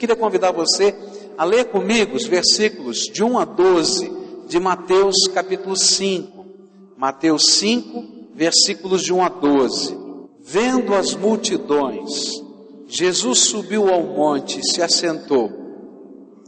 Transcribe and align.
Queria 0.00 0.16
convidar 0.16 0.50
você 0.50 0.94
a 1.36 1.44
ler 1.44 1.66
comigo 1.66 2.16
os 2.16 2.24
versículos 2.24 3.00
de 3.12 3.22
1 3.22 3.38
a 3.38 3.44
12 3.44 4.10
de 4.48 4.58
Mateus 4.58 5.14
capítulo 5.34 5.76
5. 5.76 6.46
Mateus 6.96 7.42
5, 7.50 8.32
versículos 8.34 9.02
de 9.02 9.12
1 9.12 9.22
a 9.22 9.28
12. 9.28 9.98
Vendo 10.40 10.94
as 10.94 11.14
multidões, 11.14 12.42
Jesus 12.86 13.40
subiu 13.40 13.90
ao 13.90 14.02
monte 14.02 14.60
e 14.60 14.64
se 14.64 14.80
assentou. 14.80 15.52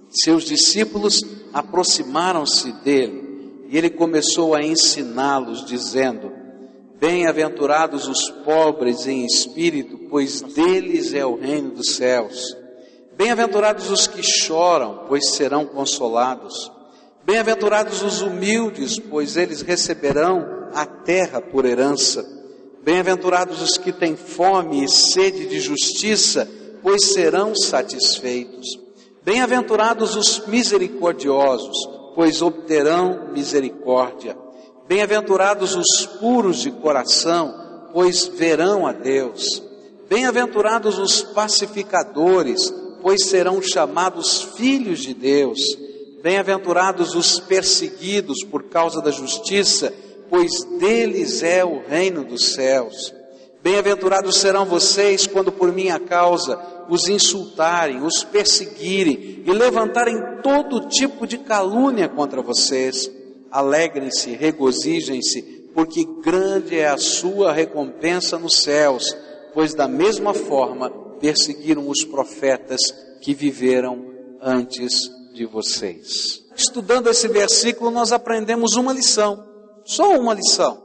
Seus 0.08 0.44
discípulos 0.44 1.20
aproximaram-se 1.52 2.72
dele 2.82 3.66
e 3.68 3.76
ele 3.76 3.90
começou 3.90 4.54
a 4.54 4.62
ensiná-los, 4.62 5.66
dizendo: 5.66 6.32
Bem-aventurados 6.98 8.08
os 8.08 8.30
pobres 8.46 9.06
em 9.06 9.26
espírito, 9.26 9.98
pois 10.08 10.40
deles 10.40 11.12
é 11.12 11.26
o 11.26 11.36
reino 11.36 11.72
dos 11.72 11.96
céus. 11.96 12.61
Bem-aventurados 13.16 13.90
os 13.90 14.06
que 14.06 14.22
choram, 14.22 15.04
pois 15.08 15.34
serão 15.34 15.66
consolados. 15.66 16.70
Bem-aventurados 17.24 18.02
os 18.02 18.20
humildes, 18.20 18.98
pois 18.98 19.36
eles 19.36 19.62
receberão 19.62 20.68
a 20.74 20.84
terra 20.86 21.40
por 21.40 21.64
herança. 21.64 22.24
Bem-aventurados 22.82 23.62
os 23.62 23.78
que 23.78 23.92
têm 23.92 24.16
fome 24.16 24.82
e 24.82 24.88
sede 24.88 25.46
de 25.46 25.60
justiça, 25.60 26.48
pois 26.82 27.12
serão 27.12 27.54
satisfeitos. 27.54 28.66
Bem-aventurados 29.24 30.16
os 30.16 30.46
misericordiosos, 30.46 31.76
pois 32.14 32.42
obterão 32.42 33.28
misericórdia. 33.32 34.36
Bem-aventurados 34.88 35.76
os 35.76 36.06
puros 36.18 36.60
de 36.60 36.72
coração, 36.72 37.54
pois 37.92 38.26
verão 38.26 38.84
a 38.84 38.92
Deus. 38.92 39.62
Bem-aventurados 40.08 40.98
os 40.98 41.22
pacificadores, 41.22 42.74
pois 43.02 43.26
serão 43.26 43.60
chamados 43.60 44.54
filhos 44.56 45.00
de 45.00 45.12
Deus. 45.12 45.58
Bem-aventurados 46.22 47.16
os 47.16 47.40
perseguidos 47.40 48.44
por 48.44 48.68
causa 48.68 49.02
da 49.02 49.10
justiça, 49.10 49.92
pois 50.30 50.64
deles 50.78 51.42
é 51.42 51.64
o 51.64 51.82
reino 51.86 52.24
dos 52.24 52.52
céus. 52.54 53.12
Bem-aventurados 53.60 54.36
serão 54.36 54.64
vocês 54.64 55.26
quando 55.26 55.50
por 55.50 55.72
minha 55.72 55.98
causa 55.98 56.58
os 56.88 57.08
insultarem, 57.08 58.02
os 58.02 58.22
perseguirem 58.22 59.42
e 59.44 59.52
levantarem 59.52 60.40
todo 60.42 60.88
tipo 60.88 61.26
de 61.26 61.38
calúnia 61.38 62.08
contra 62.08 62.40
vocês. 62.40 63.10
Alegrem-se, 63.50 64.30
regozijem-se, 64.30 65.42
porque 65.74 66.06
grande 66.22 66.78
é 66.78 66.88
a 66.88 66.98
sua 66.98 67.52
recompensa 67.52 68.38
nos 68.38 68.62
céus, 68.62 69.16
pois 69.52 69.74
da 69.74 69.88
mesma 69.88 70.32
forma 70.32 71.01
perseguiram 71.22 71.88
os 71.88 72.04
profetas 72.04 72.80
que 73.20 73.32
viveram 73.32 74.04
antes 74.42 74.92
de 75.32 75.46
vocês. 75.46 76.42
Estudando 76.56 77.08
esse 77.08 77.28
versículo, 77.28 77.92
nós 77.92 78.10
aprendemos 78.10 78.74
uma 78.74 78.92
lição, 78.92 79.46
só 79.84 80.18
uma 80.18 80.34
lição. 80.34 80.82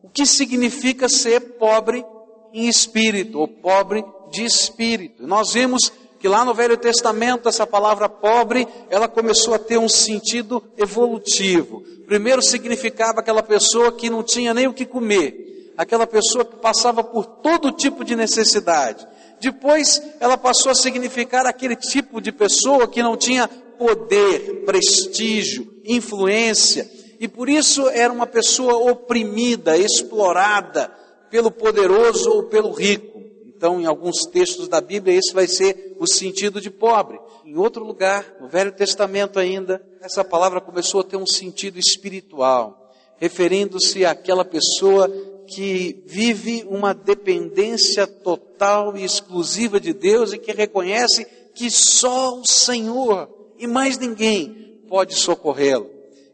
O 0.00 0.08
que 0.08 0.24
significa 0.24 1.08
ser 1.08 1.40
pobre 1.58 2.04
em 2.52 2.68
espírito, 2.68 3.40
ou 3.40 3.48
pobre 3.48 4.04
de 4.30 4.44
espírito. 4.44 5.26
Nós 5.26 5.52
vimos 5.52 5.90
que 6.20 6.28
lá 6.28 6.44
no 6.44 6.54
Velho 6.54 6.76
Testamento 6.76 7.48
essa 7.48 7.66
palavra 7.66 8.08
pobre, 8.08 8.66
ela 8.88 9.08
começou 9.08 9.54
a 9.54 9.58
ter 9.58 9.76
um 9.76 9.88
sentido 9.88 10.62
evolutivo. 10.78 11.82
Primeiro 12.06 12.40
significava 12.40 13.20
aquela 13.20 13.42
pessoa 13.42 13.90
que 13.90 14.08
não 14.08 14.22
tinha 14.22 14.54
nem 14.54 14.68
o 14.68 14.72
que 14.72 14.86
comer, 14.86 15.72
aquela 15.76 16.06
pessoa 16.06 16.44
que 16.44 16.56
passava 16.56 17.02
por 17.02 17.26
todo 17.26 17.72
tipo 17.72 18.04
de 18.04 18.14
necessidade. 18.14 19.04
Depois 19.40 20.02
ela 20.20 20.36
passou 20.36 20.72
a 20.72 20.74
significar 20.74 21.46
aquele 21.46 21.76
tipo 21.76 22.20
de 22.20 22.32
pessoa 22.32 22.88
que 22.88 23.02
não 23.02 23.16
tinha 23.16 23.48
poder, 23.78 24.64
prestígio, 24.64 25.74
influência, 25.84 26.90
e 27.20 27.28
por 27.28 27.48
isso 27.48 27.88
era 27.88 28.12
uma 28.12 28.26
pessoa 28.26 28.90
oprimida, 28.90 29.76
explorada 29.76 30.90
pelo 31.30 31.50
poderoso 31.50 32.30
ou 32.30 32.44
pelo 32.44 32.70
rico. 32.70 33.22
Então, 33.46 33.80
em 33.80 33.86
alguns 33.86 34.26
textos 34.30 34.68
da 34.68 34.80
Bíblia, 34.80 35.16
esse 35.16 35.32
vai 35.32 35.46
ser 35.46 35.96
o 35.98 36.06
sentido 36.06 36.60
de 36.60 36.70
pobre. 36.70 37.18
Em 37.44 37.56
outro 37.56 37.84
lugar, 37.84 38.36
no 38.40 38.48
Velho 38.48 38.72
Testamento 38.72 39.38
ainda, 39.38 39.80
essa 40.00 40.22
palavra 40.22 40.60
começou 40.60 41.00
a 41.00 41.04
ter 41.04 41.16
um 41.16 41.26
sentido 41.26 41.78
espiritual, 41.78 42.92
referindo-se 43.16 44.04
àquela 44.04 44.44
pessoa 44.44 45.10
que 45.54 46.02
vive 46.04 46.66
uma 46.68 46.92
dependência 46.92 48.08
total 48.08 48.96
e 48.96 49.04
exclusiva 49.04 49.78
de 49.78 49.92
Deus 49.92 50.32
e 50.32 50.38
que 50.38 50.50
reconhece 50.50 51.24
que 51.54 51.70
só 51.70 52.40
o 52.40 52.44
Senhor 52.44 53.28
e 53.56 53.64
mais 53.64 53.96
ninguém 53.96 54.80
pode 54.88 55.14
socorrê-lo. 55.14 55.88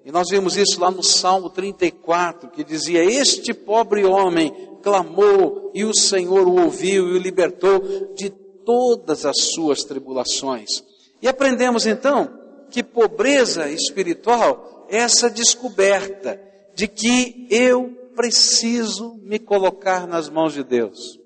E 0.06 0.10
nós 0.10 0.30
vimos 0.30 0.56
isso 0.56 0.80
lá 0.80 0.90
no 0.90 1.02
Salmo 1.02 1.50
34, 1.50 2.48
que 2.48 2.64
dizia: 2.64 3.04
Este 3.04 3.52
pobre 3.52 4.06
homem 4.06 4.50
clamou 4.82 5.70
e 5.74 5.84
o 5.84 5.94
Senhor 5.94 6.48
o 6.48 6.62
ouviu 6.62 7.08
e 7.08 7.12
o 7.12 7.18
libertou 7.18 8.14
de 8.14 8.30
todas 8.64 9.26
as 9.26 9.36
suas 9.52 9.84
tribulações. 9.84 10.82
E 11.20 11.28
aprendemos 11.28 11.84
então 11.84 12.32
que 12.70 12.82
pobreza 12.82 13.68
espiritual 13.68 14.86
é 14.88 14.96
essa 14.96 15.28
descoberta 15.28 16.40
de 16.74 16.88
que 16.88 17.46
eu 17.50 17.99
preciso 18.14 19.18
me 19.22 19.38
colocar 19.38 20.06
nas 20.06 20.28
mãos 20.28 20.52
de 20.52 20.62
Deus. 20.62 21.18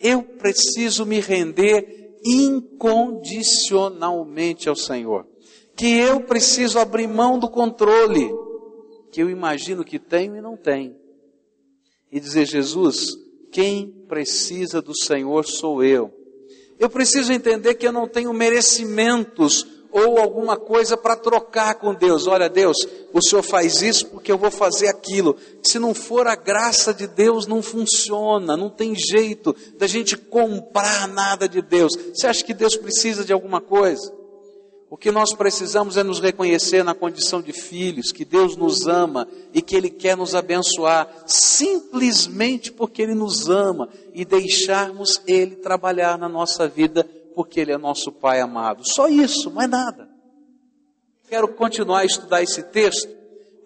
Eu 0.00 0.22
preciso 0.22 1.06
me 1.06 1.20
render 1.20 2.18
incondicionalmente 2.24 4.68
ao 4.68 4.76
Senhor. 4.76 5.26
Que 5.76 5.98
eu 5.98 6.20
preciso 6.20 6.78
abrir 6.78 7.06
mão 7.06 7.38
do 7.38 7.48
controle 7.48 8.30
que 9.14 9.22
eu 9.22 9.30
imagino 9.30 9.84
que 9.84 10.00
tenho 10.00 10.36
e 10.36 10.40
não 10.40 10.56
tenho. 10.56 10.96
E 12.10 12.18
dizer, 12.18 12.46
Jesus, 12.46 13.16
quem 13.52 13.86
precisa 14.08 14.82
do 14.82 14.92
Senhor 14.96 15.46
sou 15.46 15.84
eu. 15.84 16.12
Eu 16.80 16.90
preciso 16.90 17.32
entender 17.32 17.74
que 17.74 17.86
eu 17.86 17.92
não 17.92 18.08
tenho 18.08 18.32
merecimentos 18.32 19.64
ou 19.94 20.18
alguma 20.18 20.56
coisa 20.56 20.96
para 20.96 21.14
trocar 21.14 21.76
com 21.76 21.94
Deus. 21.94 22.26
Olha, 22.26 22.48
Deus, 22.48 22.76
o 23.12 23.22
Senhor 23.22 23.44
faz 23.44 23.80
isso 23.80 24.08
porque 24.08 24.32
eu 24.32 24.36
vou 24.36 24.50
fazer 24.50 24.88
aquilo. 24.88 25.36
Se 25.62 25.78
não 25.78 25.94
for 25.94 26.26
a 26.26 26.34
graça 26.34 26.92
de 26.92 27.06
Deus, 27.06 27.46
não 27.46 27.62
funciona, 27.62 28.56
não 28.56 28.68
tem 28.68 28.92
jeito 28.96 29.54
da 29.78 29.86
gente 29.86 30.16
comprar 30.16 31.06
nada 31.06 31.48
de 31.48 31.62
Deus. 31.62 31.92
Você 32.12 32.26
acha 32.26 32.44
que 32.44 32.52
Deus 32.52 32.76
precisa 32.76 33.24
de 33.24 33.32
alguma 33.32 33.60
coisa? 33.60 34.12
O 34.90 34.96
que 34.96 35.12
nós 35.12 35.32
precisamos 35.32 35.96
é 35.96 36.02
nos 36.02 36.18
reconhecer 36.18 36.82
na 36.82 36.94
condição 36.94 37.40
de 37.40 37.52
filhos, 37.52 38.10
que 38.10 38.24
Deus 38.24 38.56
nos 38.56 38.88
ama 38.88 39.28
e 39.52 39.62
que 39.62 39.76
Ele 39.76 39.90
quer 39.90 40.16
nos 40.16 40.34
abençoar, 40.34 41.08
simplesmente 41.24 42.72
porque 42.72 43.00
Ele 43.00 43.14
nos 43.14 43.48
ama 43.48 43.88
e 44.12 44.24
deixarmos 44.24 45.22
Ele 45.24 45.54
trabalhar 45.54 46.18
na 46.18 46.28
nossa 46.28 46.66
vida 46.66 47.08
porque 47.34 47.60
Ele 47.60 47.72
é 47.72 47.78
nosso 47.78 48.12
Pai 48.12 48.40
amado. 48.40 48.82
Só 48.86 49.08
isso, 49.08 49.50
mais 49.50 49.68
nada. 49.68 50.08
Quero 51.28 51.48
continuar 51.48 52.00
a 52.00 52.04
estudar 52.04 52.42
esse 52.42 52.62
texto, 52.62 53.08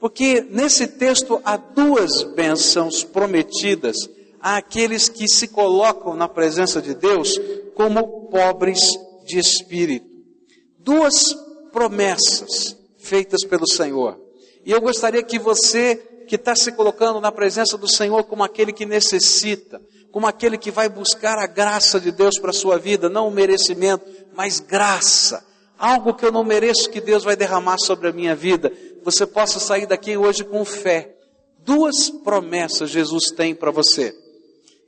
porque 0.01 0.41
nesse 0.41 0.87
texto 0.87 1.41
há 1.45 1.57
duas 1.57 2.23
bênçãos 2.23 3.05
prometidas 3.05 3.97
àqueles 4.41 5.09
que 5.09 5.29
se 5.29 5.49
colocam 5.49 6.15
na 6.15 6.29
presença 6.29 6.81
de 6.81 6.95
Deus 6.95 7.39
como 7.75 8.29
pobres 8.29 8.81
de 9.27 9.39
espírito. 9.39 10.09
Duas 10.79 11.35
promessas 11.73 12.77
feitas 12.97 13.45
pelo 13.45 13.69
Senhor. 13.69 14.19
E 14.65 14.71
eu 14.71 14.81
gostaria 14.81 15.23
que 15.23 15.39
você, 15.39 16.08
que 16.29 16.37
está 16.37 16.55
se 16.55 16.71
colocando 16.73 17.21
na 17.21 17.33
presença 17.33 17.77
do 17.79 17.89
Senhor 17.89 18.23
como 18.25 18.45
aquele 18.45 18.73
que 18.73 18.85
necessita, 18.85 19.81
como 20.13 20.27
aquele 20.27 20.59
que 20.59 20.71
vai 20.71 20.89
buscar 20.89 21.39
a 21.39 21.47
graça 21.47 21.99
de 21.99 22.13
Deus 22.13 22.39
para 22.39 22.51
a 22.51 22.55
sua 22.55 22.79
vida, 22.79 23.09
não 23.09 23.27
o 23.27 23.31
merecimento, 23.31 24.05
mas 24.35 24.61
graça. 24.61 25.45
Algo 25.79 26.15
que 26.15 26.25
eu 26.25 26.31
não 26.31 26.45
mereço 26.45 26.91
que 26.91 27.01
Deus 27.01 27.25
vai 27.25 27.35
derramar 27.35 27.79
sobre 27.79 28.09
a 28.09 28.13
minha 28.13 28.37
vida. 28.37 28.71
Você 29.03 29.27
possa 29.27 29.59
sair 29.59 29.87
daqui 29.87 30.17
hoje 30.17 30.45
com 30.45 30.65
fé. 30.65 31.15
Duas 31.65 32.11
promessas 32.11 32.91
Jesus 32.91 33.31
tem 33.35 33.55
para 33.55 33.71
você. 33.71 34.15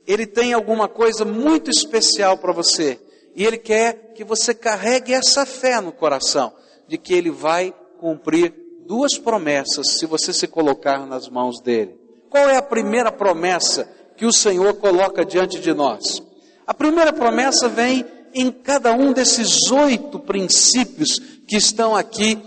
Ele 0.05 0.27
tem 0.27 0.53
alguma 0.53 0.87
coisa 0.87 1.25
muito 1.25 1.71
especial 1.71 2.37
para 2.37 2.53
você. 2.53 2.99
E 3.35 3.45
Ele 3.45 3.57
quer 3.57 4.13
que 4.13 4.23
você 4.23 4.53
carregue 4.53 5.13
essa 5.13 5.45
fé 5.45 5.79
no 5.79 5.91
coração, 5.91 6.53
de 6.87 6.97
que 6.97 7.13
Ele 7.13 7.31
vai 7.31 7.73
cumprir 7.99 8.53
duas 8.91 9.17
promessas 9.17 9.93
se 9.97 10.05
você 10.05 10.33
se 10.33 10.47
colocar 10.47 11.07
nas 11.07 11.29
mãos 11.29 11.61
dele. 11.61 11.95
Qual 12.29 12.49
é 12.49 12.57
a 12.57 12.61
primeira 12.61 13.09
promessa 13.09 13.89
que 14.17 14.25
o 14.25 14.33
Senhor 14.33 14.73
coloca 14.73 15.23
diante 15.23 15.61
de 15.61 15.73
nós. 15.73 16.21
A 16.67 16.73
primeira 16.73 17.13
promessa 17.13 17.69
vem 17.69 18.05
em 18.33 18.51
cada 18.51 18.91
um 18.91 19.13
desses 19.13 19.71
oito 19.71 20.19
princípios 20.19 21.19
que 21.47 21.55
estão 21.55 21.95
aqui 21.95 22.37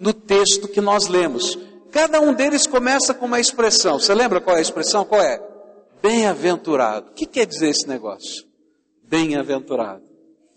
no 0.00 0.12
texto 0.12 0.66
que 0.66 0.80
nós 0.80 1.06
lemos. 1.06 1.56
Cada 1.92 2.20
um 2.20 2.34
deles 2.34 2.66
começa 2.66 3.14
com 3.14 3.26
uma 3.26 3.38
expressão. 3.38 4.00
Você 4.00 4.12
lembra 4.12 4.40
qual 4.40 4.56
é 4.56 4.58
a 4.58 4.62
expressão? 4.62 5.04
Qual 5.04 5.22
é? 5.22 5.40
Bem-aventurado. 6.02 7.12
O 7.12 7.14
que 7.14 7.24
quer 7.24 7.46
dizer 7.46 7.68
esse 7.68 7.86
negócio? 7.86 8.44
Bem-aventurado. 9.04 10.02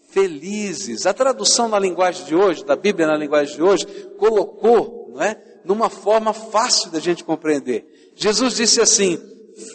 felizes. 0.10 1.06
A 1.06 1.13
tradução 1.13 1.68
na 1.68 1.78
linguagem 1.78 2.25
de 2.25 2.33
hoje, 2.36 2.66
da 2.66 2.75
Bíblia 2.75 3.06
na 3.06 3.16
linguagem 3.16 3.56
de 3.56 3.62
hoje, 3.62 3.86
colocou, 4.18 4.97
não 5.18 5.24
é? 5.24 5.36
Numa 5.66 5.90
forma 5.90 6.31
fácil 6.31 6.92
da 6.92 7.00
gente 7.00 7.24
compreender. 7.24 8.14
Jesus 8.16 8.56
disse 8.56 8.80
assim: 8.80 9.19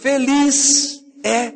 Feliz 0.00 1.04
é 1.24 1.52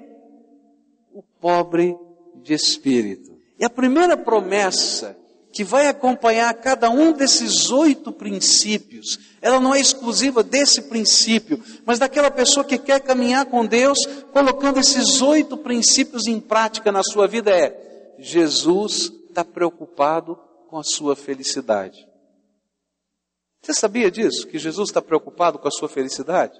o 1.14 1.22
pobre 1.40 1.96
de 2.42 2.52
espírito. 2.52 3.38
E 3.58 3.64
a 3.64 3.70
primeira 3.70 4.16
promessa 4.16 5.16
que 5.52 5.64
vai 5.64 5.86
acompanhar 5.86 6.52
cada 6.54 6.90
um 6.90 7.12
desses 7.12 7.70
oito 7.70 8.12
princípios, 8.12 9.18
ela 9.40 9.58
não 9.58 9.74
é 9.74 9.80
exclusiva 9.80 10.42
desse 10.42 10.82
princípio, 10.82 11.62
mas 11.86 11.98
daquela 11.98 12.30
pessoa 12.30 12.62
que 12.62 12.76
quer 12.76 13.00
caminhar 13.00 13.46
com 13.46 13.64
Deus, 13.64 13.98
colocando 14.32 14.80
esses 14.80 15.22
oito 15.22 15.56
princípios 15.56 16.26
em 16.26 16.40
prática 16.40 16.92
na 16.92 17.02
sua 17.02 17.26
vida 17.26 17.50
é: 17.52 18.14
Jesus 18.18 19.12
está 19.28 19.44
preocupado 19.44 20.38
com 20.68 20.76
a 20.76 20.84
sua 20.84 21.14
felicidade. 21.16 22.05
Você 23.62 23.74
sabia 23.74 24.10
disso? 24.10 24.46
Que 24.46 24.58
Jesus 24.58 24.90
está 24.90 25.02
preocupado 25.02 25.58
com 25.58 25.68
a 25.68 25.70
sua 25.70 25.88
felicidade? 25.88 26.58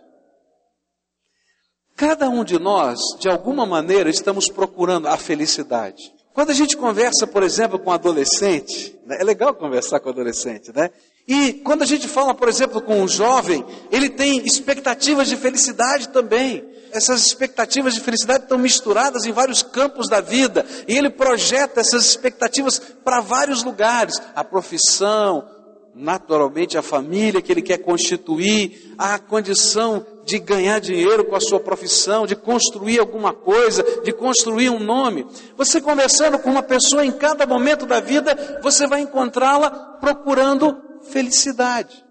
Cada 1.97 2.29
um 2.29 2.45
de 2.45 2.59
nós, 2.59 2.99
de 3.19 3.29
alguma 3.29 3.65
maneira, 3.65 4.11
estamos 4.11 4.49
procurando 4.49 5.09
a 5.09 5.17
felicidade. 5.17 6.15
Quando 6.35 6.51
a 6.51 6.55
gente 6.55 6.77
conversa, 6.77 7.27
por 7.27 7.43
exemplo, 7.43 7.79
com 7.79 7.89
um 7.89 7.95
adolescente, 7.95 8.95
né, 9.07 9.17
é 9.19 9.25
legal 9.25 9.55
conversar 9.55 10.01
com 10.01 10.11
um 10.11 10.13
adolescente, 10.13 10.71
né? 10.75 10.91
E 11.27 11.55
quando 11.55 11.83
a 11.83 11.87
gente 11.87 12.07
fala, 12.07 12.35
por 12.35 12.49
exemplo, 12.49 12.83
com 12.83 13.01
um 13.01 13.09
jovem, 13.09 13.65
ele 13.91 14.11
tem 14.11 14.45
expectativas 14.45 15.29
de 15.29 15.37
felicidade 15.37 16.11
também. 16.11 16.63
Essas 16.93 17.27
expectativas 17.27 17.95
de 17.95 18.01
felicidade 18.01 18.45
estão 18.45 18.59
misturadas 18.59 19.25
em 19.25 19.33
vários 19.33 19.63
campos 19.63 20.09
da 20.09 20.21
vida. 20.21 20.65
E 20.87 20.97
ele 20.97 21.11
projeta 21.11 21.81
essas 21.81 22.05
expectativas 22.05 22.79
para 22.79 23.21
vários 23.21 23.65
lugares. 23.65 24.21
A 24.37 24.45
profissão, 24.45 25.49
naturalmente 25.97 26.77
a 26.77 26.83
família 26.83 27.41
que 27.41 27.51
ele 27.51 27.63
quer 27.63 27.79
constituir, 27.79 28.95
a 28.99 29.19
condição 29.19 30.05
de 30.25 30.39
ganhar 30.39 30.79
dinheiro 30.79 31.25
com 31.25 31.35
a 31.35 31.41
sua 31.41 31.59
profissão, 31.59 32.27
de 32.27 32.37
construir 32.37 32.99
alguma 32.99 33.33
coisa, 33.33 33.83
de 34.03 34.13
construir 34.13 34.69
um 34.69 34.79
nome. 34.79 35.27
Você 35.57 35.81
conversando 35.81 36.39
com 36.39 36.51
uma 36.51 36.63
pessoa 36.63 37.05
em 37.05 37.13
cada 37.13 37.47
momento 37.47 37.87
da 37.87 37.99
vida, 37.99 38.61
você 38.63 38.87
vai 38.87 39.01
encontrá-la 39.01 39.71
procurando 40.01 40.77
felicidade. 41.03 42.05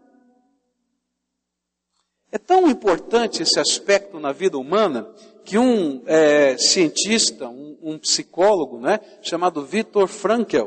É 2.31 2.37
tão 2.37 2.67
importante 2.67 3.43
esse 3.43 3.59
aspecto 3.59 4.19
na 4.19 4.31
vida 4.31 4.57
humana 4.57 5.07
que 5.45 5.59
um 5.59 6.01
é, 6.07 6.57
cientista, 6.57 7.47
um, 7.47 7.77
um 7.83 7.99
psicólogo, 7.99 8.79
né, 8.79 8.99
chamado 9.21 9.63
Viktor 9.63 10.07
Frankl, 10.07 10.65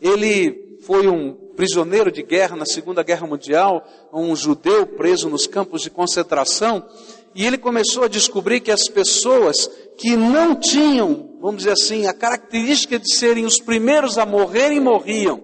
ele 0.00 0.78
foi 0.82 1.06
um 1.06 1.47
prisioneiro 1.58 2.12
de 2.12 2.22
guerra 2.22 2.54
na 2.54 2.64
Segunda 2.64 3.02
Guerra 3.02 3.26
Mundial, 3.26 3.84
um 4.12 4.36
judeu 4.36 4.86
preso 4.86 5.28
nos 5.28 5.48
campos 5.48 5.82
de 5.82 5.90
concentração, 5.90 6.86
e 7.34 7.44
ele 7.44 7.58
começou 7.58 8.04
a 8.04 8.08
descobrir 8.08 8.60
que 8.60 8.70
as 8.70 8.84
pessoas 8.84 9.68
que 9.98 10.16
não 10.16 10.54
tinham, 10.54 11.36
vamos 11.40 11.56
dizer 11.56 11.72
assim, 11.72 12.06
a 12.06 12.14
característica 12.14 12.96
de 12.96 13.12
serem 13.12 13.44
os 13.44 13.60
primeiros 13.60 14.18
a 14.18 14.24
morrerem, 14.24 14.78
morriam. 14.78 15.42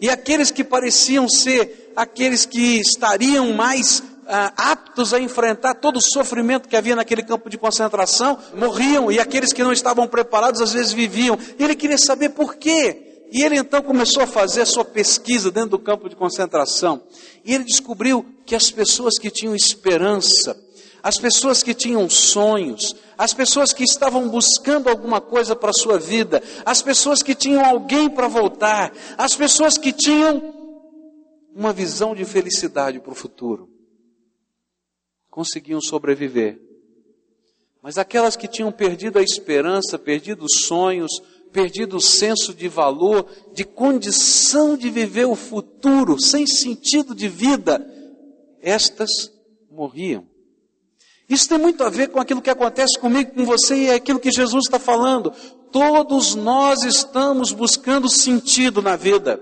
E 0.00 0.10
aqueles 0.10 0.50
que 0.50 0.64
pareciam 0.64 1.28
ser 1.28 1.92
aqueles 1.94 2.44
que 2.44 2.80
estariam 2.80 3.52
mais 3.52 4.02
ah, 4.26 4.52
aptos 4.56 5.14
a 5.14 5.20
enfrentar 5.20 5.74
todo 5.74 5.98
o 5.98 6.02
sofrimento 6.02 6.68
que 6.68 6.76
havia 6.76 6.96
naquele 6.96 7.22
campo 7.22 7.48
de 7.48 7.56
concentração, 7.56 8.36
morriam, 8.56 9.12
e 9.12 9.20
aqueles 9.20 9.52
que 9.52 9.62
não 9.62 9.72
estavam 9.72 10.08
preparados 10.08 10.60
às 10.60 10.72
vezes 10.72 10.92
viviam. 10.92 11.38
Ele 11.56 11.76
queria 11.76 11.98
saber 11.98 12.30
por 12.30 12.56
quê. 12.56 13.11
E 13.32 13.42
ele 13.42 13.56
então 13.56 13.80
começou 13.80 14.22
a 14.22 14.26
fazer 14.26 14.60
a 14.60 14.66
sua 14.66 14.84
pesquisa 14.84 15.50
dentro 15.50 15.70
do 15.70 15.78
campo 15.78 16.06
de 16.06 16.14
concentração. 16.14 17.02
E 17.42 17.54
ele 17.54 17.64
descobriu 17.64 18.22
que 18.44 18.54
as 18.54 18.70
pessoas 18.70 19.18
que 19.18 19.30
tinham 19.30 19.56
esperança, 19.56 20.54
as 21.02 21.18
pessoas 21.18 21.62
que 21.62 21.72
tinham 21.72 22.10
sonhos, 22.10 22.94
as 23.16 23.32
pessoas 23.32 23.72
que 23.72 23.84
estavam 23.84 24.28
buscando 24.28 24.90
alguma 24.90 25.18
coisa 25.18 25.56
para 25.56 25.70
a 25.70 25.72
sua 25.74 25.98
vida, 25.98 26.42
as 26.62 26.82
pessoas 26.82 27.22
que 27.22 27.34
tinham 27.34 27.64
alguém 27.64 28.10
para 28.10 28.28
voltar, 28.28 28.92
as 29.16 29.34
pessoas 29.34 29.78
que 29.78 29.94
tinham 29.94 30.60
uma 31.54 31.72
visão 31.72 32.14
de 32.14 32.26
felicidade 32.26 33.00
para 33.00 33.12
o 33.12 33.16
futuro, 33.16 33.70
conseguiam 35.30 35.80
sobreviver. 35.80 36.60
Mas 37.82 37.96
aquelas 37.96 38.36
que 38.36 38.46
tinham 38.46 38.70
perdido 38.70 39.18
a 39.18 39.22
esperança, 39.22 39.98
perdido 39.98 40.44
os 40.44 40.66
sonhos, 40.66 41.10
perdido 41.52 41.98
o 41.98 42.00
senso 42.00 42.54
de 42.54 42.66
valor, 42.66 43.26
de 43.52 43.64
condição 43.64 44.76
de 44.76 44.88
viver 44.88 45.26
o 45.26 45.36
futuro, 45.36 46.20
sem 46.20 46.46
sentido 46.46 47.14
de 47.14 47.28
vida, 47.28 47.86
estas 48.60 49.10
morriam. 49.70 50.26
Isso 51.28 51.48
tem 51.48 51.58
muito 51.58 51.82
a 51.84 51.90
ver 51.90 52.08
com 52.08 52.20
aquilo 52.20 52.42
que 52.42 52.50
acontece 52.50 52.98
comigo, 52.98 53.32
com 53.34 53.44
você 53.44 53.74
e 53.74 53.86
é 53.88 53.94
aquilo 53.94 54.20
que 54.20 54.30
Jesus 54.30 54.64
está 54.66 54.78
falando. 54.78 55.32
Todos 55.70 56.34
nós 56.34 56.82
estamos 56.82 57.52
buscando 57.52 58.08
sentido 58.08 58.82
na 58.82 58.96
vida. 58.96 59.40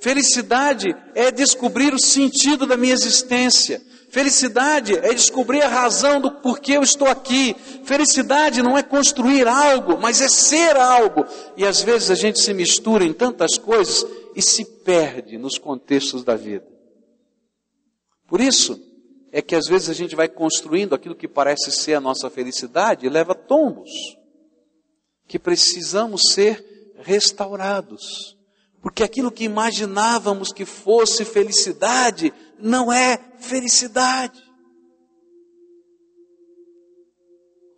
Felicidade 0.00 0.94
é 1.14 1.30
descobrir 1.30 1.92
o 1.92 1.98
sentido 1.98 2.66
da 2.66 2.76
minha 2.76 2.92
existência. 2.92 3.82
Felicidade 4.10 4.96
é 4.96 5.12
descobrir 5.12 5.60
a 5.60 5.68
razão 5.68 6.20
do 6.20 6.30
porquê 6.40 6.72
eu 6.72 6.82
estou 6.82 7.08
aqui. 7.08 7.54
Felicidade 7.84 8.62
não 8.62 8.76
é 8.76 8.82
construir 8.82 9.46
algo, 9.46 9.98
mas 9.98 10.22
é 10.22 10.28
ser 10.28 10.76
algo. 10.76 11.26
E 11.56 11.66
às 11.66 11.82
vezes 11.82 12.10
a 12.10 12.14
gente 12.14 12.40
se 12.40 12.54
mistura 12.54 13.04
em 13.04 13.12
tantas 13.12 13.58
coisas 13.58 14.06
e 14.34 14.40
se 14.40 14.64
perde 14.64 15.36
nos 15.36 15.58
contextos 15.58 16.24
da 16.24 16.36
vida. 16.36 16.66
Por 18.26 18.40
isso 18.40 18.80
é 19.30 19.42
que 19.42 19.54
às 19.54 19.66
vezes 19.66 19.90
a 19.90 19.94
gente 19.94 20.16
vai 20.16 20.28
construindo 20.28 20.94
aquilo 20.94 21.14
que 21.14 21.28
parece 21.28 21.70
ser 21.70 21.94
a 21.94 22.00
nossa 22.00 22.30
felicidade 22.30 23.04
e 23.04 23.10
leva 23.10 23.34
tombos. 23.34 23.90
Que 25.26 25.38
precisamos 25.38 26.22
ser 26.32 26.64
restaurados. 26.96 28.38
Porque 28.80 29.02
aquilo 29.02 29.30
que 29.30 29.44
imaginávamos 29.44 30.50
que 30.50 30.64
fosse 30.64 31.26
felicidade 31.26 32.32
não 32.58 32.92
é 32.92 33.18
felicidade. 33.38 34.42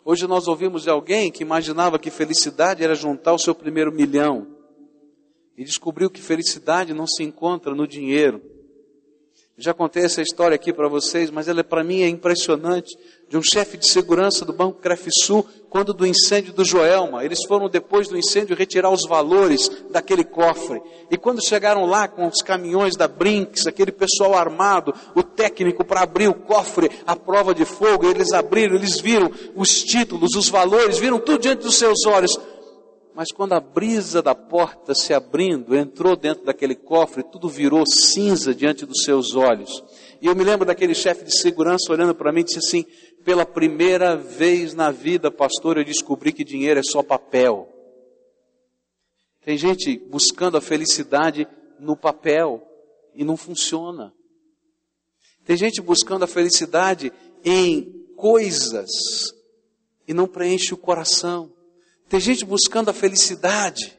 Hoje 0.05 0.27
nós 0.27 0.49
ouvimos 0.49 0.83
de 0.83 0.91
alguém 0.91 1.31
que 1.31 1.43
imaginava 1.43 1.99
que 1.99 2.11
felicidade 2.11 2.83
era 2.83 2.95
juntar 2.95 3.33
o 3.33 3.39
seu 3.39 3.55
primeiro 3.55 3.93
milhão 3.93 4.47
e 5.57 5.65
descobriu 5.65 6.11
que 6.11 6.23
felicidade 6.23 6.95
não 6.95 7.07
se 7.07 7.23
encontra 7.23 7.75
no 7.75 7.87
dinheiro, 7.87 8.43
já 9.61 9.75
contei 9.75 10.05
essa 10.05 10.23
história 10.23 10.55
aqui 10.55 10.73
para 10.73 10.89
vocês, 10.89 11.31
mas 11.31 11.47
ela 11.47 11.63
para 11.63 11.85
mim 11.85 12.03
é 12.03 12.09
impressionante. 12.09 12.97
De 13.29 13.37
um 13.37 13.43
chefe 13.43 13.77
de 13.77 13.89
segurança 13.89 14.45
do 14.45 14.53
Banco 14.53 14.81
Crefisul, 14.81 15.47
quando 15.69 15.95
do 15.95 16.07
incêndio 16.07 16.53
do 16.53 16.65
Joelma, 16.65 17.25
eles 17.25 17.39
foram 17.47 17.69
depois 17.69 18.09
do 18.09 18.19
incêndio 18.19 18.57
retirar 18.57 18.91
os 18.91 19.07
valores 19.07 19.71
daquele 19.91 20.25
cofre. 20.25 20.81
E 21.11 21.17
quando 21.17 21.47
chegaram 21.47 21.85
lá 21.85 22.09
com 22.09 22.27
os 22.27 22.43
caminhões 22.43 22.97
da 22.97 23.07
Brinks, 23.07 23.67
aquele 23.67 23.93
pessoal 23.93 24.35
armado, 24.35 24.93
o 25.15 25.23
técnico 25.23 25.85
para 25.85 26.01
abrir 26.01 26.27
o 26.27 26.35
cofre, 26.35 26.91
a 27.07 27.15
prova 27.15 27.55
de 27.55 27.65
fogo, 27.65 28.09
eles 28.09 28.33
abriram, 28.33 28.75
eles 28.75 28.99
viram 29.01 29.31
os 29.55 29.85
títulos, 29.85 30.35
os 30.35 30.49
valores, 30.49 30.99
viram 30.99 31.21
tudo 31.21 31.43
diante 31.43 31.63
dos 31.63 31.77
seus 31.77 32.05
olhos. 32.07 32.37
Mas 33.15 33.33
quando 33.33 33.55
a 33.55 33.61
brisa 33.61 34.23
da 34.23 34.35
porta 34.35 34.95
se 34.95 35.13
abrindo, 35.13 35.77
entrou 35.77 36.17
dentro 36.17 36.45
daquele 36.45 36.75
cofre, 36.75 37.23
tudo 37.23 37.49
virou 37.49 37.85
cinza 37.87 38.55
diante 38.55 38.87
dos 38.87 39.03
seus 39.05 39.35
olhos. 39.35 39.83
E 40.23 40.27
eu 40.27 40.37
me 40.37 40.45
lembro 40.45 40.65
daquele 40.65 40.95
chefe 40.95 41.25
de 41.25 41.37
segurança 41.37 41.93
olhando 41.93 42.15
para 42.15 42.33
mim 42.33 42.41
e 42.41 42.45
disse 42.45 42.59
assim: 42.59 42.85
pela 43.25 43.45
primeira 43.45 44.17
vez 44.17 44.75
na 44.75 44.91
vida, 44.91 45.31
pastor, 45.31 45.77
eu 45.77 45.85
descobri 45.85 46.33
que 46.33 46.45
dinheiro 46.45 46.79
é 46.79 46.83
só 46.83 47.03
papel. 47.03 47.69
Tem 49.45 49.57
gente 49.57 49.99
buscando 49.99 50.57
a 50.57 50.61
felicidade 50.61 51.49
no 51.79 51.97
papel 51.97 52.63
e 53.15 53.25
não 53.25 53.37
funciona. 53.37 54.13
Tem 55.45 55.57
gente 55.57 55.81
buscando 55.81 56.25
a 56.25 56.29
felicidade 56.29 57.13
em 57.45 58.07
coisas 58.17 58.91
e 60.07 60.13
não 60.13 60.29
preenche 60.29 60.75
o 60.75 60.79
coração. 60.79 61.53
Tem 62.11 62.19
gente 62.19 62.45
buscando 62.45 62.91
a 62.91 62.93
felicidade 62.93 63.97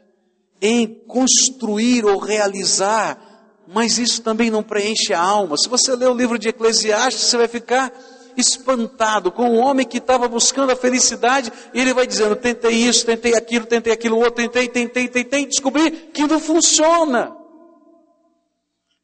em 0.61 0.85
construir 1.07 2.05
ou 2.05 2.19
realizar, 2.19 3.63
mas 3.65 3.97
isso 3.97 4.21
também 4.21 4.51
não 4.51 4.61
preenche 4.61 5.13
a 5.13 5.21
alma. 5.21 5.55
Se 5.55 5.69
você 5.69 5.95
ler 5.95 6.09
o 6.09 6.13
livro 6.13 6.37
de 6.37 6.49
Eclesiastes, 6.49 7.23
você 7.23 7.37
vai 7.37 7.47
ficar 7.47 7.89
espantado 8.35 9.31
com 9.31 9.43
um 9.43 9.59
homem 9.59 9.87
que 9.87 9.97
estava 9.97 10.27
buscando 10.27 10.73
a 10.73 10.75
felicidade 10.75 11.53
e 11.73 11.79
ele 11.79 11.93
vai 11.93 12.05
dizendo: 12.05 12.35
tentei 12.35 12.73
isso, 12.73 13.05
tentei 13.05 13.33
aquilo, 13.33 13.65
tentei 13.65 13.93
aquilo 13.93 14.17
outro, 14.17 14.33
tentei, 14.33 14.67
tentei, 14.67 15.07
tentei, 15.07 15.45
descobri 15.45 15.89
que 16.13 16.27
não 16.27 16.39
funciona. 16.39 17.33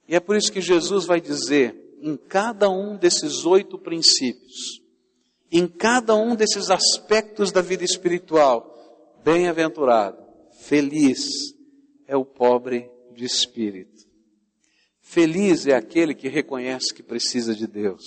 E 0.06 0.18
é 0.18 0.20
por 0.20 0.36
isso 0.36 0.52
que 0.52 0.60
Jesus 0.60 1.06
vai 1.06 1.22
dizer, 1.22 1.98
em 2.02 2.18
cada 2.18 2.70
um 2.70 2.98
desses 2.98 3.46
oito 3.46 3.78
princípios, 3.78 4.82
em 5.50 5.66
cada 5.66 6.14
um 6.14 6.36
desses 6.36 6.70
aspectos 6.70 7.54
da 7.54 7.62
vida 7.62 7.86
espiritual, 7.86 8.77
Bem-aventurado, 9.24 10.18
feliz 10.60 11.28
é 12.08 12.16
o 12.16 12.24
pobre 12.24 12.90
de 13.14 13.26
espírito. 13.26 14.08
Feliz 15.02 15.66
é 15.66 15.74
aquele 15.74 16.14
que 16.14 16.28
reconhece 16.28 16.94
que 16.94 17.02
precisa 17.02 17.56
de 17.56 17.66
Deus. 17.66 18.04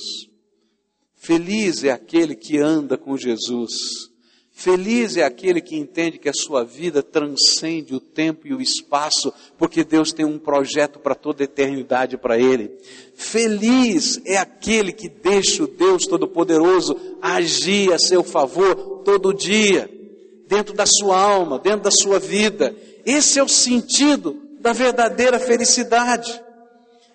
Feliz 1.15 1.85
é 1.85 1.91
aquele 1.91 2.35
que 2.35 2.59
anda 2.59 2.97
com 2.97 3.17
Jesus. 3.17 4.11
Feliz 4.51 5.17
é 5.17 5.23
aquele 5.23 5.61
que 5.61 5.77
entende 5.77 6.19
que 6.19 6.29
a 6.29 6.35
sua 6.35 6.63
vida 6.65 7.03
transcende 7.03 7.95
o 7.95 8.01
tempo 8.01 8.47
e 8.47 8.53
o 8.53 8.61
espaço, 8.61 9.33
porque 9.57 9.83
Deus 9.83 10.13
tem 10.13 10.27
um 10.27 10.39
projeto 10.39 10.99
para 10.99 11.15
toda 11.15 11.43
a 11.43 11.45
eternidade 11.45 12.19
para 12.19 12.39
ele. 12.39 12.71
Feliz 13.15 14.21
é 14.27 14.37
aquele 14.37 14.93
que 14.93 15.09
deixa 15.09 15.65
o 15.65 15.67
Deus 15.67 16.07
Todo-Poderoso 16.07 16.95
agir 17.23 17.91
a 17.93 17.99
seu 17.99 18.23
favor 18.23 19.03
todo 19.03 19.33
dia, 19.33 19.91
dentro 20.51 20.75
da 20.75 20.85
sua 20.85 21.17
alma, 21.17 21.61
dentro 21.61 21.83
da 21.83 21.93
sua 21.93 22.19
vida. 22.19 22.75
Esse 23.07 23.39
é 23.39 23.43
o 23.43 23.49
sentido 23.49 24.37
da 24.59 24.73
verdadeira 24.73 25.39
felicidade. 25.39 26.43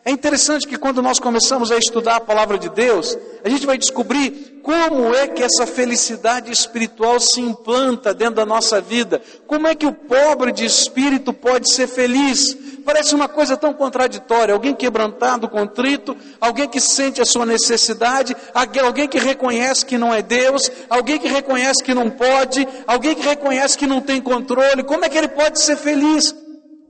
É 0.05 0.11
interessante 0.11 0.67
que 0.67 0.77
quando 0.77 1.01
nós 1.01 1.19
começamos 1.19 1.69
a 1.69 1.77
estudar 1.77 2.15
a 2.15 2.21
palavra 2.21 2.57
de 2.57 2.69
Deus, 2.69 3.17
a 3.43 3.49
gente 3.49 3.65
vai 3.65 3.77
descobrir 3.77 4.61
como 4.63 5.13
é 5.13 5.27
que 5.27 5.43
essa 5.43 5.67
felicidade 5.67 6.49
espiritual 6.49 7.19
se 7.19 7.41
implanta 7.41 8.13
dentro 8.13 8.35
da 8.35 8.45
nossa 8.45 8.79
vida. 8.79 9.21
Como 9.45 9.67
é 9.67 9.75
que 9.75 9.85
o 9.85 9.91
pobre 9.91 10.53
de 10.53 10.63
espírito 10.63 11.33
pode 11.33 11.73
ser 11.73 11.87
feliz? 11.87 12.55
Parece 12.85 13.15
uma 13.15 13.27
coisa 13.27 13.57
tão 13.57 13.73
contraditória. 13.73 14.53
Alguém 14.53 14.75
quebrantado, 14.75 15.49
contrito, 15.49 16.15
alguém 16.39 16.69
que 16.69 16.79
sente 16.79 17.19
a 17.19 17.25
sua 17.25 17.43
necessidade, 17.43 18.37
alguém 18.53 19.07
que 19.07 19.17
reconhece 19.17 19.83
que 19.83 19.97
não 19.97 20.13
é 20.13 20.21
Deus, 20.21 20.71
alguém 20.87 21.17
que 21.17 21.27
reconhece 21.27 21.83
que 21.83 21.95
não 21.95 22.11
pode, 22.11 22.67
alguém 22.85 23.15
que 23.15 23.23
reconhece 23.23 23.75
que 23.75 23.87
não 23.87 24.01
tem 24.01 24.21
controle. 24.21 24.83
Como 24.83 25.03
é 25.03 25.09
que 25.09 25.17
ele 25.17 25.29
pode 25.29 25.59
ser 25.59 25.75
feliz? 25.77 26.35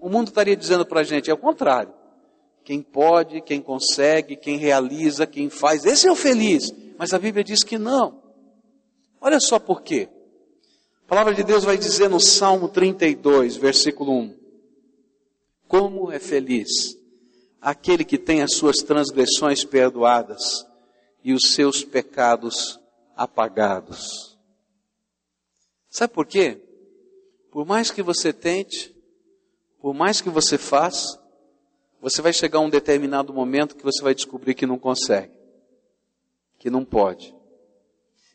O 0.01 0.09
mundo 0.09 0.27
estaria 0.27 0.55
dizendo 0.55 0.85
para 0.85 0.99
a 0.99 1.03
gente, 1.03 1.31
é 1.31 1.33
o 1.33 1.37
contrário. 1.37 1.93
Quem 2.65 2.81
pode, 2.81 3.39
quem 3.39 3.61
consegue, 3.61 4.35
quem 4.35 4.57
realiza, 4.57 5.25
quem 5.25 5.49
faz, 5.49 5.85
esse 5.85 6.09
é 6.09 6.11
o 6.11 6.15
feliz. 6.15 6.73
Mas 6.97 7.13
a 7.13 7.19
Bíblia 7.19 7.43
diz 7.43 7.63
que 7.63 7.77
não. 7.77 8.21
Olha 9.21 9.39
só 9.39 9.59
por 9.59 9.81
quê. 9.81 10.09
A 11.05 11.07
palavra 11.07 11.33
de 11.33 11.43
Deus 11.43 11.63
vai 11.63 11.77
dizer 11.77 12.09
no 12.09 12.19
Salmo 12.19 12.67
32, 12.67 13.55
versículo 13.55 14.11
1: 14.11 14.44
Como 15.67 16.11
é 16.11 16.19
feliz 16.19 16.97
aquele 17.65 18.05
que 18.05 18.19
tem 18.19 18.43
as 18.43 18.53
suas 18.53 18.75
transgressões 18.77 19.65
perdoadas 19.65 20.67
e 21.23 21.33
os 21.33 21.53
seus 21.55 21.83
pecados 21.83 22.79
apagados. 23.15 24.37
Sabe 25.89 26.13
por 26.13 26.27
quê? 26.27 26.61
Por 27.49 27.65
mais 27.65 27.89
que 27.89 28.03
você 28.03 28.31
tente, 28.31 28.95
por 29.79 29.95
mais 29.95 30.21
que 30.21 30.29
você 30.29 30.59
faça, 30.59 31.19
você 31.99 32.21
vai 32.21 32.31
chegar 32.31 32.59
a 32.59 32.61
um 32.61 32.69
determinado 32.69 33.33
momento 33.33 33.75
que 33.75 33.83
você 33.83 34.03
vai 34.03 34.13
descobrir 34.13 34.53
que 34.53 34.67
não 34.67 34.77
consegue, 34.77 35.33
que 36.59 36.69
não 36.69 36.85
pode. 36.85 37.33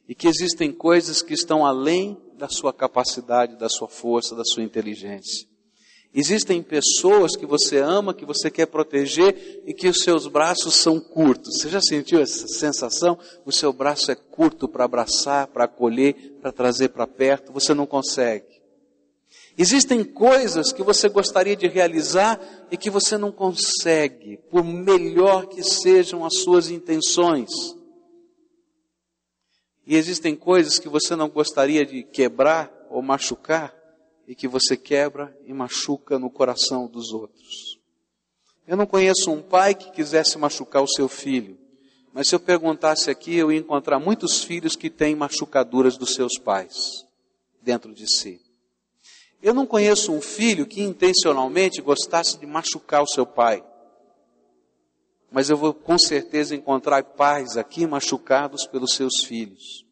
E 0.08 0.14
que 0.14 0.26
existem 0.26 0.72
coisas 0.72 1.22
que 1.22 1.34
estão 1.34 1.64
além 1.64 2.20
da 2.34 2.49
sua 2.49 2.72
capacidade, 2.72 3.56
da 3.56 3.68
sua 3.68 3.87
força, 3.87 4.34
da 4.34 4.42
sua 4.44 4.64
inteligência. 4.64 5.50
Existem 6.12 6.61
pessoas 6.61 7.37
que 7.37 7.47
você 7.47 7.79
ama, 7.79 8.12
que 8.12 8.25
você 8.25 8.50
quer 8.50 8.67
proteger 8.67 9.62
e 9.64 9.73
que 9.73 9.88
os 9.88 10.02
seus 10.02 10.26
braços 10.26 10.75
são 10.75 10.99
curtos. 10.99 11.59
Você 11.59 11.69
já 11.69 11.81
sentiu 11.81 12.21
essa 12.21 12.49
sensação? 12.49 13.17
O 13.45 13.52
seu 13.52 13.73
braço 13.73 14.11
é 14.11 14.17
curto 14.17 14.69
para 14.69 14.85
abraçar, 14.85 15.47
para 15.47 15.64
acolher, 15.64 16.38
para 16.43 16.50
trazer 16.50 16.88
para 16.88 17.07
perto, 17.07 17.52
você 17.52 17.73
não 17.73 17.87
consegue. 17.87 18.61
Existem 19.57 20.02
coisas 20.02 20.73
que 20.73 20.83
você 20.83 21.09
gostaria 21.09 21.55
de 21.55 21.69
realizar 21.69 22.40
e 22.73 22.76
que 22.76 22.90
você 22.90 23.17
não 23.17 23.31
consegue, 23.31 24.37
por 24.50 24.64
melhor 24.64 25.47
que 25.47 25.62
sejam 25.62 26.25
as 26.25 26.40
suas 26.40 26.71
intenções. 26.71 27.50
E 29.87 29.97
existem 29.97 30.35
coisas 30.35 30.79
que 30.79 30.88
você 30.88 31.14
não 31.14 31.29
gostaria 31.29 31.87
de 31.87 32.02
quebrar 32.02 32.73
ou 32.90 33.00
machucar 33.00 33.79
e 34.30 34.34
que 34.37 34.46
você 34.46 34.76
quebra 34.76 35.37
e 35.44 35.52
machuca 35.52 36.16
no 36.16 36.30
coração 36.30 36.87
dos 36.87 37.10
outros. 37.12 37.80
Eu 38.64 38.76
não 38.76 38.87
conheço 38.87 39.28
um 39.28 39.42
pai 39.42 39.75
que 39.75 39.90
quisesse 39.90 40.38
machucar 40.38 40.84
o 40.84 40.88
seu 40.88 41.08
filho, 41.08 41.58
mas 42.12 42.28
se 42.28 42.37
eu 42.37 42.38
perguntasse 42.38 43.10
aqui, 43.10 43.34
eu 43.34 43.50
ia 43.50 43.58
encontrar 43.58 43.99
muitos 43.99 44.44
filhos 44.44 44.76
que 44.76 44.88
têm 44.88 45.16
machucaduras 45.16 45.96
dos 45.96 46.14
seus 46.14 46.38
pais 46.38 47.04
dentro 47.60 47.92
de 47.92 48.06
si. 48.06 48.40
Eu 49.42 49.52
não 49.52 49.66
conheço 49.66 50.12
um 50.12 50.20
filho 50.20 50.64
que 50.64 50.80
intencionalmente 50.80 51.82
gostasse 51.82 52.38
de 52.38 52.46
machucar 52.46 53.02
o 53.02 53.08
seu 53.08 53.26
pai. 53.26 53.64
Mas 55.28 55.50
eu 55.50 55.56
vou 55.56 55.75
com 55.75 55.99
certeza 55.99 56.54
encontrar 56.54 57.02
pais 57.02 57.56
aqui 57.56 57.84
machucados 57.84 58.64
pelos 58.64 58.94
seus 58.94 59.25
filhos. 59.25 59.84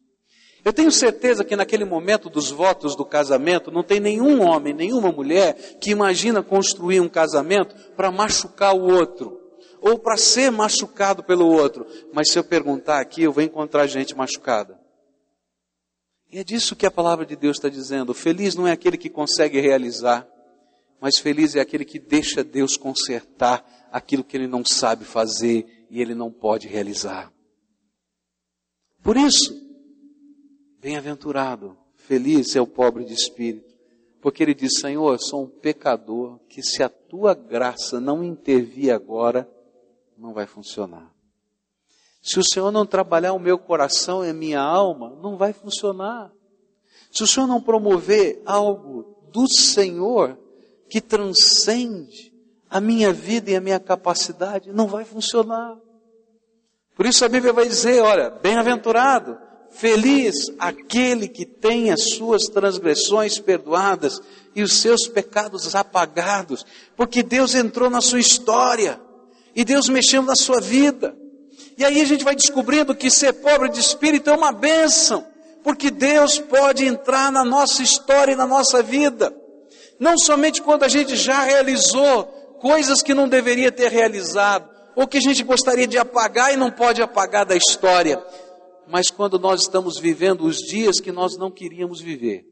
Eu 0.63 0.73
tenho 0.73 0.91
certeza 0.91 1.43
que 1.43 1.55
naquele 1.55 1.85
momento 1.85 2.29
dos 2.29 2.51
votos 2.51 2.95
do 2.95 3.05
casamento, 3.05 3.71
não 3.71 3.83
tem 3.83 3.99
nenhum 3.99 4.41
homem, 4.41 4.73
nenhuma 4.73 5.11
mulher 5.11 5.53
que 5.79 5.91
imagina 5.91 6.43
construir 6.43 6.99
um 6.99 7.07
casamento 7.07 7.75
para 7.95 8.11
machucar 8.11 8.75
o 8.75 8.81
outro, 8.81 9.39
ou 9.81 9.97
para 9.97 10.17
ser 10.17 10.51
machucado 10.51 11.23
pelo 11.23 11.47
outro. 11.47 11.85
Mas 12.13 12.31
se 12.31 12.37
eu 12.37 12.43
perguntar 12.43 12.99
aqui, 12.99 13.23
eu 13.23 13.31
vou 13.31 13.43
encontrar 13.43 13.87
gente 13.87 14.15
machucada. 14.15 14.77
E 16.31 16.37
é 16.37 16.43
disso 16.43 16.75
que 16.75 16.85
a 16.85 16.91
palavra 16.91 17.25
de 17.25 17.35
Deus 17.35 17.57
está 17.57 17.69
dizendo. 17.69 18.13
Feliz 18.13 18.53
não 18.53 18.67
é 18.67 18.71
aquele 18.71 18.97
que 18.97 19.09
consegue 19.09 19.59
realizar, 19.59 20.27
mas 21.01 21.17
feliz 21.17 21.55
é 21.55 21.61
aquele 21.61 21.85
que 21.85 21.97
deixa 21.97 22.43
Deus 22.43 22.75
consertar 22.75 23.65
aquilo 23.91 24.23
que 24.23 24.35
ele 24.37 24.47
não 24.47 24.63
sabe 24.63 25.05
fazer 25.05 25.87
e 25.89 26.01
ele 26.01 26.13
não 26.13 26.31
pode 26.31 26.67
realizar. 26.67 27.31
Por 29.01 29.17
isso, 29.17 29.68
bem-aventurado, 30.81 31.77
feliz 31.95 32.55
é 32.55 32.61
o 32.61 32.67
pobre 32.67 33.03
de 33.03 33.13
espírito, 33.13 33.75
porque 34.21 34.43
ele 34.43 34.53
diz: 34.53 34.79
Senhor, 34.79 35.13
eu 35.13 35.19
sou 35.19 35.43
um 35.43 35.47
pecador 35.47 36.39
que 36.49 36.63
se 36.63 36.81
a 36.81 36.89
tua 36.89 37.33
graça 37.33 37.99
não 37.99 38.23
intervir 38.23 38.93
agora, 38.93 39.49
não 40.17 40.33
vai 40.33 40.45
funcionar. 40.45 41.13
Se 42.21 42.39
o 42.39 42.43
Senhor 42.43 42.71
não 42.71 42.85
trabalhar 42.85 43.33
o 43.33 43.39
meu 43.39 43.57
coração 43.57 44.25
e 44.25 44.29
a 44.29 44.33
minha 44.33 44.59
alma, 44.59 45.17
não 45.21 45.37
vai 45.37 45.53
funcionar. 45.53 46.31
Se 47.11 47.23
o 47.23 47.27
Senhor 47.27 47.47
não 47.47 47.61
promover 47.61 48.41
algo 48.45 49.29
do 49.31 49.47
Senhor 49.47 50.37
que 50.89 50.99
transcende 50.99 52.33
a 52.69 52.81
minha 52.81 53.13
vida 53.13 53.51
e 53.51 53.55
a 53.55 53.61
minha 53.61 53.79
capacidade, 53.79 54.71
não 54.71 54.87
vai 54.87 55.05
funcionar. 55.05 55.77
Por 56.95 57.05
isso 57.05 57.23
a 57.23 57.29
Bíblia 57.29 57.53
vai 57.53 57.67
dizer, 57.67 58.01
olha, 58.01 58.29
bem-aventurado, 58.29 59.39
feliz 59.71 60.51
aquele 60.59 61.27
que 61.27 61.45
tem 61.45 61.91
as 61.91 62.11
suas 62.15 62.43
transgressões 62.43 63.39
perdoadas 63.39 64.19
e 64.55 64.61
os 64.61 64.81
seus 64.81 65.07
pecados 65.07 65.75
apagados, 65.75 66.65
porque 66.95 67.23
Deus 67.23 67.55
entrou 67.55 67.89
na 67.89 68.01
sua 68.01 68.19
história 68.19 68.99
e 69.55 69.63
Deus 69.63 69.87
mexeu 69.89 70.21
na 70.21 70.35
sua 70.35 70.59
vida. 70.59 71.15
E 71.77 71.85
aí 71.85 72.01
a 72.01 72.05
gente 72.05 72.23
vai 72.23 72.35
descobrindo 72.35 72.93
que 72.93 73.09
ser 73.09 73.33
pobre 73.33 73.69
de 73.69 73.79
espírito 73.79 74.29
é 74.29 74.35
uma 74.35 74.51
bênção, 74.51 75.25
porque 75.63 75.89
Deus 75.89 76.37
pode 76.37 76.85
entrar 76.85 77.31
na 77.31 77.45
nossa 77.45 77.81
história 77.81 78.33
e 78.33 78.35
na 78.35 78.45
nossa 78.45 78.83
vida. 78.83 79.33
Não 79.99 80.17
somente 80.17 80.61
quando 80.61 80.83
a 80.83 80.87
gente 80.87 81.15
já 81.15 81.43
realizou 81.43 82.25
coisas 82.59 83.01
que 83.01 83.13
não 83.13 83.29
deveria 83.29 83.71
ter 83.71 83.91
realizado, 83.91 84.69
ou 84.95 85.07
que 85.07 85.17
a 85.17 85.21
gente 85.21 85.43
gostaria 85.43 85.87
de 85.87 85.97
apagar 85.97 86.53
e 86.53 86.57
não 86.57 86.69
pode 86.69 87.01
apagar 87.01 87.45
da 87.45 87.55
história, 87.55 88.21
mas 88.89 89.11
quando 89.11 89.37
nós 89.37 89.61
estamos 89.61 89.99
vivendo 89.99 90.45
os 90.45 90.57
dias 90.57 90.99
que 90.99 91.11
nós 91.11 91.37
não 91.37 91.51
queríamos 91.51 92.01
viver. 92.01 92.45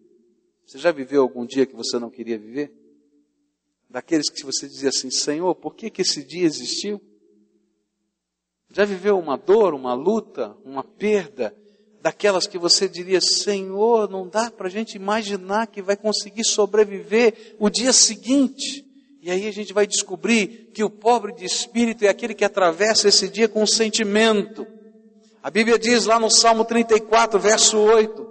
Você 0.66 0.78
já 0.78 0.92
viveu 0.92 1.22
algum 1.22 1.46
dia 1.46 1.66
que 1.66 1.76
você 1.76 1.98
não 1.98 2.10
queria 2.10 2.38
viver? 2.38 2.72
Daqueles 3.90 4.30
que 4.30 4.46
você 4.46 4.68
dizia 4.68 4.90
assim, 4.90 5.10
Senhor, 5.10 5.56
por 5.56 5.74
que, 5.76 5.90
que 5.90 6.02
esse 6.02 6.24
dia 6.24 6.46
existiu? 6.46 7.02
Já 8.70 8.86
viveu 8.86 9.18
uma 9.18 9.38
dor, 9.38 9.74
uma 9.74 9.94
luta, 9.94 10.56
uma 10.64 10.84
perda, 10.84 11.56
daquelas 12.02 12.46
que 12.46 12.58
você 12.58 12.88
diria, 12.88 13.20
Senhor, 13.20 14.10
não 14.10 14.28
dá 14.28 14.52
para 14.52 14.68
a 14.68 14.70
gente 14.70 14.96
imaginar 14.96 15.68
que 15.68 15.82
vai 15.82 15.98
conseguir 15.98 16.44
sobreviver 16.44 17.56
o 17.58 17.70
dia 17.70 17.92
seguinte. 17.92 18.86
E 19.22 19.32
aí 19.32 19.48
a 19.48 19.52
gente 19.52 19.74
vai 19.74 19.88
descobrir 19.88 20.70
que 20.74 20.84
o 20.84 20.90
pobre 20.90 21.34
de 21.34 21.46
espírito 21.46 22.06
é 22.06 22.10
aquele 22.10 22.36
que 22.36 22.46
atravessa 22.46 23.08
esse 23.08 23.28
dia 23.28 23.48
com 23.48 23.66
sentimento. 23.66 24.68
A 25.48 25.50
Bíblia 25.50 25.80
diz 25.80 26.06
lá 26.06 26.20
no 26.20 26.30
Salmo 26.30 26.66
34, 26.66 27.40
verso 27.40 27.78
8: 27.78 28.22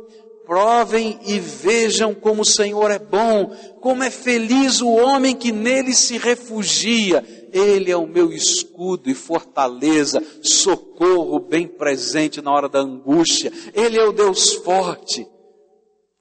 Provem 0.44 1.18
e 1.24 1.40
vejam 1.40 2.14
como 2.14 2.42
o 2.42 2.46
Senhor 2.46 2.90
é 2.90 2.98
bom, 2.98 3.56
como 3.80 4.02
é 4.02 4.10
feliz 4.10 4.82
o 4.82 4.90
homem 4.90 5.34
que 5.34 5.50
nele 5.50 5.94
se 5.94 6.18
refugia. 6.18 7.24
Ele 7.54 7.90
é 7.90 7.96
o 7.96 8.06
meu 8.06 8.34
escudo 8.34 9.08
e 9.08 9.14
fortaleza, 9.14 10.22
socorro 10.42 11.40
bem 11.40 11.66
presente 11.66 12.42
na 12.42 12.52
hora 12.52 12.68
da 12.68 12.80
angústia. 12.80 13.50
Ele 13.72 13.98
é 13.98 14.04
o 14.04 14.12
Deus 14.12 14.52
forte. 14.52 15.26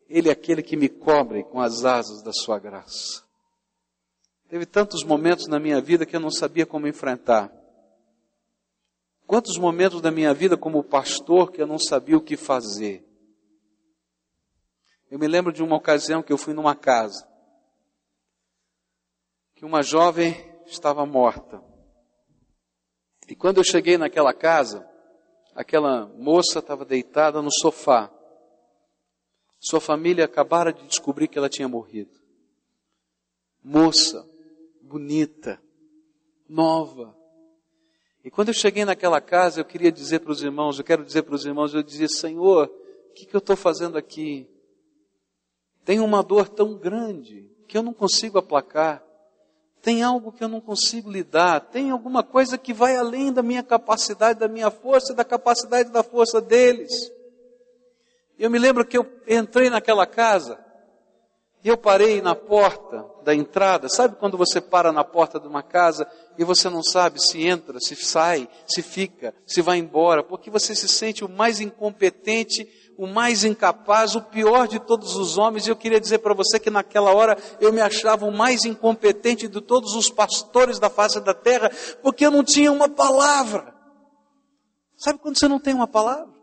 Ele 0.10 0.30
é 0.30 0.32
aquele 0.32 0.64
que 0.64 0.78
me 0.78 0.88
cobre 0.88 1.44
com 1.44 1.60
as 1.60 1.84
asas 1.84 2.24
da 2.24 2.32
sua 2.32 2.58
graça. 2.58 3.22
Teve 4.48 4.66
tantos 4.66 5.04
momentos 5.04 5.46
na 5.48 5.60
minha 5.60 5.82
vida 5.82 6.06
que 6.06 6.16
eu 6.16 6.22
não 6.22 6.32
sabia 6.32 6.66
como 6.66 6.88
enfrentar. 6.88 7.52
Quantos 9.28 9.58
momentos 9.58 10.02
da 10.02 10.12
minha 10.12 10.34
vida 10.34 10.56
como 10.56 10.84
pastor 10.84 11.52
que 11.52 11.62
eu 11.62 11.68
não 11.68 11.80
sabia 11.80 12.18
o 12.18 12.22
que 12.22 12.38
fazer. 12.38 13.04
Eu 15.10 15.18
me 15.18 15.28
lembro 15.28 15.52
de 15.52 15.64
uma 15.64 15.76
ocasião 15.76 16.22
que 16.22 16.32
eu 16.32 16.38
fui 16.38 16.54
numa 16.54 16.76
casa, 16.76 17.28
que 19.56 19.66
uma 19.66 19.82
jovem 19.82 20.36
estava 20.66 21.06
morta. 21.06 21.64
E 23.28 23.36
quando 23.36 23.58
eu 23.58 23.64
cheguei 23.64 23.98
naquela 23.98 24.34
casa, 24.34 24.88
aquela 25.56 26.06
moça 26.08 26.60
estava 26.60 26.86
deitada 26.86 27.42
no 27.42 27.52
sofá. 27.52 28.12
Sua 29.60 29.82
família 29.82 30.26
acabara 30.26 30.72
de 30.72 30.86
descobrir 30.86 31.28
que 31.28 31.38
ela 31.38 31.50
tinha 31.50 31.68
morrido. 31.68 32.14
Moça, 33.64 34.30
bonita, 34.82 35.60
nova. 36.48 37.18
E 38.26 38.32
quando 38.32 38.48
eu 38.48 38.56
cheguei 38.56 38.84
naquela 38.84 39.22
casa, 39.22 39.60
eu 39.60 39.66
queria 39.66 39.92
dizer 39.92 40.20
para 40.20 40.32
os 40.32 40.42
irmãos, 40.42 40.80
eu 40.80 40.84
quero 40.84 41.06
dizer 41.06 41.22
para 41.22 41.36
os 41.36 41.46
irmãos, 41.46 41.76
eu 41.76 41.84
dizia, 41.84 42.08
Senhor, 42.08 42.66
o 42.66 43.14
que, 43.14 43.24
que 43.24 43.36
eu 43.36 43.38
estou 43.38 43.56
fazendo 43.56 44.00
aqui? 44.00 44.50
Tenho 45.86 46.04
uma 46.04 46.24
dor 46.24 46.50
tão 46.50 46.76
grande 46.76 47.48
que 47.68 47.78
eu 47.78 47.84
não 47.84 47.94
consigo 47.94 48.40
aplacar. 48.40 49.04
Tem 49.80 50.02
algo 50.02 50.32
que 50.32 50.44
eu 50.44 50.48
não 50.48 50.60
consigo 50.60 51.12
lidar. 51.12 51.60
Tem 51.70 51.92
alguma 51.92 52.24
coisa 52.24 52.58
que 52.58 52.74
vai 52.74 52.96
além 52.96 53.32
da 53.32 53.44
minha 53.44 53.62
capacidade, 53.62 54.40
da 54.40 54.48
minha 54.48 54.72
força, 54.72 55.14
da 55.14 55.24
capacidade 55.24 55.92
da 55.92 56.02
força 56.02 56.42
deles. 56.42 57.12
Eu 58.40 58.50
me 58.50 58.58
lembro 58.58 58.84
que 58.84 58.98
eu 58.98 59.06
entrei 59.28 59.70
naquela 59.70 60.08
casa 60.08 60.65
e 61.66 61.68
eu 61.68 61.76
parei 61.76 62.22
na 62.22 62.36
porta 62.36 63.04
da 63.24 63.34
entrada. 63.34 63.90
Sabe 63.90 64.18
quando 64.18 64.38
você 64.38 64.62
para 64.62 64.92
na 64.92 65.04
porta 65.04 65.40
de 65.40 65.48
uma 65.48 65.64
casa 65.64 66.08
e 66.38 66.44
você 66.44 66.70
não 66.70 66.84
sabe 66.84 67.20
se 67.20 67.44
entra, 67.44 67.80
se 67.80 67.96
sai, 67.96 68.48
se 68.68 68.84
fica, 68.84 69.34
se 69.48 69.64
vai 69.64 69.80
embora, 69.80 70.22
porque 70.22 70.52
você 70.52 70.76
se 70.76 70.88
sente 70.88 71.26
o 71.26 71.28
mais 71.28 71.60
incompetente, 71.60 72.70
o 73.00 73.08
mais 73.08 73.44
incapaz, 73.44 74.16
o 74.16 74.22
pior 74.22 74.68
de 74.68 74.80
todos 74.80 75.16
os 75.16 75.40
homens. 75.40 75.66
E 75.66 75.72
eu 75.72 75.76
queria 75.76 76.00
dizer 76.00 76.20
para 76.20 76.36
você 76.36 76.60
que 76.60 76.70
naquela 76.70 77.12
hora 77.12 77.36
eu 77.60 77.74
me 77.74 77.82
achava 77.82 78.28
o 78.28 78.32
mais 78.32 78.64
incompetente 78.64 79.48
de 79.48 79.60
todos 79.60 79.96
os 79.96 80.08
pastores 80.08 80.78
da 80.78 80.88
face 80.88 81.20
da 81.20 81.34
terra, 81.34 81.72
porque 82.04 82.28
eu 82.28 82.30
não 82.30 82.44
tinha 82.44 82.72
uma 82.72 82.88
palavra. 82.88 83.74
Sabe 84.96 85.18
quando 85.18 85.40
você 85.40 85.48
não 85.48 85.60
tem 85.60 85.74
uma 85.74 85.88
palavra? 85.88 86.35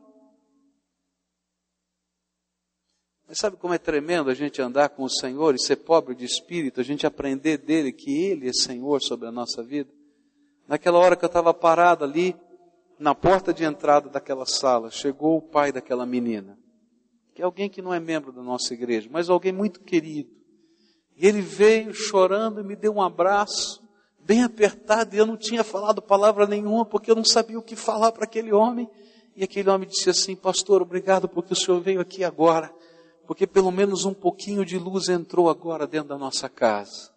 Mas 3.32 3.38
sabe 3.38 3.56
como 3.56 3.72
é 3.72 3.78
tremendo 3.78 4.28
a 4.28 4.34
gente 4.34 4.60
andar 4.60 4.90
com 4.90 5.04
o 5.04 5.08
Senhor 5.08 5.54
e 5.54 5.58
ser 5.58 5.76
pobre 5.76 6.14
de 6.14 6.22
espírito, 6.22 6.82
a 6.82 6.84
gente 6.84 7.06
aprender 7.06 7.56
dele 7.56 7.90
que 7.90 8.26
Ele 8.26 8.46
é 8.46 8.52
Senhor 8.52 9.00
sobre 9.00 9.26
a 9.26 9.32
nossa 9.32 9.62
vida? 9.62 9.88
Naquela 10.68 10.98
hora 10.98 11.16
que 11.16 11.24
eu 11.24 11.28
estava 11.28 11.54
parado 11.54 12.04
ali, 12.04 12.36
na 12.98 13.14
porta 13.14 13.50
de 13.50 13.64
entrada 13.64 14.10
daquela 14.10 14.44
sala, 14.44 14.90
chegou 14.90 15.38
o 15.38 15.40
pai 15.40 15.72
daquela 15.72 16.04
menina, 16.04 16.58
que 17.34 17.40
é 17.40 17.44
alguém 17.46 17.70
que 17.70 17.80
não 17.80 17.94
é 17.94 17.98
membro 17.98 18.32
da 18.32 18.42
nossa 18.42 18.74
igreja, 18.74 19.08
mas 19.10 19.30
alguém 19.30 19.50
muito 19.50 19.80
querido. 19.80 20.28
E 21.16 21.26
ele 21.26 21.40
veio 21.40 21.94
chorando 21.94 22.60
e 22.60 22.62
me 22.62 22.76
deu 22.76 22.96
um 22.96 23.00
abraço, 23.00 23.82
bem 24.20 24.42
apertado, 24.42 25.16
e 25.16 25.18
eu 25.18 25.24
não 25.24 25.38
tinha 25.38 25.64
falado 25.64 26.02
palavra 26.02 26.46
nenhuma, 26.46 26.84
porque 26.84 27.10
eu 27.10 27.16
não 27.16 27.24
sabia 27.24 27.58
o 27.58 27.62
que 27.62 27.76
falar 27.76 28.12
para 28.12 28.24
aquele 28.24 28.52
homem. 28.52 28.86
E 29.34 29.42
aquele 29.42 29.70
homem 29.70 29.88
disse 29.88 30.10
assim: 30.10 30.36
Pastor, 30.36 30.82
obrigado 30.82 31.26
porque 31.26 31.54
o 31.54 31.56
senhor 31.56 31.80
veio 31.80 31.98
aqui 31.98 32.22
agora 32.22 32.70
porque 33.26 33.46
pelo 33.46 33.70
menos 33.70 34.04
um 34.04 34.14
pouquinho 34.14 34.64
de 34.64 34.78
luz 34.78 35.08
entrou 35.08 35.48
agora 35.48 35.86
dentro 35.86 36.08
da 36.08 36.18
nossa 36.18 36.48
casa. 36.48 37.12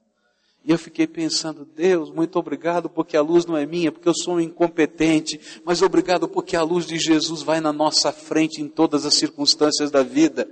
E 0.66 0.72
eu 0.72 0.80
fiquei 0.80 1.06
pensando, 1.06 1.64
Deus, 1.64 2.10
muito 2.10 2.40
obrigado 2.40 2.90
porque 2.90 3.16
a 3.16 3.22
luz 3.22 3.46
não 3.46 3.56
é 3.56 3.68
minha, 3.68 3.92
porque 3.92 4.10
eu 4.10 4.16
sou 4.16 4.36
um 4.36 4.40
incompetente, 4.40 5.40
mas 5.64 5.84
obrigado 5.84 6.28
porque 6.28 6.56
a 6.56 6.64
luz 6.64 6.88
de 6.88 6.98
Jesus 6.98 7.44
vai 7.44 7.62
na 7.62 7.72
nossa 7.72 8.12
frente 8.12 8.62
em 8.62 8.68
todas 8.68 9.06
as 9.06 9.14
circunstâncias 9.14 9.92
da 9.92 10.02
vida. 10.02 10.50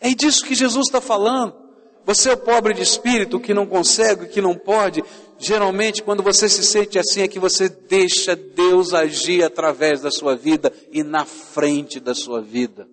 É 0.00 0.14
disso 0.14 0.44
que 0.44 0.54
Jesus 0.54 0.86
está 0.86 1.02
falando. 1.02 1.54
Você 2.06 2.30
é 2.30 2.32
o 2.32 2.38
pobre 2.38 2.72
de 2.72 2.82
espírito 2.82 3.40
que 3.40 3.52
não 3.52 3.66
consegue, 3.66 4.28
que 4.28 4.40
não 4.40 4.54
pode. 4.54 5.02
Geralmente, 5.38 6.02
quando 6.02 6.22
você 6.22 6.48
se 6.48 6.62
sente 6.62 6.98
assim, 6.98 7.20
é 7.20 7.28
que 7.28 7.38
você 7.38 7.68
deixa 7.68 8.34
Deus 8.34 8.94
agir 8.94 9.42
através 9.42 10.00
da 10.00 10.10
sua 10.10 10.34
vida 10.34 10.72
e 10.90 11.02
na 11.02 11.26
frente 11.26 12.00
da 12.00 12.14
sua 12.14 12.40
vida. 12.40 12.88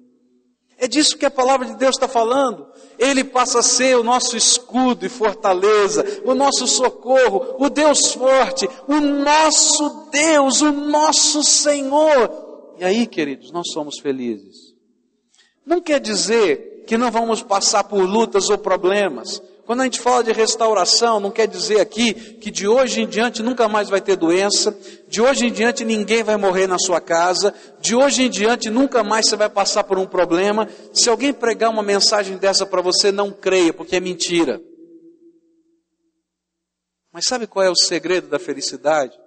É 0.82 0.88
disso 0.88 1.16
que 1.16 1.28
a 1.28 1.30
palavra 1.30 1.68
de 1.68 1.76
Deus 1.76 1.96
está 1.96 2.08
falando. 2.08 2.66
Ele 2.98 3.24
passa 3.24 3.60
a 3.60 3.62
ser 3.62 3.96
o 3.96 4.04
nosso 4.04 4.36
escudo 4.36 5.06
e 5.06 5.10
fortaleza, 5.10 6.04
o 6.26 6.34
nosso 6.34 6.66
socorro, 6.66 7.56
o 7.60 7.70
Deus 7.70 8.14
forte, 8.14 8.68
o 8.88 9.00
nosso 9.00 10.10
Deus, 10.10 10.60
o 10.62 10.72
nosso 10.72 11.44
Senhor. 11.44 12.74
E 12.80 12.84
aí, 12.84 13.06
queridos, 13.06 13.52
nós 13.52 13.72
somos 13.72 14.00
felizes. 14.00 14.74
Não 15.64 15.80
quer 15.80 16.00
dizer 16.00 16.84
que 16.88 16.98
não 16.98 17.12
vamos 17.12 17.44
passar 17.44 17.84
por 17.84 18.02
lutas 18.04 18.50
ou 18.50 18.58
problemas. 18.58 19.40
Quando 19.72 19.80
a 19.80 19.84
gente 19.86 20.02
fala 20.02 20.22
de 20.22 20.34
restauração, 20.34 21.22
não 21.22 21.32
quer 21.32 21.48
dizer 21.48 21.80
aqui 21.80 22.14
que 22.14 22.52
de 22.52 22.68
hoje 22.68 23.04
em 23.04 23.08
diante 23.08 23.42
nunca 23.42 23.70
mais 23.70 23.88
vai 23.88 24.02
ter 24.02 24.18
doença, 24.18 24.78
de 25.08 25.22
hoje 25.22 25.46
em 25.46 25.50
diante 25.50 25.86
ninguém 25.86 26.24
vai 26.24 26.36
morrer 26.36 26.68
na 26.68 26.78
sua 26.78 27.00
casa, 27.00 27.56
de 27.80 27.96
hoje 27.96 28.24
em 28.24 28.30
diante 28.30 28.70
nunca 28.70 29.02
mais 29.02 29.30
você 29.30 29.38
vai 29.38 29.50
passar 29.50 29.86
por 29.86 29.98
um 29.98 30.06
problema. 30.06 30.68
Se 30.92 31.10
alguém 31.10 31.32
pregar 31.32 31.70
uma 31.70 31.82
mensagem 31.82 32.36
dessa 32.36 32.66
para 32.66 32.82
você, 32.82 33.14
não 33.14 33.32
creia, 33.32 33.72
porque 33.72 33.96
é 33.96 34.02
mentira. 34.02 34.62
Mas 37.10 37.24
sabe 37.24 37.48
qual 37.48 37.66
é 37.66 37.70
o 37.70 37.76
segredo 37.78 38.28
da 38.28 38.40
felicidade? 38.40 39.18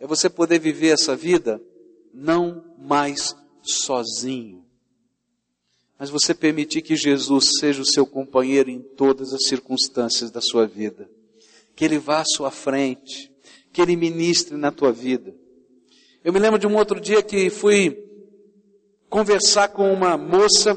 É 0.00 0.06
você 0.06 0.30
poder 0.30 0.60
viver 0.60 0.94
essa 0.94 1.14
vida 1.14 1.60
não 2.14 2.64
mais 2.78 3.36
sozinho 3.60 4.59
mas 6.00 6.08
você 6.08 6.32
permitir 6.32 6.80
que 6.80 6.96
Jesus 6.96 7.50
seja 7.60 7.82
o 7.82 7.86
seu 7.86 8.06
companheiro 8.06 8.70
em 8.70 8.80
todas 8.80 9.34
as 9.34 9.44
circunstâncias 9.46 10.30
da 10.30 10.40
sua 10.40 10.66
vida. 10.66 11.06
Que 11.76 11.84
Ele 11.84 11.98
vá 11.98 12.20
à 12.20 12.24
sua 12.24 12.50
frente, 12.50 13.30
que 13.70 13.82
Ele 13.82 13.94
ministre 13.94 14.56
na 14.56 14.70
tua 14.70 14.92
vida. 14.92 15.34
Eu 16.24 16.32
me 16.32 16.38
lembro 16.38 16.58
de 16.58 16.66
um 16.66 16.74
outro 16.74 16.98
dia 16.98 17.22
que 17.22 17.50
fui 17.50 18.02
conversar 19.10 19.68
com 19.68 19.92
uma 19.92 20.16
moça, 20.16 20.74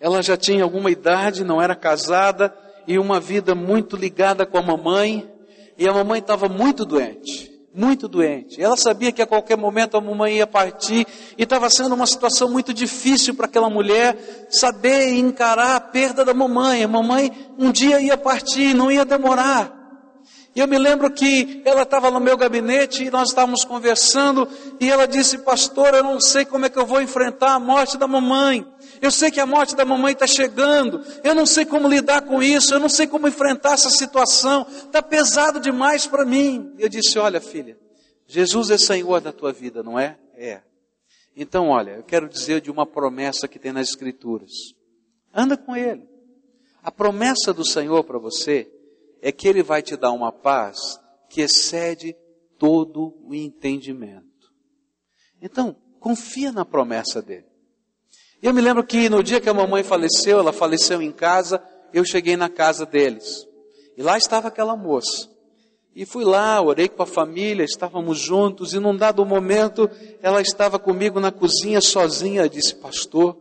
ela 0.00 0.22
já 0.22 0.38
tinha 0.38 0.64
alguma 0.64 0.90
idade, 0.90 1.44
não 1.44 1.60
era 1.60 1.76
casada, 1.76 2.56
e 2.88 2.98
uma 2.98 3.20
vida 3.20 3.54
muito 3.54 3.94
ligada 3.94 4.46
com 4.46 4.56
a 4.56 4.62
mamãe, 4.62 5.30
e 5.76 5.86
a 5.86 5.92
mamãe 5.92 6.20
estava 6.20 6.48
muito 6.48 6.86
doente 6.86 7.49
muito 7.74 8.08
doente. 8.08 8.60
Ela 8.60 8.76
sabia 8.76 9.12
que 9.12 9.22
a 9.22 9.26
qualquer 9.26 9.56
momento 9.56 9.96
a 9.96 10.00
mamãe 10.00 10.36
ia 10.36 10.46
partir 10.46 11.06
e 11.38 11.42
estava 11.42 11.70
sendo 11.70 11.94
uma 11.94 12.06
situação 12.06 12.50
muito 12.50 12.74
difícil 12.74 13.34
para 13.34 13.46
aquela 13.46 13.70
mulher 13.70 14.48
saber 14.50 15.14
encarar 15.14 15.76
a 15.76 15.80
perda 15.80 16.24
da 16.24 16.34
mamãe. 16.34 16.82
A 16.82 16.88
mamãe 16.88 17.30
um 17.58 17.70
dia 17.70 18.00
ia 18.00 18.16
partir, 18.16 18.74
não 18.74 18.90
ia 18.90 19.04
demorar. 19.04 19.78
E 20.54 20.58
eu 20.58 20.66
me 20.66 20.78
lembro 20.78 21.08
que 21.12 21.62
ela 21.64 21.82
estava 21.82 22.10
no 22.10 22.18
meu 22.18 22.36
gabinete 22.36 23.04
e 23.04 23.10
nós 23.10 23.28
estávamos 23.28 23.64
conversando 23.64 24.48
e 24.80 24.90
ela 24.90 25.06
disse, 25.06 25.38
pastor, 25.38 25.94
eu 25.94 26.02
não 26.02 26.20
sei 26.20 26.44
como 26.44 26.66
é 26.66 26.68
que 26.68 26.78
eu 26.78 26.84
vou 26.84 27.00
enfrentar 27.00 27.54
a 27.54 27.60
morte 27.60 27.96
da 27.96 28.08
mamãe. 28.08 28.66
Eu 29.00 29.10
sei 29.10 29.30
que 29.30 29.40
a 29.40 29.46
morte 29.46 29.74
da 29.74 29.84
mamãe 29.84 30.12
está 30.12 30.26
chegando. 30.26 31.02
Eu 31.24 31.34
não 31.34 31.46
sei 31.46 31.64
como 31.64 31.88
lidar 31.88 32.22
com 32.22 32.42
isso. 32.42 32.74
Eu 32.74 32.80
não 32.80 32.88
sei 32.88 33.06
como 33.06 33.26
enfrentar 33.26 33.72
essa 33.72 33.90
situação. 33.90 34.66
Está 34.68 35.02
pesado 35.02 35.58
demais 35.58 36.06
para 36.06 36.24
mim. 36.24 36.74
Eu 36.78 36.88
disse, 36.88 37.18
olha 37.18 37.40
filha, 37.40 37.78
Jesus 38.26 38.70
é 38.70 38.78
Senhor 38.78 39.20
da 39.20 39.32
tua 39.32 39.52
vida, 39.52 39.82
não 39.82 39.98
é? 39.98 40.18
É. 40.34 40.62
Então, 41.36 41.68
olha, 41.68 41.92
eu 41.92 42.02
quero 42.02 42.28
dizer 42.28 42.60
de 42.60 42.70
uma 42.70 42.84
promessa 42.84 43.48
que 43.48 43.58
tem 43.58 43.72
nas 43.72 43.88
Escrituras. 43.88 44.50
Anda 45.34 45.56
com 45.56 45.74
Ele. 45.76 46.08
A 46.82 46.90
promessa 46.90 47.52
do 47.52 47.66
Senhor 47.66 48.04
para 48.04 48.18
você 48.18 48.70
é 49.22 49.32
que 49.32 49.48
Ele 49.48 49.62
vai 49.62 49.82
te 49.82 49.96
dar 49.96 50.12
uma 50.12 50.32
paz 50.32 51.00
que 51.28 51.40
excede 51.40 52.16
todo 52.58 53.16
o 53.22 53.34
entendimento. 53.34 54.52
Então, 55.40 55.74
confia 55.98 56.52
na 56.52 56.64
promessa 56.64 57.22
dele. 57.22 57.49
Eu 58.42 58.54
me 58.54 58.60
lembro 58.60 58.82
que 58.82 59.08
no 59.08 59.22
dia 59.22 59.40
que 59.40 59.48
a 59.48 59.54
mamãe 59.54 59.82
faleceu, 59.82 60.38
ela 60.38 60.52
faleceu 60.52 61.02
em 61.02 61.12
casa, 61.12 61.62
eu 61.92 62.04
cheguei 62.04 62.36
na 62.36 62.48
casa 62.48 62.86
deles. 62.86 63.46
E 63.96 64.02
lá 64.02 64.16
estava 64.16 64.48
aquela 64.48 64.74
moça. 64.74 65.28
E 65.94 66.06
fui 66.06 66.24
lá, 66.24 66.60
orei 66.62 66.88
com 66.88 67.02
a 67.02 67.06
família, 67.06 67.64
estávamos 67.64 68.18
juntos, 68.18 68.72
e 68.72 68.78
num 68.78 68.96
dado 68.96 69.26
momento 69.26 69.90
ela 70.22 70.40
estava 70.40 70.78
comigo 70.78 71.20
na 71.20 71.30
cozinha 71.30 71.80
sozinha, 71.80 72.48
disse, 72.48 72.74
pastor, 72.74 73.36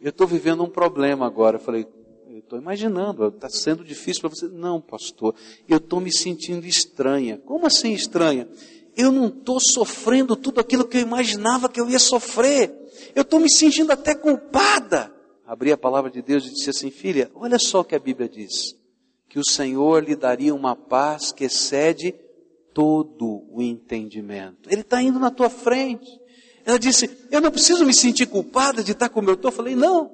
eu 0.00 0.10
estou 0.10 0.26
vivendo 0.26 0.62
um 0.62 0.68
problema 0.68 1.24
agora. 1.24 1.56
Eu 1.56 1.60
falei, 1.60 1.86
estou 2.52 2.58
imaginando, 2.58 3.28
está 3.28 3.48
sendo 3.48 3.82
difícil 3.82 4.20
para 4.20 4.30
você. 4.30 4.48
Não, 4.48 4.80
pastor, 4.80 5.34
eu 5.66 5.78
estou 5.78 6.00
me 6.00 6.12
sentindo 6.12 6.66
estranha. 6.66 7.40
Como 7.46 7.66
assim 7.66 7.92
estranha? 7.92 8.46
Eu 8.94 9.10
não 9.10 9.28
estou 9.28 9.58
sofrendo 9.58 10.36
tudo 10.36 10.60
aquilo 10.60 10.84
que 10.84 10.98
eu 10.98 11.00
imaginava 11.00 11.68
que 11.68 11.80
eu 11.80 11.88
ia 11.88 11.98
sofrer. 11.98 12.81
Eu 13.14 13.22
estou 13.22 13.40
me 13.40 13.50
sentindo 13.50 13.92
até 13.92 14.14
culpada. 14.14 15.12
Abri 15.46 15.72
a 15.72 15.76
palavra 15.76 16.10
de 16.10 16.22
Deus 16.22 16.46
e 16.46 16.50
disse 16.50 16.70
assim, 16.70 16.90
filha, 16.90 17.30
olha 17.34 17.58
só 17.58 17.80
o 17.80 17.84
que 17.84 17.94
a 17.94 17.98
Bíblia 17.98 18.28
diz. 18.28 18.74
que 19.28 19.38
o 19.38 19.44
Senhor 19.44 20.04
lhe 20.04 20.14
daria 20.14 20.54
uma 20.54 20.76
paz 20.76 21.32
que 21.32 21.44
excede 21.44 22.14
todo 22.74 23.44
o 23.50 23.62
entendimento. 23.62 24.68
Ele 24.70 24.82
está 24.82 25.00
indo 25.02 25.18
na 25.18 25.30
tua 25.30 25.48
frente. 25.48 26.20
Ela 26.64 26.78
disse: 26.78 27.10
Eu 27.30 27.40
não 27.40 27.50
preciso 27.50 27.84
me 27.84 27.94
sentir 27.94 28.26
culpada 28.26 28.82
de 28.82 28.92
estar 28.92 29.08
como 29.08 29.30
eu 29.30 29.34
estou. 29.34 29.50
Falei: 29.50 29.74
Não. 29.74 30.10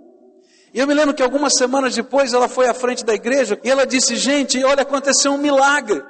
E 0.73 0.79
eu 0.79 0.87
me 0.87 0.95
lembro 0.95 1.15
que 1.15 1.23
algumas 1.23 1.55
semanas 1.57 1.95
depois 1.95 2.33
ela 2.33 2.49
foi 2.49 2.69
à 2.69 2.75
frente 2.75 3.05
da 3.05 3.15
igreja 3.15 3.59
e 3.65 3.69
ela 3.69 3.85
disse: 3.85 4.17
Gente, 4.17 4.63
olha, 4.65 4.83
aconteceu 4.83 5.33
um 5.33 5.39
milagre. 5.39 6.03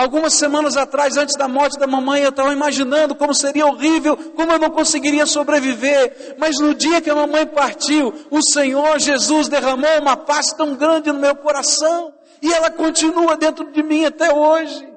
Algumas 0.00 0.32
semanas 0.32 0.78
atrás, 0.78 1.18
antes 1.18 1.36
da 1.36 1.46
morte 1.46 1.78
da 1.78 1.86
mamãe, 1.86 2.22
eu 2.22 2.30
estava 2.30 2.54
imaginando 2.54 3.14
como 3.14 3.34
seria 3.34 3.66
horrível, 3.66 4.16
como 4.32 4.50
eu 4.50 4.58
não 4.58 4.70
conseguiria 4.70 5.26
sobreviver. 5.26 6.36
Mas 6.38 6.58
no 6.58 6.74
dia 6.74 7.02
que 7.02 7.10
a 7.10 7.14
mamãe 7.14 7.46
partiu, 7.46 8.10
o 8.30 8.40
Senhor 8.42 8.98
Jesus 8.98 9.46
derramou 9.46 10.00
uma 10.00 10.16
paz 10.16 10.54
tão 10.54 10.74
grande 10.74 11.12
no 11.12 11.18
meu 11.18 11.36
coração. 11.36 12.14
E 12.40 12.50
ela 12.50 12.70
continua 12.70 13.36
dentro 13.36 13.70
de 13.70 13.82
mim 13.82 14.06
até 14.06 14.32
hoje. 14.32 14.90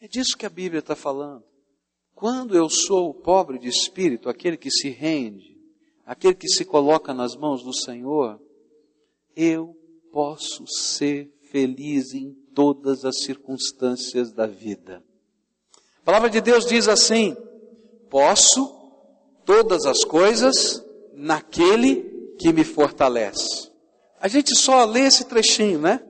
É 0.00 0.08
disso 0.08 0.36
que 0.36 0.44
a 0.44 0.50
Bíblia 0.50 0.80
está 0.80 0.96
falando. 0.96 1.44
Quando 2.16 2.56
eu 2.56 2.68
sou 2.68 3.10
o 3.10 3.14
pobre 3.14 3.60
de 3.60 3.68
espírito, 3.68 4.28
aquele 4.28 4.56
que 4.56 4.72
se 4.72 4.90
rende, 4.90 5.56
aquele 6.04 6.34
que 6.34 6.48
se 6.48 6.64
coloca 6.64 7.14
nas 7.14 7.36
mãos 7.36 7.62
do 7.62 7.72
Senhor, 7.72 8.40
eu 9.36 9.72
posso 10.10 10.66
ser 10.66 11.32
feliz 11.52 12.12
em 12.12 12.43
todas 12.54 13.04
as 13.04 13.22
circunstâncias 13.22 14.32
da 14.32 14.46
vida. 14.46 15.02
A 16.00 16.04
palavra 16.04 16.30
de 16.30 16.40
Deus 16.40 16.66
diz 16.66 16.88
assim: 16.88 17.36
posso 18.08 18.74
todas 19.44 19.84
as 19.86 20.04
coisas 20.04 20.84
naquele 21.12 22.34
que 22.38 22.52
me 22.52 22.64
fortalece. 22.64 23.70
A 24.20 24.28
gente 24.28 24.54
só 24.54 24.84
lê 24.84 25.00
esse 25.00 25.24
trechinho, 25.24 25.80
né? 25.80 26.00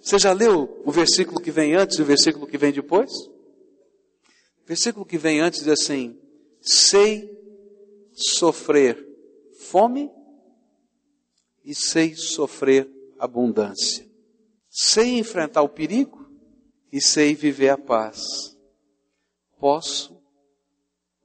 Você 0.00 0.18
já 0.18 0.32
leu 0.32 0.80
o 0.84 0.92
versículo 0.92 1.40
que 1.40 1.50
vem 1.50 1.74
antes 1.74 1.98
e 1.98 2.02
o 2.02 2.04
versículo 2.04 2.46
que 2.46 2.56
vem 2.56 2.72
depois? 2.72 3.10
O 3.12 4.66
versículo 4.66 5.04
que 5.04 5.18
vem 5.18 5.40
antes 5.40 5.60
diz 5.60 5.68
assim: 5.68 6.18
sei 6.60 7.30
sofrer 8.12 9.06
fome 9.58 10.10
e 11.64 11.74
sei 11.74 12.14
sofrer 12.14 12.88
abundância. 13.18 14.07
Sei 14.80 15.18
enfrentar 15.18 15.62
o 15.62 15.68
perigo 15.68 16.30
e 16.92 17.00
sei 17.00 17.34
viver 17.34 17.70
a 17.70 17.76
paz. 17.76 18.56
Posso 19.58 20.16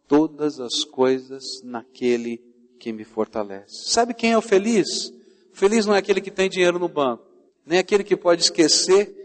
todas 0.08 0.60
as 0.60 0.84
coisas 0.84 1.62
naquele 1.64 2.44
que 2.80 2.92
me 2.92 3.04
fortalece. 3.04 3.92
Sabe 3.92 4.16
quem 4.16 4.32
é 4.32 4.38
o 4.40 4.42
feliz? 4.42 5.14
Feliz 5.52 5.86
não 5.86 5.94
é 5.94 6.00
aquele 6.00 6.20
que 6.20 6.32
tem 6.32 6.50
dinheiro 6.50 6.80
no 6.80 6.90
banco, 6.90 7.28
nem 7.64 7.78
aquele 7.78 8.04
que 8.04 8.18
pode 8.18 8.42
esquecer 8.42 9.16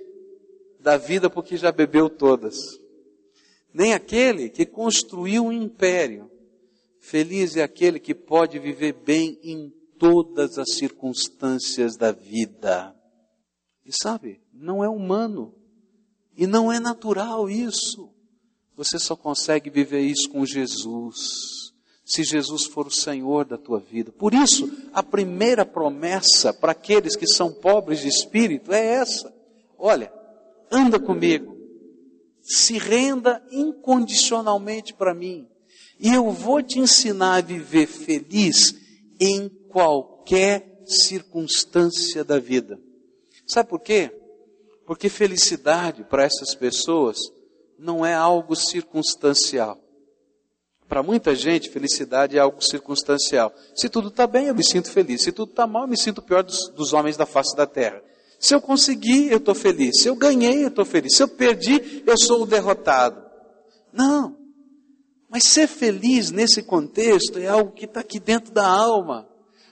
da 0.78 0.98
vida 0.98 1.30
porque 1.30 1.56
já 1.56 1.72
bebeu 1.72 2.10
todas, 2.10 2.54
nem 3.72 3.94
aquele 3.94 4.50
que 4.50 4.66
construiu 4.66 5.46
um 5.46 5.52
império. 5.52 6.30
Feliz 7.00 7.56
é 7.56 7.62
aquele 7.62 7.98
que 7.98 8.14
pode 8.14 8.58
viver 8.58 8.92
bem 8.92 9.38
em 9.42 9.72
todas 9.98 10.58
as 10.58 10.74
circunstâncias 10.74 11.96
da 11.96 12.12
vida. 12.12 12.94
E 13.88 13.92
sabe, 14.03 14.38
não 14.53 14.85
é 14.85 14.88
humano. 14.88 15.55
E 16.37 16.46
não 16.46 16.70
é 16.70 16.79
natural 16.79 17.48
isso. 17.48 18.11
Você 18.77 18.98
só 18.98 19.16
consegue 19.16 19.70
viver 19.70 20.01
isso 20.01 20.29
com 20.29 20.44
Jesus. 20.44 21.72
Se 22.05 22.22
Jesus 22.22 22.66
for 22.66 22.87
o 22.87 22.90
Senhor 22.90 23.46
da 23.46 23.57
tua 23.57 23.81
vida. 23.81 24.12
Por 24.12 24.35
isso, 24.35 24.70
a 24.92 25.03
primeira 25.03 25.64
promessa 25.64 26.53
para 26.53 26.72
aqueles 26.72 27.16
que 27.16 27.27
são 27.27 27.51
pobres 27.51 28.01
de 28.01 28.09
espírito 28.09 28.74
é 28.74 28.85
essa. 28.85 29.35
Olha, 29.79 30.12
anda 30.70 31.01
comigo. 31.01 31.57
Se 32.42 32.77
renda 32.77 33.42
incondicionalmente 33.51 34.92
para 34.92 35.14
mim. 35.14 35.48
E 35.98 36.12
eu 36.12 36.31
vou 36.31 36.62
te 36.62 36.79
ensinar 36.79 37.37
a 37.37 37.40
viver 37.40 37.87
feliz 37.87 38.74
em 39.18 39.48
qualquer 39.70 40.83
circunstância 40.87 42.22
da 42.22 42.38
vida. 42.38 42.79
Sabe 43.48 43.68
por 43.68 43.80
quê? 43.80 44.12
Porque 44.87 45.08
felicidade 45.08 46.04
para 46.04 46.24
essas 46.24 46.54
pessoas 46.54 47.16
não 47.78 48.04
é 48.04 48.14
algo 48.14 48.54
circunstancial. 48.54 49.78
Para 50.87 51.02
muita 51.02 51.34
gente, 51.34 51.68
felicidade 51.68 52.37
é 52.37 52.40
algo 52.40 52.62
circunstancial. 52.62 53.52
Se 53.74 53.88
tudo 53.88 54.08
está 54.08 54.26
bem, 54.26 54.46
eu 54.46 54.54
me 54.54 54.64
sinto 54.64 54.90
feliz. 54.90 55.22
Se 55.22 55.32
tudo 55.32 55.50
está 55.50 55.66
mal, 55.66 55.82
eu 55.82 55.88
me 55.88 55.98
sinto 55.98 56.22
pior 56.22 56.42
dos, 56.42 56.68
dos 56.74 56.92
homens 56.92 57.16
da 57.16 57.26
face 57.26 57.54
da 57.56 57.66
terra. 57.66 58.02
Se 58.38 58.54
eu 58.54 58.61
conseguir, 58.61 59.30
eu 59.30 59.38
estou 59.38 59.54
feliz. 59.54 60.00
Se 60.00 60.08
eu 60.08 60.16
ganhei, 60.16 60.64
eu 60.64 60.68
estou 60.68 60.84
feliz. 60.84 61.16
Se 61.16 61.22
eu 61.22 61.28
perdi, 61.28 62.02
eu 62.06 62.16
sou 62.16 62.42
o 62.42 62.46
derrotado. 62.46 63.22
Não. 63.92 64.37
Mas 65.28 65.44
ser 65.44 65.66
feliz 65.66 66.30
nesse 66.30 66.62
contexto 66.62 67.38
é 67.38 67.48
algo 67.48 67.72
que 67.72 67.84
está 67.84 68.00
aqui 68.00 68.18
dentro 68.18 68.52
da 68.52 68.66
alma 68.66 69.27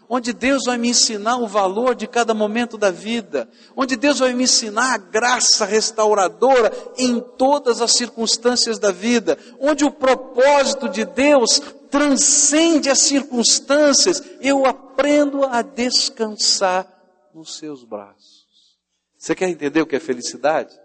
onde 0.08 0.32
Deus 0.32 0.64
vai 0.66 0.78
me 0.78 0.88
ensinar 0.88 1.36
o 1.36 1.46
valor 1.46 1.94
de 1.94 2.06
cada 2.06 2.32
momento 2.32 2.78
da 2.78 2.90
vida, 2.90 3.48
onde 3.76 3.96
Deus 3.96 4.18
vai 4.18 4.32
me 4.32 4.44
ensinar 4.44 4.94
a 4.94 4.98
graça 4.98 5.64
restauradora 5.64 6.72
em 6.96 7.20
todas 7.20 7.80
as 7.80 7.92
circunstâncias 7.92 8.78
da 8.78 8.90
vida, 8.90 9.38
onde 9.60 9.84
o 9.84 9.90
propósito 9.90 10.88
de 10.88 11.04
Deus 11.04 11.60
transcende 11.90 12.90
as 12.90 13.00
circunstâncias, 13.00 14.22
eu 14.40 14.66
aprendo 14.66 15.44
a 15.44 15.62
descansar 15.62 16.86
nos 17.34 17.56
seus 17.56 17.84
braços. 17.84 18.46
Você 19.16 19.34
quer 19.34 19.48
entender 19.48 19.80
o 19.80 19.86
que 19.86 19.96
é 19.96 20.00
felicidade? 20.00 20.78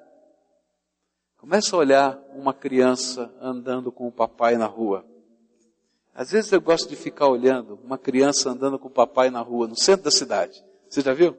Começa 1.38 1.76
a 1.76 1.80
olhar 1.80 2.20
uma 2.34 2.54
criança 2.54 3.34
andando 3.42 3.92
com 3.92 4.08
o 4.08 4.12
papai 4.12 4.58
na 4.58 4.68
rua. 4.68 5.06
Às 6.14 6.32
vezes 6.32 6.52
eu 6.52 6.62
gosto 6.62 6.90
de 6.90 6.96
ficar 6.96 7.28
olhando 7.28 7.80
uma 7.84 7.98
criança 7.98 8.50
andando 8.50 8.78
com 8.78 8.88
o 8.88 8.92
papai 8.92 9.30
na 9.30 9.42
rua, 9.42 9.68
no 9.68 9.76
centro 9.76 10.04
da 10.04 10.12
cidade. 10.12 10.64
Você 10.90 11.02
já 11.02 11.14
viu? 11.14 11.36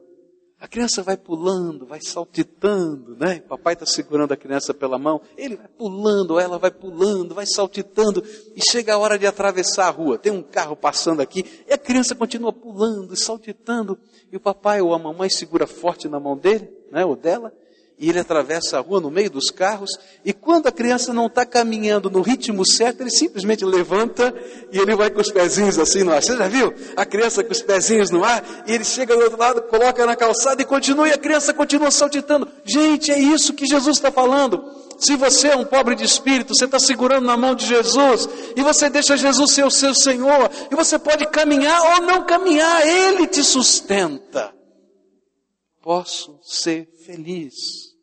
A 0.63 0.67
criança 0.67 1.03
vai 1.03 1.17
pulando, 1.17 1.85
vai 1.85 1.99
saltitando, 2.01 3.17
né? 3.17 3.43
O 3.45 3.49
papai 3.49 3.73
está 3.73 3.85
segurando 3.85 4.31
a 4.31 4.37
criança 4.37 4.73
pela 4.73 4.97
mão, 4.97 5.19
ele 5.35 5.57
vai 5.57 5.67
pulando, 5.67 6.39
ela 6.39 6.57
vai 6.57 6.71
pulando, 6.71 7.35
vai 7.35 7.45
saltitando, 7.45 8.23
e 8.55 8.61
chega 8.71 8.93
a 8.93 8.97
hora 8.97 9.19
de 9.19 9.27
atravessar 9.27 9.87
a 9.87 9.89
rua. 9.89 10.17
Tem 10.17 10.31
um 10.31 10.41
carro 10.41 10.73
passando 10.73 11.21
aqui, 11.21 11.43
e 11.67 11.73
a 11.73 11.77
criança 11.77 12.15
continua 12.15 12.53
pulando 12.53 13.13
e 13.13 13.17
saltitando, 13.17 13.99
e 14.31 14.37
o 14.37 14.39
papai 14.39 14.79
ou 14.79 14.93
a 14.93 14.99
mamãe 14.99 15.29
segura 15.29 15.67
forte 15.67 16.07
na 16.07 16.17
mão 16.17 16.37
dele, 16.37 16.71
né? 16.89 17.05
Ou 17.05 17.17
dela, 17.17 17.53
e 17.99 18.09
ele 18.09 18.19
atravessa 18.19 18.77
a 18.77 18.81
rua 18.81 18.99
no 18.99 19.11
meio 19.11 19.29
dos 19.29 19.49
carros, 19.49 19.97
e 20.25 20.33
quando 20.33 20.67
a 20.67 20.71
criança 20.71 21.13
não 21.13 21.27
está 21.27 21.45
caminhando 21.45 22.09
no 22.09 22.21
ritmo 22.21 22.65
certo, 22.65 23.01
ele 23.01 23.09
simplesmente 23.09 23.63
levanta 23.63 24.33
e 24.71 24.77
ele 24.77 24.95
vai 24.95 25.09
com 25.09 25.21
os 25.21 25.31
pezinhos 25.31 25.77
assim 25.77 26.03
no 26.03 26.11
ar. 26.11 26.21
Você 26.21 26.35
já 26.35 26.47
viu? 26.47 26.73
A 26.95 27.05
criança 27.05 27.43
com 27.43 27.51
os 27.51 27.61
pezinhos 27.61 28.09
no 28.09 28.23
ar, 28.23 28.43
e 28.67 28.73
ele 28.73 28.83
chega 28.83 29.15
do 29.15 29.23
outro 29.23 29.39
lado, 29.39 29.61
coloca 29.63 30.05
na 30.05 30.15
calçada 30.15 30.61
e 30.61 30.65
continua, 30.65 31.07
e 31.07 31.13
a 31.13 31.17
criança 31.17 31.53
continua 31.53 31.91
saltitando. 31.91 32.47
Gente, 32.65 33.11
é 33.11 33.19
isso 33.19 33.53
que 33.53 33.65
Jesus 33.65 33.97
está 33.97 34.11
falando. 34.11 34.63
Se 34.97 35.15
você 35.15 35.49
é 35.49 35.55
um 35.55 35.65
pobre 35.65 35.95
de 35.95 36.03
espírito, 36.03 36.55
você 36.55 36.65
está 36.65 36.79
segurando 36.79 37.25
na 37.25 37.37
mão 37.37 37.55
de 37.55 37.65
Jesus, 37.65 38.27
e 38.55 38.61
você 38.61 38.89
deixa 38.89 39.17
Jesus 39.17 39.51
ser 39.51 39.65
o 39.65 39.71
seu 39.71 39.93
Senhor, 39.93 40.49
e 40.71 40.75
você 40.75 40.97
pode 40.97 41.25
caminhar 41.27 41.81
ou 41.95 42.01
não 42.01 42.25
caminhar, 42.25 42.85
Ele 42.87 43.27
te 43.27 43.43
sustenta. 43.43 44.53
Posso 45.83 46.39
ser 46.41 46.85
feliz. 47.05 47.93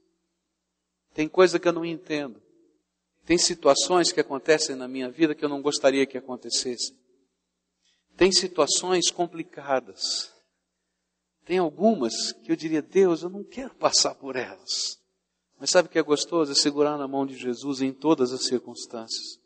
Tem 1.15 1.27
coisa 1.27 1.59
que 1.59 1.67
eu 1.67 1.73
não 1.73 1.83
entendo. 1.83 2.39
Tem 3.25 3.39
situações 3.39 4.13
que 4.13 4.21
acontecem 4.21 4.77
na 4.77 4.87
minha 4.87 5.11
vida 5.11 5.35
que 5.35 5.43
eu 5.43 5.49
não 5.49 5.63
gostaria 5.63 6.05
que 6.05 6.19
acontecessem. 6.19 6.95
Tem 8.19 8.31
situações 8.31 9.11
complicadas. 9.11 10.31
Tem 11.47 11.57
algumas 11.57 12.33
que 12.33 12.53
eu 12.53 12.57
diria, 12.57 12.83
Deus, 12.83 13.23
eu 13.23 13.31
não 13.31 13.43
quero 13.43 13.75
passar 13.77 14.15
por 14.15 14.37
elas. 14.37 15.01
Mas 15.59 15.71
sabe 15.71 15.89
o 15.89 15.91
que 15.91 15.99
é 15.99 16.03
gostoso? 16.03 16.53
É 16.53 16.55
segurar 16.55 16.99
na 16.99 17.09
mão 17.09 17.25
de 17.25 17.35
Jesus 17.35 17.81
em 17.81 17.95
todas 17.95 18.31
as 18.31 18.45
circunstâncias. 18.45 19.41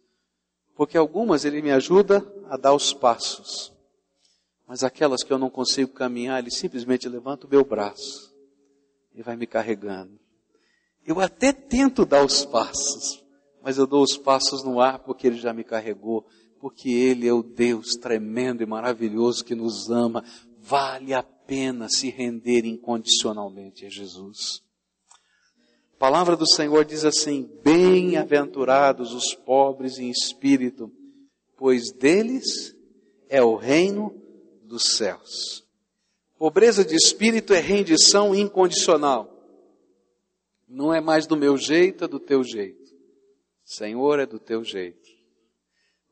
Porque 0.75 0.99
algumas 0.99 1.45
ele 1.45 1.63
me 1.63 1.71
ajuda 1.71 2.27
a 2.49 2.57
dar 2.57 2.75
os 2.75 2.93
passos. 2.93 3.74
Mas 4.67 4.83
aquelas 4.83 5.23
que 5.23 5.33
eu 5.33 5.39
não 5.39 5.51
consigo 5.51 5.93
caminhar, 5.93 6.41
ele 6.41 6.51
simplesmente 6.51 7.09
levanta 7.09 7.47
o 7.47 7.51
meu 7.51 7.65
braço 7.65 8.35
e 9.15 9.23
vai 9.23 9.37
me 9.37 9.47
carregando. 9.47 10.19
Eu 11.07 11.21
até 11.21 11.53
tento 11.53 12.07
dar 12.07 12.25
os 12.25 12.45
passos, 12.47 13.23
mas 13.63 13.77
eu 13.77 13.87
dou 13.87 14.03
os 14.03 14.17
passos 14.17 14.65
no 14.65 14.81
ar 14.81 15.01
porque 15.01 15.27
Ele 15.27 15.39
já 15.39 15.53
me 15.53 15.63
carregou, 15.63 16.27
porque 16.59 16.89
Ele 16.89 17.29
é 17.29 17.33
o 17.33 17.43
Deus 17.43 17.95
tremendo 17.95 18.63
e 18.63 18.67
maravilhoso 18.67 19.45
que 19.45 19.55
nos 19.55 19.91
ama. 19.91 20.25
Vale 20.59 21.13
a 21.13 21.23
pena 21.23 21.89
se 21.91 22.09
render 22.09 22.65
incondicionalmente 22.65 23.85
a 23.85 23.91
Jesus. 23.91 24.63
A 25.95 25.99
palavra 25.99 26.37
do 26.37 26.49
Senhor 26.49 26.87
diz 26.87 27.05
assim: 27.05 27.49
Bem-aventurados 27.63 29.13
os 29.13 29.35
pobres 29.35 29.99
em 29.99 30.09
espírito, 30.09 30.91
pois 31.55 31.93
deles 31.93 32.75
é 33.29 33.43
o 33.43 33.57
reino 33.57 34.24
dos 34.75 34.97
céus. 34.97 35.65
Pobreza 36.37 36.85
de 36.85 36.97
espírito 36.97 37.55
é 37.55 37.61
rendição 37.61 38.35
incondicional. 38.35 39.31
Não 40.69 40.93
é 40.93 41.01
mais 41.01 41.29
do 41.29 41.37
meu 41.37 41.57
jeito, 41.57 42.05
é 42.05 42.09
do 42.09 42.19
teu 42.19 42.43
jeito. 42.43 42.93
Senhor, 43.65 44.19
é 44.19 44.27
do 44.27 44.41
teu 44.41 44.65
jeito. 44.65 45.09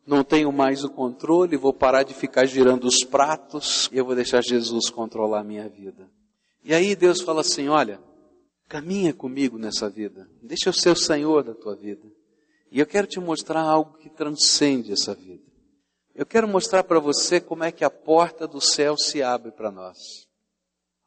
Não 0.06 0.22
tenho 0.22 0.52
mais 0.52 0.84
o 0.84 0.90
controle, 0.90 1.56
vou 1.56 1.72
parar 1.72 2.04
de 2.04 2.14
ficar 2.14 2.46
girando 2.46 2.84
os 2.84 3.04
pratos 3.04 3.90
e 3.92 3.98
eu 3.98 4.04
vou 4.04 4.14
deixar 4.14 4.40
Jesus 4.42 4.88
controlar 4.90 5.40
a 5.40 5.44
minha 5.44 5.68
vida. 5.68 6.08
E 6.62 6.72
aí 6.72 6.94
Deus 6.94 7.20
fala 7.20 7.40
assim: 7.40 7.68
olha, 7.68 8.00
caminha 8.68 9.12
comigo 9.12 9.58
nessa 9.58 9.88
vida, 9.88 10.28
deixa 10.40 10.68
eu 10.68 10.72
ser 10.72 10.90
o 10.90 10.96
Senhor 10.96 11.42
da 11.42 11.54
tua 11.54 11.74
vida. 11.74 12.08
E 12.70 12.78
eu 12.78 12.86
quero 12.86 13.08
te 13.08 13.18
mostrar 13.18 13.62
algo 13.62 13.98
que 13.98 14.08
transcende 14.08 14.92
essa 14.92 15.14
vida. 15.14 15.31
Eu 16.14 16.26
quero 16.26 16.46
mostrar 16.46 16.84
para 16.84 17.00
você 17.00 17.40
como 17.40 17.64
é 17.64 17.72
que 17.72 17.84
a 17.84 17.90
porta 17.90 18.46
do 18.46 18.60
céu 18.60 18.96
se 18.96 19.22
abre 19.22 19.50
para 19.50 19.70
nós. 19.70 20.28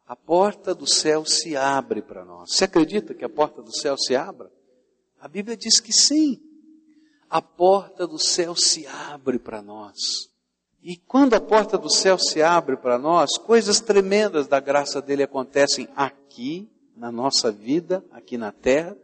A 0.07 0.15
porta 0.15 0.73
do 0.73 0.87
céu 0.87 1.25
se 1.25 1.55
abre 1.55 2.01
para 2.01 2.25
nós. 2.25 2.51
Você 2.51 2.65
acredita 2.65 3.13
que 3.13 3.25
a 3.25 3.29
porta 3.29 3.61
do 3.61 3.75
céu 3.75 3.97
se 3.97 4.15
abra? 4.15 4.51
A 5.19 5.27
Bíblia 5.27 5.55
diz 5.55 5.79
que 5.79 5.93
sim. 5.93 6.39
A 7.29 7.41
porta 7.41 8.07
do 8.07 8.19
céu 8.19 8.55
se 8.55 8.85
abre 8.87 9.39
para 9.39 9.61
nós. 9.61 10.29
E 10.81 10.95
quando 10.97 11.33
a 11.33 11.41
porta 11.41 11.77
do 11.77 11.89
céu 11.89 12.17
se 12.19 12.43
abre 12.43 12.77
para 12.77 12.99
nós, 12.99 13.37
coisas 13.37 13.79
tremendas 13.79 14.47
da 14.47 14.59
graça 14.59 15.01
dele 15.01 15.23
acontecem 15.23 15.87
aqui, 15.95 16.69
na 16.95 17.11
nossa 17.11 17.51
vida, 17.51 18.05
aqui 18.11 18.37
na 18.37 18.51
terra, 18.51 18.95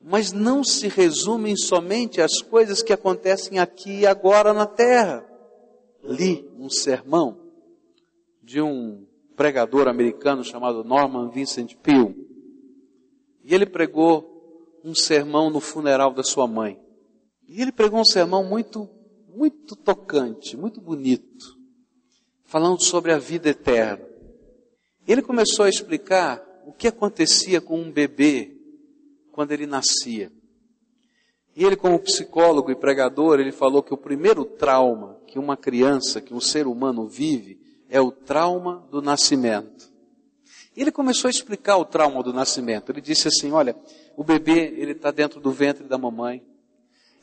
mas 0.00 0.32
não 0.32 0.64
se 0.64 0.88
resumem 0.88 1.54
somente 1.56 2.22
às 2.22 2.40
coisas 2.40 2.82
que 2.82 2.92
acontecem 2.92 3.58
aqui 3.58 4.00
e 4.00 4.06
agora 4.06 4.54
na 4.54 4.66
terra. 4.66 5.26
Li 6.02 6.48
um 6.58 6.70
sermão 6.70 7.38
de 8.42 8.62
um 8.62 9.06
pregador 9.36 9.88
americano 9.88 10.42
chamado 10.42 10.82
Norman 10.82 11.30
Vincent 11.30 11.76
Peale. 11.76 12.16
E 13.44 13.54
ele 13.54 13.66
pregou 13.66 14.80
um 14.82 14.94
sermão 14.94 15.50
no 15.50 15.60
funeral 15.60 16.14
da 16.14 16.22
sua 16.22 16.46
mãe. 16.46 16.80
E 17.46 17.60
ele 17.60 17.72
pregou 17.72 18.00
um 18.00 18.04
sermão 18.04 18.42
muito, 18.42 18.88
muito 19.28 19.76
tocante, 19.76 20.56
muito 20.56 20.80
bonito, 20.80 21.58
falando 22.44 22.82
sobre 22.82 23.12
a 23.12 23.18
vida 23.18 23.50
eterna. 23.50 24.08
Ele 25.06 25.20
começou 25.20 25.66
a 25.66 25.68
explicar 25.68 26.42
o 26.66 26.72
que 26.72 26.88
acontecia 26.88 27.60
com 27.60 27.78
um 27.78 27.90
bebê 27.90 28.59
quando 29.40 29.52
ele 29.52 29.64
nascia. 29.64 30.30
E 31.56 31.64
ele, 31.64 31.74
como 31.74 31.98
psicólogo 31.98 32.70
e 32.70 32.74
pregador, 32.74 33.40
ele 33.40 33.50
falou 33.50 33.82
que 33.82 33.94
o 33.94 33.96
primeiro 33.96 34.44
trauma 34.44 35.18
que 35.26 35.38
uma 35.38 35.56
criança, 35.56 36.20
que 36.20 36.34
um 36.34 36.40
ser 36.42 36.66
humano 36.66 37.08
vive, 37.08 37.58
é 37.88 37.98
o 37.98 38.10
trauma 38.12 38.86
do 38.90 39.00
nascimento. 39.00 39.90
E 40.76 40.82
ele 40.82 40.92
começou 40.92 41.28
a 41.28 41.30
explicar 41.30 41.78
o 41.78 41.86
trauma 41.86 42.22
do 42.22 42.34
nascimento. 42.34 42.92
Ele 42.92 43.00
disse 43.00 43.28
assim: 43.28 43.50
olha, 43.50 43.74
o 44.14 44.22
bebê 44.22 44.74
ele 44.76 44.92
está 44.92 45.10
dentro 45.10 45.40
do 45.40 45.50
ventre 45.50 45.84
da 45.84 45.96
mamãe, 45.96 46.44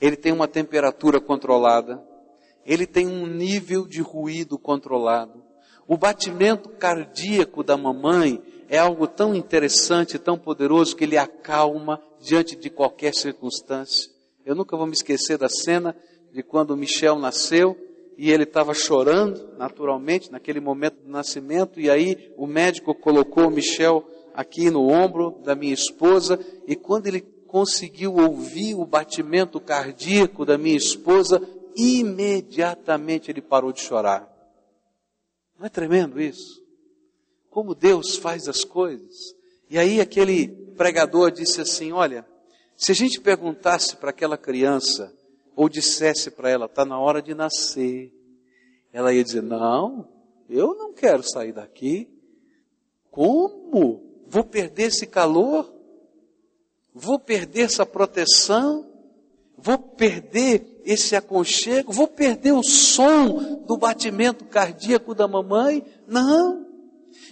ele 0.02 0.16
tem 0.16 0.32
uma 0.32 0.48
temperatura 0.48 1.22
controlada, 1.22 2.04
ele 2.66 2.88
tem 2.88 3.06
um 3.06 3.28
nível 3.28 3.86
de 3.86 4.02
ruído 4.02 4.58
controlado, 4.58 5.44
o 5.88 5.96
batimento 5.96 6.68
cardíaco 6.68 7.64
da 7.64 7.78
mamãe 7.78 8.42
é 8.68 8.78
algo 8.78 9.08
tão 9.08 9.34
interessante, 9.34 10.20
tão 10.20 10.38
poderoso, 10.38 10.96
que 10.96 11.06
ele 11.06 11.18
acalma 11.18 12.02
diante 12.20 12.56
de 12.56 12.70
qualquer 12.70 13.14
circunstância. 13.14 14.12
Eu 14.46 14.56
nunca 14.56 14.78
vou 14.78 14.86
me 14.86 14.94
esquecer 14.94 15.38
da 15.38 15.50
cena 15.50 15.96
de 16.32 16.42
quando 16.44 16.76
Michel 16.78 17.18
nasceu 17.18 17.78
e 18.18 18.32
ele 18.32 18.44
estava 18.44 18.74
chorando, 18.74 19.56
naturalmente, 19.58 20.32
naquele 20.32 20.60
momento 20.60 21.02
do 21.04 21.10
nascimento, 21.10 21.80
e 21.80 21.90
aí 21.90 22.34
o 22.36 22.48
médico 22.48 22.96
colocou 22.96 23.48
o 23.48 23.52
Michel 23.52 24.04
aqui 24.34 24.72
no 24.72 24.88
ombro 24.88 25.40
da 25.44 25.56
minha 25.56 25.74
esposa, 25.74 26.40
e 26.66 26.76
quando 26.76 27.06
ele 27.06 27.22
conseguiu 27.22 28.16
ouvir 28.16 28.74
o 28.74 28.86
batimento 28.86 29.60
cardíaco 29.60 30.46
da 30.46 30.58
minha 30.58 30.76
esposa, 30.76 31.40
imediatamente 31.76 33.30
ele 33.30 33.42
parou 33.42 33.72
de 33.72 33.82
chorar. 33.82 34.28
Não 35.60 35.68
é 35.68 35.70
tremendo 35.70 36.20
isso? 36.20 36.68
como 37.58 37.74
Deus 37.74 38.16
faz 38.18 38.48
as 38.48 38.64
coisas. 38.64 39.34
E 39.68 39.80
aí 39.80 40.00
aquele 40.00 40.67
pregador 40.78 41.32
disse 41.32 41.60
assim: 41.60 41.92
Olha, 41.92 42.26
se 42.78 42.92
a 42.92 42.96
gente 42.96 43.20
perguntasse 43.20 43.96
para 43.96 44.12
aquela 44.12 44.38
criança, 44.38 45.14
ou 45.56 45.68
dissesse 45.68 46.30
para 46.30 46.50
ela, 46.50 46.68
está 46.68 46.86
na 46.86 47.00
hora 47.00 47.22
de 47.22 47.34
nascer, 47.34 48.14
ela 48.94 49.12
ia 49.12 49.24
dizer: 49.24 49.42
Não, 49.42 50.08
eu 50.48 50.76
não 50.76 50.94
quero 50.94 51.24
sair 51.24 51.52
daqui. 51.52 52.08
Como? 53.10 54.24
Vou 54.28 54.44
perder 54.44 54.84
esse 54.84 55.08
calor? 55.08 55.74
Vou 56.94 57.20
perder 57.20 57.64
essa 57.64 57.86
proteção? 57.86 58.86
Vou 59.58 59.80
perder 59.80 60.82
esse 60.86 61.16
aconchego? 61.16 61.92
Vou 61.92 62.08
perder 62.08 62.52
o 62.52 62.64
som 62.64 63.64
do 63.66 63.76
batimento 63.76 64.46
cardíaco 64.46 65.16
da 65.16 65.28
mamãe? 65.28 65.84
Não. 66.08 66.68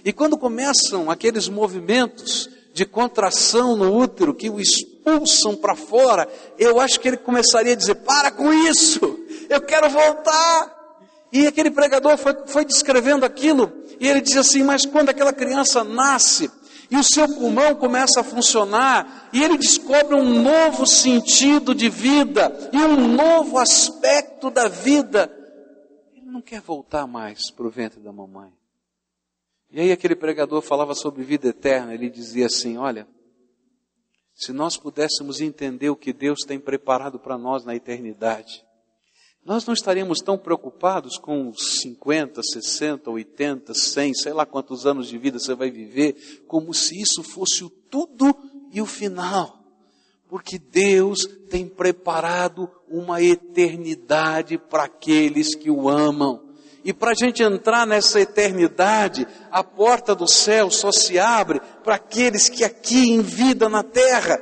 E 0.03 0.11
quando 0.11 0.37
começam 0.37 1.11
aqueles 1.11 1.47
movimentos 1.47 2.49
de 2.75 2.85
contração 2.85 3.77
no 3.77 3.95
útero 3.95 4.33
que 4.33 4.49
o 4.49 4.59
expulsam 4.59 5.55
para 5.55 5.77
fora, 5.77 6.27
eu 6.59 6.77
acho 6.77 6.99
que 6.99 7.07
ele 7.07 7.15
começaria 7.15 7.71
a 7.71 7.75
dizer: 7.75 7.95
para 7.95 8.29
com 8.29 8.51
isso, 8.51 9.17
eu 9.49 9.61
quero 9.61 9.89
voltar. 9.89 10.75
E 11.31 11.47
aquele 11.47 11.71
pregador 11.71 12.17
foi, 12.17 12.35
foi 12.47 12.65
descrevendo 12.65 13.25
aquilo, 13.25 13.71
e 13.97 14.05
ele 14.05 14.19
diz 14.19 14.35
assim: 14.35 14.61
mas 14.61 14.85
quando 14.85 15.07
aquela 15.07 15.31
criança 15.31 15.85
nasce, 15.85 16.51
e 16.91 16.97
o 16.97 17.03
seu 17.03 17.29
pulmão 17.29 17.75
começa 17.75 18.19
a 18.19 18.23
funcionar, 18.25 19.29
e 19.31 19.41
ele 19.41 19.57
descobre 19.57 20.13
um 20.13 20.41
novo 20.41 20.85
sentido 20.85 21.73
de 21.73 21.87
vida, 21.87 22.69
e 22.73 22.77
um 22.77 23.07
novo 23.07 23.57
aspecto 23.57 24.49
da 24.49 24.67
vida, 24.67 25.31
ele 26.13 26.29
não 26.29 26.41
quer 26.41 26.59
voltar 26.59 27.07
mais 27.07 27.49
para 27.51 27.65
o 27.65 27.69
ventre 27.69 28.01
da 28.01 28.11
mamãe. 28.11 28.51
E 29.75 29.81
aí 29.81 29.91
aquele 29.91 30.15
pregador 30.15 30.61
falava 30.61 30.95
sobre 30.95 31.21
vida 31.21 31.49
eterna, 31.49 31.93
ele 31.93 32.09
dizia 32.09 32.45
assim: 32.45 32.77
olha, 32.77 33.05
se 34.33 34.53
nós 34.53 34.77
pudéssemos 34.77 35.41
entender 35.41 35.89
o 35.89 35.97
que 35.97 36.13
Deus 36.13 36.39
tem 36.47 36.57
preparado 36.57 37.19
para 37.19 37.37
nós 37.37 37.65
na 37.65 37.75
eternidade, 37.75 38.63
nós 39.43 39.65
não 39.65 39.73
estaríamos 39.73 40.19
tão 40.19 40.37
preocupados 40.37 41.17
com 41.17 41.49
os 41.49 41.81
50, 41.81 42.41
60, 42.41 43.11
80, 43.11 43.73
100, 43.73 44.13
sei 44.13 44.31
lá 44.31 44.45
quantos 44.45 44.85
anos 44.85 45.09
de 45.09 45.17
vida 45.17 45.39
você 45.39 45.53
vai 45.53 45.69
viver, 45.69 46.45
como 46.47 46.73
se 46.73 46.97
isso 46.97 47.21
fosse 47.21 47.61
o 47.65 47.69
tudo 47.69 48.33
e 48.71 48.81
o 48.81 48.85
final. 48.85 49.59
Porque 50.29 50.57
Deus 50.57 51.19
tem 51.49 51.67
preparado 51.67 52.71
uma 52.87 53.21
eternidade 53.21 54.57
para 54.57 54.85
aqueles 54.85 55.53
que 55.53 55.69
o 55.69 55.89
amam. 55.89 56.44
E 56.85 56.93
para 56.93 57.13
a 57.13 57.15
gente 57.15 57.41
entrar 57.41 57.87
nessa 57.87 58.21
eternidade, 58.21 59.27
a 59.49 59.63
porta 59.63 60.13
do 60.13 60.27
céu 60.27 60.69
só 60.69 60.91
se 60.91 61.17
abre 61.17 61.59
para 61.83 61.95
aqueles 61.95 62.47
que 62.47 62.63
aqui 62.63 63.09
em 63.09 63.21
vida 63.21 63.67
na 63.67 63.81
terra 63.81 64.39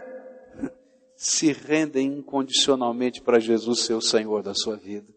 se 1.15 1.53
rendem 1.53 2.17
incondicionalmente 2.17 3.21
para 3.21 3.39
Jesus 3.39 3.86
ser 3.86 3.93
o 3.93 4.01
Senhor 4.01 4.43
da 4.43 4.53
sua 4.53 4.75
vida. 4.75 5.08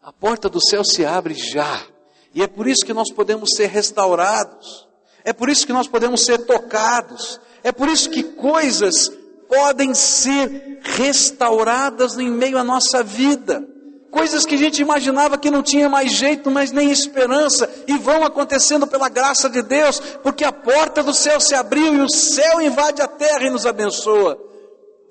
A 0.00 0.10
porta 0.10 0.48
do 0.48 0.58
céu 0.58 0.82
se 0.82 1.04
abre 1.04 1.34
já. 1.34 1.86
E 2.34 2.42
é 2.42 2.46
por 2.46 2.66
isso 2.66 2.86
que 2.86 2.94
nós 2.94 3.12
podemos 3.12 3.50
ser 3.54 3.66
restaurados. 3.66 4.88
É 5.24 5.34
por 5.34 5.50
isso 5.50 5.66
que 5.66 5.74
nós 5.74 5.86
podemos 5.86 6.24
ser 6.24 6.46
tocados. 6.46 7.38
É 7.62 7.70
por 7.70 7.86
isso 7.86 8.08
que 8.08 8.22
coisas 8.22 9.10
podem 9.46 9.92
ser 9.92 10.80
restauradas 10.82 12.16
em 12.16 12.30
meio 12.30 12.56
à 12.56 12.64
nossa 12.64 13.02
vida 13.02 13.75
coisas 14.16 14.46
que 14.46 14.54
a 14.54 14.58
gente 14.58 14.80
imaginava 14.80 15.36
que 15.36 15.50
não 15.50 15.62
tinha 15.62 15.90
mais 15.90 16.10
jeito, 16.10 16.50
mas 16.50 16.72
nem 16.72 16.90
esperança, 16.90 17.68
e 17.86 17.98
vão 17.98 18.24
acontecendo 18.24 18.86
pela 18.86 19.10
graça 19.10 19.46
de 19.46 19.60
Deus, 19.60 20.00
porque 20.22 20.42
a 20.42 20.50
porta 20.50 21.02
do 21.02 21.12
céu 21.12 21.38
se 21.38 21.54
abriu 21.54 21.94
e 21.94 22.00
o 22.00 22.08
céu 22.08 22.62
invade 22.62 23.02
a 23.02 23.06
terra 23.06 23.44
e 23.44 23.50
nos 23.50 23.66
abençoa. 23.66 24.42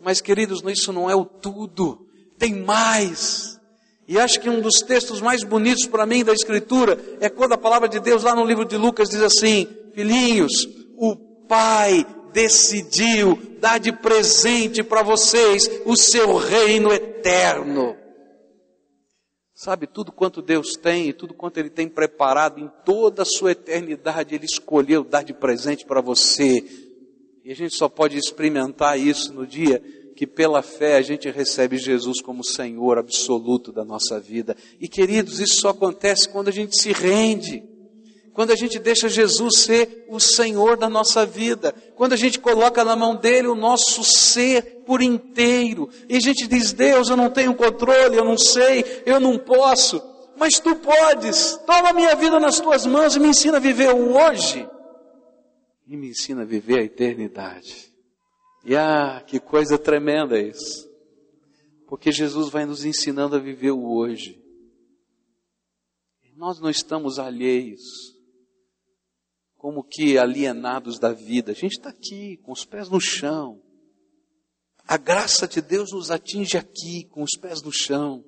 Mas, 0.02 0.22
queridos, 0.22 0.64
isso 0.66 0.92
não 0.92 1.08
é 1.08 1.16
o 1.16 1.24
tudo, 1.24 2.08
tem 2.40 2.56
mais. 2.56 3.60
E 4.08 4.20
acho 4.20 4.40
que 4.40 4.50
um 4.50 4.60
dos 4.60 4.80
textos 4.80 5.22
mais 5.22 5.44
bonitos 5.44 5.86
para 5.86 6.08
mim 6.08 6.24
da 6.24 6.34
Escritura 6.34 6.98
é 7.20 7.30
quando 7.30 7.54
a 7.54 7.60
palavra 7.60 7.88
de 7.88 8.00
Deus, 8.00 8.24
lá 8.24 8.36
no 8.36 8.44
livro 8.44 8.66
de 8.66 8.76
Lucas, 8.76 9.08
diz 9.08 9.22
assim: 9.22 9.68
Filhinhos, 9.94 10.68
o 10.98 11.16
Pai 11.48 12.04
decidiu 12.34 13.40
dar 13.60 13.80
de 13.80 13.92
presente 13.92 14.82
para 14.82 15.04
vocês 15.04 15.70
o 15.86 15.96
seu 15.96 16.38
reino 16.38 16.92
eterno. 16.92 18.05
Sabe, 19.58 19.88
tudo 19.88 20.12
quanto 20.12 20.42
Deus 20.42 20.74
tem 20.74 21.08
e 21.08 21.14
tudo 21.14 21.34
quanto 21.34 21.58
Ele 21.58 21.70
tem 21.70 21.88
preparado 21.88 22.60
em 22.60 22.70
toda 22.84 23.22
a 23.22 23.26
sua 23.26 23.54
eternidade, 23.54 24.36
Ele 24.36 24.44
escolheu 24.44 25.02
dar 25.02 25.24
de 25.24 25.34
presente 25.34 25.86
para 25.86 26.02
você. 26.02 26.62
E 27.42 27.54
a 27.54 27.56
gente 27.56 27.74
só 27.74 27.88
pode 27.88 28.18
experimentar 28.18 29.00
isso 29.00 29.34
no 29.34 29.48
dia 29.48 29.82
que 30.14 30.28
pela 30.28 30.62
fé 30.62 30.98
a 30.98 31.02
gente 31.02 31.30
recebe 31.30 31.78
Jesus 31.78 32.22
como 32.22 32.44
Senhor 32.44 32.98
absoluto 32.98 33.72
da 33.72 33.86
nossa 33.86 34.20
vida. 34.20 34.58
E 34.80 34.90
queridos, 34.90 35.40
isso 35.40 35.62
só 35.62 35.70
acontece 35.70 36.28
quando 36.28 36.50
a 36.50 36.52
gente 36.52 36.78
se 36.78 36.92
rende. 36.92 37.64
Quando 38.36 38.52
a 38.52 38.56
gente 38.56 38.78
deixa 38.78 39.08
Jesus 39.08 39.60
ser 39.60 40.06
o 40.10 40.20
Senhor 40.20 40.76
da 40.76 40.90
nossa 40.90 41.26
vida, 41.26 41.74
quando 41.96 42.12
a 42.12 42.18
gente 42.18 42.38
coloca 42.38 42.84
na 42.84 42.94
mão 42.94 43.16
dele 43.16 43.48
o 43.48 43.56
nosso 43.56 44.04
ser 44.04 44.84
por 44.86 45.02
inteiro, 45.02 45.90
e 46.10 46.18
a 46.18 46.20
gente 46.20 46.46
diz: 46.46 46.74
Deus, 46.74 47.08
eu 47.08 47.16
não 47.16 47.30
tenho 47.30 47.56
controle, 47.56 48.18
eu 48.18 48.26
não 48.26 48.38
sei, 48.38 49.04
eu 49.06 49.22
não 49.22 49.40
posso, 49.40 50.04
mas 50.36 50.60
tu 50.60 50.76
podes, 50.76 51.58
toma 51.66 51.92
a 51.92 51.94
minha 51.94 52.14
vida 52.14 52.38
nas 52.38 52.60
tuas 52.60 52.86
mãos 52.86 53.16
e 53.16 53.22
me 53.22 53.30
ensina 53.30 53.56
a 53.56 53.62
viver 53.62 53.96
o 53.96 54.18
hoje, 54.18 54.68
e 55.88 55.96
me 55.96 56.10
ensina 56.10 56.42
a 56.42 56.46
viver 56.46 56.80
a 56.80 56.84
eternidade. 56.84 57.90
E 58.66 58.76
ah, 58.76 59.24
que 59.26 59.40
coisa 59.40 59.78
tremenda 59.78 60.38
isso, 60.38 60.90
porque 61.88 62.12
Jesus 62.12 62.50
vai 62.50 62.66
nos 62.66 62.84
ensinando 62.84 63.38
a 63.38 63.40
viver 63.40 63.72
o 63.72 63.96
hoje. 63.96 64.44
Nós 66.36 66.60
não 66.60 66.70
estamos 66.70 67.18
alheios 67.18 68.14
como 69.66 69.84
que 69.84 70.16
alienados 70.16 71.00
da 71.00 71.12
vida. 71.12 71.52
A 71.52 71.56
gente 71.56 71.78
está 71.78 71.90
aqui, 71.90 72.38
com 72.44 72.52
os 72.52 72.64
pés 72.64 72.88
no 72.88 73.02
chão. 73.02 73.60
A 74.88 74.96
graça 74.96 75.48
de 75.48 75.60
Deus 75.60 75.92
nos 75.92 76.12
atinge 76.12 76.56
aqui, 76.56 77.06
com 77.06 77.24
os 77.24 77.32
pés 77.32 77.64
no 77.64 77.72
chão. 77.72 78.24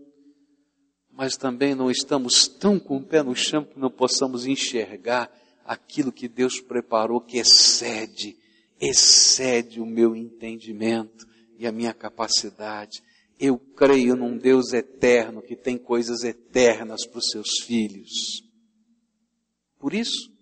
Mas 1.11 1.37
também 1.37 1.75
não 1.75 1.91
estamos 1.91 2.47
tão 2.47 2.79
com 2.79 2.97
o 2.97 3.05
pé 3.05 3.21
no 3.21 3.35
chão 3.35 3.63
que 3.63 3.77
não 3.77 3.91
possamos 3.91 4.47
enxergar 4.47 5.31
aquilo 5.63 6.11
que 6.11 6.27
Deus 6.27 6.59
preparou 6.59 7.21
que 7.21 7.37
excede, 7.37 8.35
excede 8.81 9.79
o 9.79 9.85
meu 9.85 10.15
entendimento 10.15 11.27
e 11.55 11.67
a 11.67 11.71
minha 11.71 11.93
capacidade. 11.93 13.03
Eu 13.39 13.59
creio 13.59 14.15
num 14.15 14.39
Deus 14.39 14.73
eterno 14.73 15.43
que 15.43 15.55
tem 15.55 15.77
coisas 15.77 16.23
eternas 16.23 17.05
para 17.05 17.19
os 17.19 17.29
seus 17.29 17.59
filhos. 17.63 18.41
Por 19.77 19.93
isso, 19.93 20.35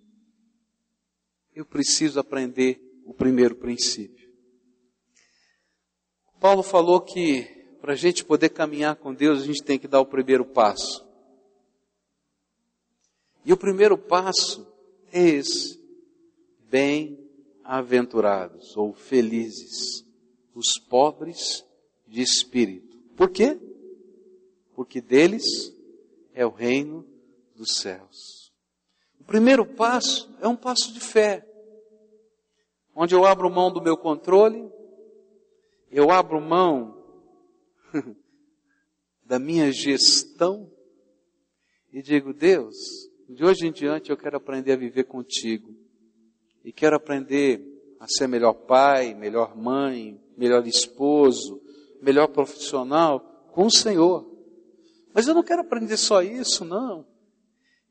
eu 1.55 1.65
preciso 1.65 2.19
aprender 2.19 2.79
o 3.05 3.13
primeiro 3.13 3.55
princípio. 3.55 4.29
Paulo 6.39 6.61
falou 6.61 7.01
que 7.01 7.43
para 7.79 7.93
a 7.93 7.95
gente 7.95 8.23
poder 8.25 8.49
caminhar 8.49 8.97
com 8.97 9.13
Deus, 9.13 9.41
a 9.41 9.45
gente 9.45 9.63
tem 9.63 9.79
que 9.79 9.87
dar 9.87 10.01
o 10.01 10.05
primeiro 10.05 10.43
passo. 10.43 11.07
E 13.45 13.53
o 13.53 13.57
primeiro 13.57 13.97
passo 13.97 14.67
é 15.11 15.21
esse: 15.21 15.79
bem-aventurados 16.69 18.75
ou 18.75 18.93
felizes 18.93 20.03
os 20.53 20.77
pobres 20.89 21.65
de 22.07 22.21
espírito. 22.21 22.99
Por 23.15 23.29
quê? 23.29 23.57
Porque 24.73 24.99
deles 24.99 25.45
é 26.33 26.45
o 26.45 26.49
reino 26.49 27.07
dos 27.55 27.77
céus. 27.77 28.34
O 29.25 29.27
primeiro 29.27 29.65
passo 29.65 30.29
é 30.39 30.47
um 30.47 30.55
passo 30.55 30.93
de 30.93 30.99
fé, 30.99 31.43
onde 32.95 33.15
eu 33.15 33.25
abro 33.25 33.49
mão 33.49 33.73
do 33.73 33.81
meu 33.81 33.97
controle, 33.97 34.71
eu 35.89 36.11
abro 36.11 36.39
mão 36.39 36.95
da 39.25 39.39
minha 39.39 39.71
gestão 39.71 40.71
e 41.91 42.03
digo: 42.03 42.35
Deus, 42.35 42.75
de 43.27 43.43
hoje 43.43 43.65
em 43.65 43.71
diante 43.71 44.11
eu 44.11 44.17
quero 44.17 44.37
aprender 44.37 44.73
a 44.73 44.77
viver 44.77 45.05
contigo 45.05 45.75
e 46.63 46.71
quero 46.71 46.95
aprender 46.95 47.65
a 47.99 48.07
ser 48.07 48.27
melhor 48.27 48.53
pai, 48.53 49.15
melhor 49.15 49.57
mãe, 49.57 50.21
melhor 50.37 50.67
esposo, 50.67 51.59
melhor 51.99 52.27
profissional 52.27 53.21
com 53.51 53.65
o 53.65 53.71
Senhor. 53.71 54.23
Mas 55.11 55.27
eu 55.27 55.33
não 55.33 55.41
quero 55.41 55.61
aprender 55.61 55.97
só 55.97 56.21
isso, 56.21 56.63
não. 56.63 57.14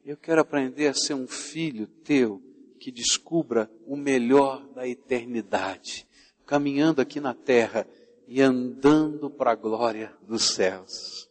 Eu 0.05 0.19
quero 0.19 0.43
aprender 0.43 0.89
a 0.89 0.93
ser 0.93 1.15
um 1.15 1.27
filho 1.27 1.87
teu 1.87 2.43
que 2.79 2.93
descubra 2.93 3.71
o 3.87 3.97
melhor 3.97 4.63
da 4.75 4.87
eternidade, 4.87 6.07
caminhando 6.45 7.01
aqui 7.01 7.21
na 7.21 7.33
terra 7.33 7.87
e 8.29 8.43
andando 8.43 9.31
para 9.31 9.53
a 9.53 9.55
glória 9.55 10.15
dos 10.29 10.51
céus. 10.51 11.31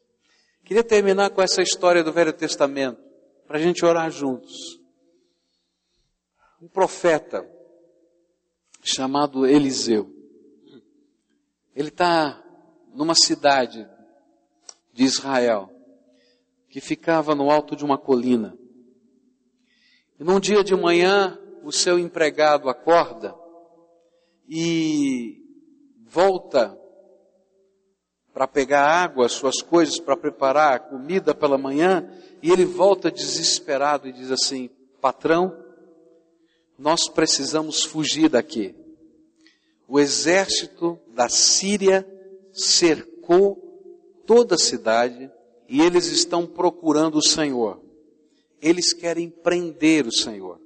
Queria 0.63 0.83
terminar 0.83 1.29
com 1.29 1.41
essa 1.43 1.61
história 1.61 2.03
do 2.03 2.11
Velho 2.11 2.33
Testamento, 2.33 2.99
para 3.45 3.59
a 3.59 3.61
gente 3.61 3.85
orar 3.85 4.09
juntos. 4.09 4.79
Um 6.59 6.67
profeta 6.67 7.47
chamado 8.81 9.45
Eliseu. 9.45 10.11
Ele 11.75 11.89
está 11.89 12.43
numa 12.91 13.13
cidade 13.13 13.87
de 14.91 15.03
Israel 15.03 15.69
que 16.69 16.81
ficava 16.81 17.35
no 17.35 17.51
alto 17.51 17.75
de 17.75 17.85
uma 17.85 17.99
colina. 17.99 18.57
Num 20.23 20.39
dia 20.39 20.63
de 20.63 20.73
manhã, 20.73 21.37
o 21.65 21.71
seu 21.73 21.99
empregado 21.99 22.69
acorda 22.69 23.35
e 24.47 25.35
volta 26.07 26.79
para 28.31 28.47
pegar 28.47 28.85
água, 28.85 29.27
suas 29.27 29.61
coisas, 29.61 29.99
para 29.99 30.15
preparar 30.15 30.75
a 30.75 30.79
comida 30.79 31.35
pela 31.35 31.57
manhã, 31.57 32.09
e 32.41 32.49
ele 32.49 32.63
volta 32.63 33.11
desesperado 33.11 34.07
e 34.07 34.13
diz 34.13 34.31
assim: 34.31 34.69
Patrão, 35.01 35.61
nós 36.79 37.09
precisamos 37.09 37.83
fugir 37.83 38.29
daqui. 38.29 38.73
O 39.89 39.99
exército 39.99 40.97
da 41.09 41.27
Síria 41.27 42.07
cercou 42.53 43.57
toda 44.25 44.55
a 44.55 44.57
cidade 44.57 45.29
e 45.67 45.81
eles 45.81 46.05
estão 46.05 46.47
procurando 46.47 47.17
o 47.17 47.27
Senhor 47.27 47.82
eles 48.63 48.93
querem 48.93 49.29
prender 49.29 50.07
o 50.07 50.11
Senhor. 50.11 50.59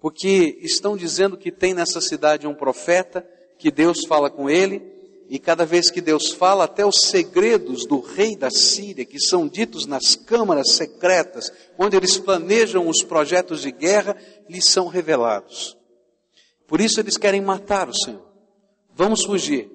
Porque 0.00 0.58
estão 0.60 0.96
dizendo 0.96 1.36
que 1.36 1.50
tem 1.50 1.74
nessa 1.74 2.00
cidade 2.00 2.46
um 2.46 2.54
profeta, 2.54 3.28
que 3.58 3.70
Deus 3.70 4.06
fala 4.06 4.30
com 4.30 4.48
ele, 4.48 4.90
e 5.28 5.38
cada 5.38 5.64
vez 5.64 5.90
que 5.90 6.00
Deus 6.00 6.30
fala, 6.32 6.64
até 6.64 6.84
os 6.84 7.08
segredos 7.08 7.86
do 7.86 8.00
rei 8.00 8.36
da 8.36 8.50
Síria, 8.50 9.04
que 9.04 9.18
são 9.18 9.48
ditos 9.48 9.86
nas 9.86 10.14
câmaras 10.14 10.74
secretas, 10.74 11.52
onde 11.78 11.96
eles 11.96 12.18
planejam 12.18 12.88
os 12.88 13.02
projetos 13.02 13.62
de 13.62 13.72
guerra, 13.72 14.16
lhes 14.48 14.64
são 14.66 14.88
revelados. 14.88 15.76
Por 16.66 16.80
isso 16.80 17.00
eles 17.00 17.16
querem 17.16 17.40
matar 17.40 17.88
o 17.88 17.94
Senhor. 17.94 18.26
Vamos 18.94 19.24
fugir. 19.24 19.70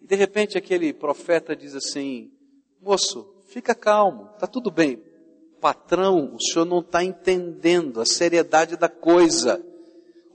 E 0.00 0.06
de 0.06 0.14
repente 0.14 0.56
aquele 0.56 0.92
profeta 0.92 1.56
diz 1.56 1.74
assim: 1.74 2.30
Moço, 2.80 3.34
fica 3.48 3.74
calmo, 3.74 4.30
está 4.34 4.46
tudo 4.46 4.70
bem, 4.70 5.02
patrão, 5.62 6.34
o 6.34 6.42
senhor 6.42 6.64
não 6.64 6.80
está 6.80 7.04
entendendo 7.04 8.00
a 8.00 8.04
seriedade 8.04 8.76
da 8.76 8.88
coisa. 8.88 9.64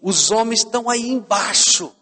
Os 0.02 0.32
homens 0.32 0.62
estão 0.62 0.90
aí 0.90 1.10
embaixo. 1.10 1.94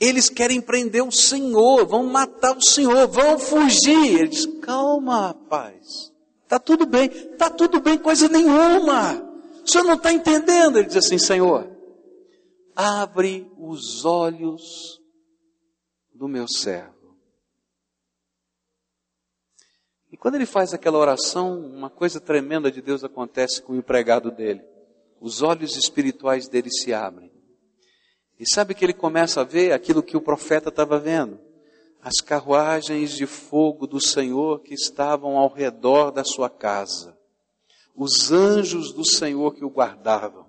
Eles 0.00 0.30
querem 0.30 0.62
prender 0.62 1.04
o 1.04 1.12
Senhor, 1.12 1.86
vão 1.86 2.04
matar 2.04 2.56
o 2.56 2.64
Senhor, 2.64 3.06
vão 3.06 3.38
fugir. 3.38 4.18
Ele 4.18 4.28
diz: 4.28 4.46
calma, 4.60 5.28
rapaz. 5.28 6.10
Está 6.42 6.58
tudo 6.58 6.86
bem, 6.86 7.06
está 7.06 7.50
tudo 7.50 7.80
bem, 7.80 7.98
coisa 7.98 8.28
nenhuma. 8.28 9.22
O 9.64 9.70
senhor 9.70 9.84
não 9.84 9.94
está 9.94 10.12
entendendo. 10.12 10.78
Ele 10.78 10.86
diz 10.86 10.96
assim: 10.96 11.18
Senhor, 11.18 11.70
abre 12.74 13.50
os 13.58 14.04
olhos 14.04 15.00
do 16.12 16.28
meu 16.28 16.46
servo. 16.48 16.94
E 20.13 20.13
quando 20.24 20.36
ele 20.36 20.46
faz 20.46 20.72
aquela 20.72 20.96
oração, 20.96 21.60
uma 21.60 21.90
coisa 21.90 22.18
tremenda 22.18 22.72
de 22.72 22.80
Deus 22.80 23.04
acontece 23.04 23.60
com 23.60 23.74
o 23.74 23.76
empregado 23.76 24.30
dele. 24.30 24.62
Os 25.20 25.42
olhos 25.42 25.76
espirituais 25.76 26.48
dele 26.48 26.70
se 26.70 26.94
abrem. 26.94 27.30
E 28.40 28.44
sabe 28.50 28.74
que 28.74 28.82
ele 28.82 28.94
começa 28.94 29.42
a 29.42 29.44
ver 29.44 29.72
aquilo 29.72 30.02
que 30.02 30.16
o 30.16 30.22
profeta 30.22 30.70
estava 30.70 30.98
vendo? 30.98 31.38
As 32.00 32.22
carruagens 32.24 33.10
de 33.10 33.26
fogo 33.26 33.86
do 33.86 34.00
Senhor 34.00 34.60
que 34.60 34.72
estavam 34.72 35.36
ao 35.36 35.52
redor 35.52 36.10
da 36.10 36.24
sua 36.24 36.48
casa. 36.48 37.14
Os 37.94 38.32
anjos 38.32 38.94
do 38.94 39.04
Senhor 39.04 39.54
que 39.54 39.62
o 39.62 39.68
guardavam. 39.68 40.46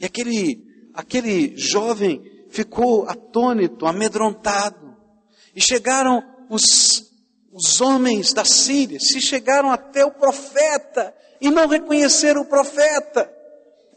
E 0.00 0.06
aquele, 0.06 0.64
aquele 0.94 1.54
jovem 1.58 2.22
ficou 2.48 3.06
atônito, 3.06 3.84
amedrontado. 3.84 4.96
E 5.54 5.60
chegaram 5.60 6.24
os 6.48 7.07
os 7.58 7.80
homens 7.80 8.32
da 8.32 8.44
Síria 8.44 9.00
se 9.00 9.20
chegaram 9.20 9.72
até 9.72 10.04
o 10.04 10.12
profeta 10.12 11.12
e 11.40 11.50
não 11.50 11.66
reconheceram 11.66 12.42
o 12.42 12.44
profeta. 12.44 13.28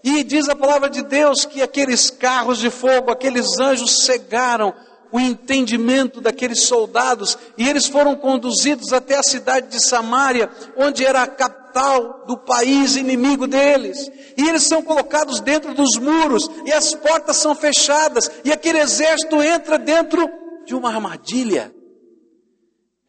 E 0.04 0.24
diz 0.24 0.50
a 0.50 0.56
palavra 0.56 0.90
de 0.90 1.04
Deus 1.04 1.46
que 1.46 1.62
aqueles 1.62 2.10
carros 2.10 2.58
de 2.58 2.72
fogo, 2.72 3.12
aqueles 3.12 3.60
anjos 3.60 4.04
cegaram 4.04 4.74
o 5.12 5.20
entendimento 5.20 6.20
daqueles 6.20 6.64
soldados 6.64 7.38
e 7.56 7.70
eles 7.70 7.86
foram 7.86 8.16
conduzidos 8.16 8.94
até 8.94 9.20
a 9.20 9.24
cidade 9.24 9.68
de 9.68 9.86
Samaria, 9.86 10.50
onde 10.76 11.06
era 11.06 11.22
a 11.22 11.28
capital 11.28 12.26
do 12.26 12.38
país 12.38 12.96
inimigo 12.96 13.46
deles. 13.46 14.10
E 14.36 14.50
eles 14.50 14.64
são 14.64 14.82
colocados 14.82 15.40
dentro 15.40 15.76
dos 15.76 15.98
muros 16.00 16.50
e 16.66 16.74
as 16.74 16.96
portas 16.96 17.38
são 17.38 17.54
fechadas 17.54 18.32
e 18.44 18.52
aquele 18.52 18.80
exército 18.80 19.44
entra 19.44 19.78
dentro 19.78 20.28
de 20.66 20.74
uma 20.74 20.90
armadilha. 20.90 21.72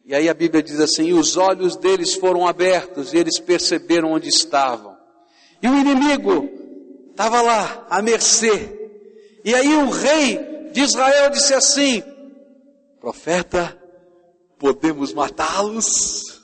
E 0.05 0.13
aí 0.13 0.27
a 0.27 0.33
Bíblia 0.33 0.61
diz 0.61 0.79
assim: 0.79 1.07
e 1.07 1.13
os 1.13 1.37
olhos 1.37 1.75
deles 1.77 2.13
foram 2.15 2.47
abertos 2.47 3.13
e 3.13 3.17
eles 3.17 3.39
perceberam 3.39 4.11
onde 4.11 4.27
estavam. 4.27 4.97
E 5.61 5.67
o 5.67 5.77
inimigo 5.77 6.49
estava 7.09 7.41
lá, 7.41 7.87
à 7.89 8.01
mercê. 8.01 8.89
E 9.45 9.53
aí 9.53 9.73
o 9.75 9.89
rei 9.89 10.69
de 10.73 10.81
Israel 10.81 11.29
disse 11.29 11.53
assim: 11.53 12.03
Profeta, 12.99 13.77
podemos 14.57 15.13
matá-los? 15.13 16.43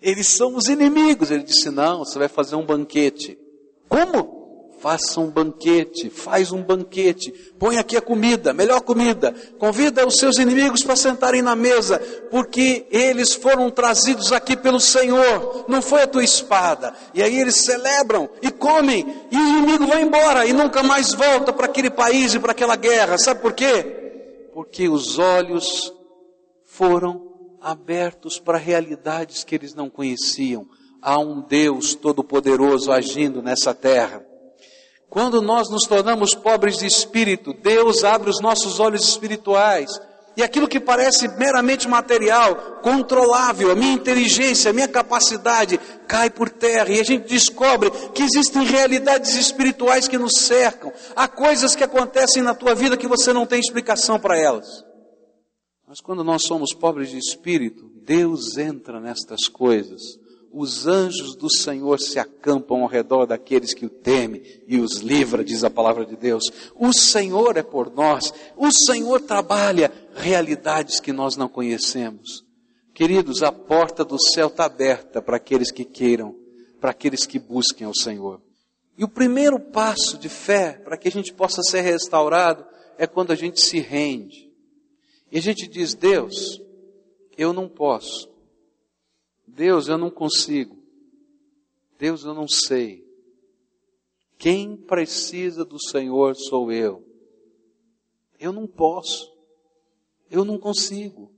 Eles 0.00 0.28
são 0.28 0.56
os 0.56 0.68
inimigos. 0.68 1.30
Ele 1.30 1.42
disse: 1.44 1.70
Não, 1.70 2.00
você 2.00 2.18
vai 2.18 2.28
fazer 2.28 2.56
um 2.56 2.66
banquete. 2.66 3.38
Como? 3.88 4.35
Faça 4.86 5.18
um 5.18 5.28
banquete, 5.28 6.08
faz 6.08 6.52
um 6.52 6.62
banquete, 6.62 7.32
põe 7.58 7.76
aqui 7.76 7.96
a 7.96 8.00
comida, 8.00 8.52
melhor 8.52 8.80
comida, 8.82 9.34
convida 9.58 10.06
os 10.06 10.14
seus 10.14 10.38
inimigos 10.38 10.84
para 10.84 10.94
sentarem 10.94 11.42
na 11.42 11.56
mesa, 11.56 11.98
porque 12.30 12.86
eles 12.88 13.34
foram 13.34 13.68
trazidos 13.68 14.30
aqui 14.30 14.56
pelo 14.56 14.78
Senhor, 14.78 15.64
não 15.66 15.82
foi 15.82 16.02
a 16.02 16.06
tua 16.06 16.22
espada. 16.22 16.94
E 17.12 17.20
aí 17.20 17.34
eles 17.36 17.56
celebram 17.64 18.30
e 18.40 18.48
comem, 18.48 19.04
e 19.28 19.36
o 19.36 19.48
inimigo 19.58 19.88
vai 19.88 20.02
embora 20.02 20.46
e 20.46 20.52
nunca 20.52 20.84
mais 20.84 21.12
volta 21.12 21.52
para 21.52 21.66
aquele 21.66 21.90
país 21.90 22.34
e 22.34 22.38
para 22.38 22.52
aquela 22.52 22.76
guerra. 22.76 23.18
Sabe 23.18 23.40
por 23.40 23.54
quê? 23.54 24.50
Porque 24.54 24.88
os 24.88 25.18
olhos 25.18 25.92
foram 26.64 27.58
abertos 27.60 28.38
para 28.38 28.56
realidades 28.56 29.42
que 29.42 29.56
eles 29.56 29.74
não 29.74 29.90
conheciam. 29.90 30.64
Há 31.02 31.18
um 31.18 31.40
Deus 31.40 31.96
todo-poderoso 31.96 32.92
agindo 32.92 33.42
nessa 33.42 33.74
terra. 33.74 34.24
Quando 35.08 35.40
nós 35.40 35.70
nos 35.70 35.84
tornamos 35.84 36.34
pobres 36.34 36.78
de 36.78 36.86
espírito, 36.86 37.52
Deus 37.54 38.04
abre 38.04 38.28
os 38.28 38.40
nossos 38.40 38.80
olhos 38.80 39.08
espirituais. 39.08 39.90
E 40.36 40.42
aquilo 40.42 40.68
que 40.68 40.78
parece 40.78 41.28
meramente 41.28 41.88
material, 41.88 42.80
controlável, 42.82 43.70
a 43.70 43.74
minha 43.74 43.94
inteligência, 43.94 44.70
a 44.70 44.74
minha 44.74 44.88
capacidade, 44.88 45.78
cai 46.06 46.28
por 46.28 46.50
terra 46.50 46.90
e 46.90 47.00
a 47.00 47.02
gente 47.02 47.26
descobre 47.26 47.90
que 48.12 48.22
existem 48.22 48.62
realidades 48.64 49.34
espirituais 49.34 50.06
que 50.06 50.18
nos 50.18 50.40
cercam. 50.40 50.92
Há 51.14 51.26
coisas 51.26 51.74
que 51.74 51.82
acontecem 51.82 52.42
na 52.42 52.54
tua 52.54 52.74
vida 52.74 52.98
que 52.98 53.08
você 53.08 53.32
não 53.32 53.46
tem 53.46 53.58
explicação 53.58 54.20
para 54.20 54.38
elas. 54.38 54.66
Mas 55.88 56.00
quando 56.00 56.22
nós 56.22 56.42
somos 56.42 56.74
pobres 56.74 57.08
de 57.08 57.16
espírito, 57.16 57.90
Deus 58.04 58.58
entra 58.58 59.00
nestas 59.00 59.48
coisas 59.48 60.02
os 60.52 60.86
anjos 60.86 61.36
do 61.36 61.50
Senhor 61.50 62.00
se 62.00 62.18
acampam 62.18 62.82
ao 62.82 62.88
redor 62.88 63.26
daqueles 63.26 63.74
que 63.74 63.86
o 63.86 63.90
temem 63.90 64.42
e 64.66 64.78
os 64.78 64.98
livra, 64.98 65.44
diz 65.44 65.64
a 65.64 65.70
palavra 65.70 66.04
de 66.04 66.16
Deus. 66.16 66.44
O 66.74 66.92
Senhor 66.92 67.56
é 67.56 67.62
por 67.62 67.92
nós, 67.92 68.32
o 68.56 68.70
Senhor 68.70 69.20
trabalha 69.20 69.92
realidades 70.14 71.00
que 71.00 71.12
nós 71.12 71.36
não 71.36 71.48
conhecemos. 71.48 72.44
Queridos, 72.94 73.42
a 73.42 73.52
porta 73.52 74.04
do 74.04 74.18
céu 74.18 74.46
está 74.46 74.64
aberta 74.64 75.20
para 75.20 75.36
aqueles 75.36 75.70
que 75.70 75.84
queiram, 75.84 76.34
para 76.80 76.90
aqueles 76.90 77.26
que 77.26 77.38
busquem 77.38 77.86
ao 77.86 77.94
Senhor. 77.94 78.40
E 78.96 79.04
o 79.04 79.08
primeiro 79.08 79.60
passo 79.60 80.16
de 80.16 80.28
fé 80.28 80.80
para 80.82 80.96
que 80.96 81.08
a 81.08 81.12
gente 81.12 81.32
possa 81.34 81.62
ser 81.62 81.82
restaurado 81.82 82.64
é 82.96 83.06
quando 83.06 83.32
a 83.32 83.36
gente 83.36 83.60
se 83.60 83.78
rende. 83.78 84.50
E 85.30 85.38
a 85.38 85.42
gente 85.42 85.68
diz: 85.68 85.92
Deus, 85.92 86.62
eu 87.36 87.52
não 87.52 87.68
posso 87.68 88.35
Deus, 89.56 89.88
eu 89.88 89.96
não 89.96 90.10
consigo. 90.10 90.76
Deus, 91.98 92.24
eu 92.24 92.34
não 92.34 92.46
sei. 92.46 93.02
Quem 94.36 94.76
precisa 94.76 95.64
do 95.64 95.82
Senhor 95.82 96.36
sou 96.36 96.70
eu. 96.70 97.02
Eu 98.38 98.52
não 98.52 98.66
posso. 98.66 99.34
Eu 100.30 100.44
não 100.44 100.58
consigo. 100.58 101.32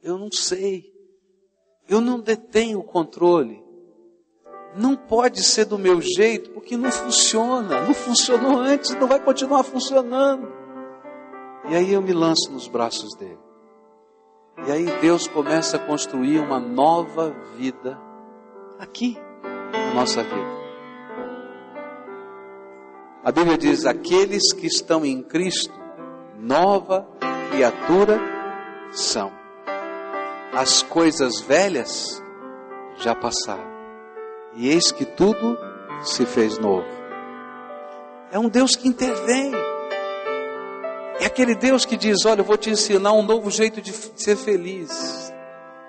Eu 0.00 0.16
não 0.16 0.30
sei. 0.30 0.94
Eu 1.88 2.00
não 2.00 2.20
detenho 2.20 2.78
o 2.78 2.84
controle. 2.84 3.60
Não 4.76 4.94
pode 4.94 5.42
ser 5.42 5.64
do 5.64 5.76
meu 5.76 6.00
jeito, 6.00 6.52
porque 6.52 6.76
não 6.76 6.92
funciona. 6.92 7.84
Não 7.84 7.92
funcionou 7.92 8.56
antes, 8.56 8.90
não 8.90 9.08
vai 9.08 9.22
continuar 9.22 9.64
funcionando. 9.64 10.46
E 11.68 11.74
aí 11.74 11.92
eu 11.92 12.00
me 12.00 12.12
lanço 12.12 12.52
nos 12.52 12.68
braços 12.68 13.16
dele. 13.16 13.41
E 14.66 14.70
aí 14.70 14.86
Deus 15.00 15.26
começa 15.26 15.76
a 15.76 15.80
construir 15.80 16.38
uma 16.38 16.60
nova 16.60 17.34
vida 17.56 17.98
aqui 18.78 19.18
na 19.72 19.94
nossa 19.94 20.22
vida. 20.22 20.62
A 23.24 23.32
Bíblia 23.32 23.56
diz: 23.56 23.86
aqueles 23.86 24.52
que 24.52 24.66
estão 24.66 25.04
em 25.04 25.22
Cristo, 25.22 25.74
nova 26.38 27.06
criatura 27.50 28.20
são. 28.90 29.32
As 30.52 30.82
coisas 30.82 31.40
velhas 31.40 32.22
já 32.96 33.14
passaram, 33.14 33.70
e 34.54 34.68
eis 34.68 34.92
que 34.92 35.04
tudo 35.04 35.56
se 36.02 36.26
fez 36.26 36.58
novo. 36.58 36.86
É 38.30 38.38
um 38.38 38.48
Deus 38.48 38.76
que 38.76 38.88
intervém. 38.88 39.52
É 41.22 41.26
aquele 41.26 41.54
Deus 41.54 41.84
que 41.84 41.96
diz: 41.96 42.26
Olha, 42.26 42.40
eu 42.40 42.44
vou 42.44 42.56
te 42.56 42.68
ensinar 42.68 43.12
um 43.12 43.22
novo 43.22 43.48
jeito 43.48 43.80
de 43.80 43.92
ser 43.92 44.34
feliz. 44.34 45.32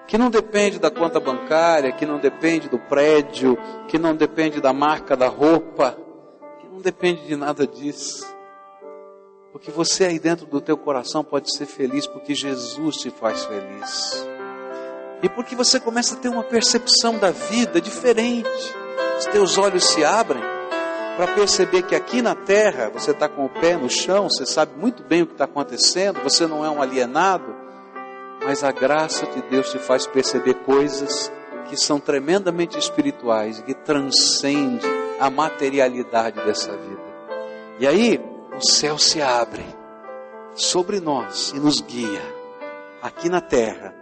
Que 0.08 0.16
não 0.16 0.30
depende 0.30 0.78
da 0.78 0.92
conta 0.92 1.20
bancária, 1.20 1.92
que 1.92 2.06
não 2.06 2.20
depende 2.20 2.70
do 2.70 2.78
prédio, 2.78 3.58
que 3.88 3.98
não 3.98 4.16
depende 4.16 4.62
da 4.62 4.72
marca 4.72 5.18
da 5.18 5.28
roupa, 5.28 5.98
que 6.60 6.68
não 6.68 6.80
depende 6.80 7.26
de 7.26 7.36
nada 7.36 7.66
disso. 7.66 8.32
Porque 9.52 9.72
você 9.72 10.06
aí 10.06 10.20
dentro 10.20 10.46
do 10.46 10.62
teu 10.62 10.78
coração 10.78 11.24
pode 11.24 11.52
ser 11.56 11.66
feliz 11.66 12.06
porque 12.06 12.36
Jesus 12.36 12.98
te 12.98 13.10
faz 13.10 13.44
feliz. 13.44 14.28
E 15.24 15.30
porque 15.30 15.56
você 15.56 15.80
começa 15.80 16.14
a 16.14 16.20
ter 16.20 16.30
uma 16.30 16.44
percepção 16.44 17.18
da 17.18 17.32
vida 17.32 17.82
diferente. 17.82 18.76
Os 19.18 19.26
teus 19.26 19.58
olhos 19.58 19.84
se 19.86 20.06
abrem 20.06 20.44
para 21.16 21.34
perceber 21.36 21.84
que 21.84 21.96
aqui 21.96 22.22
na 22.22 22.34
terra 22.34 22.90
você 22.90 23.12
está 23.12 23.30
com 23.30 23.46
o 23.46 23.50
pé 23.50 23.78
no 23.78 23.90
chão, 23.90 24.30
você 24.30 24.46
sabe 24.46 24.74
muito 24.76 25.04
bem 25.04 25.22
o 25.22 25.28
que 25.28 25.34
está 25.34 25.46
acontecendo, 25.46 26.22
você 26.24 26.48
não 26.48 26.66
é 26.66 26.70
um 26.70 26.82
alienado, 26.82 27.56
mas 28.44 28.64
a 28.64 28.72
graça 28.72 29.28
de 29.28 29.42
Deus 29.44 29.72
te 29.72 29.78
faz 29.78 30.08
perceber 30.08 30.56
coisas 30.56 31.32
que 31.70 31.78
são 31.78 32.00
tremendamente 32.00 32.78
espirituais 32.78 33.62
que 33.62 33.74
transcendem 33.74 34.92
a 35.20 35.30
materialidade 35.30 36.44
dessa 36.44 36.72
vida. 36.72 37.04
E 37.80 37.88
aí 37.88 38.20
o 38.56 38.62
céu 38.66 38.98
se 38.98 39.22
abre 39.22 39.64
sobre 40.56 41.00
nós 41.00 41.54
e 41.56 41.60
nos 41.60 41.80
guia 41.80 42.22
aqui 43.02 43.30
na 43.30 43.40
terra. 43.40 43.94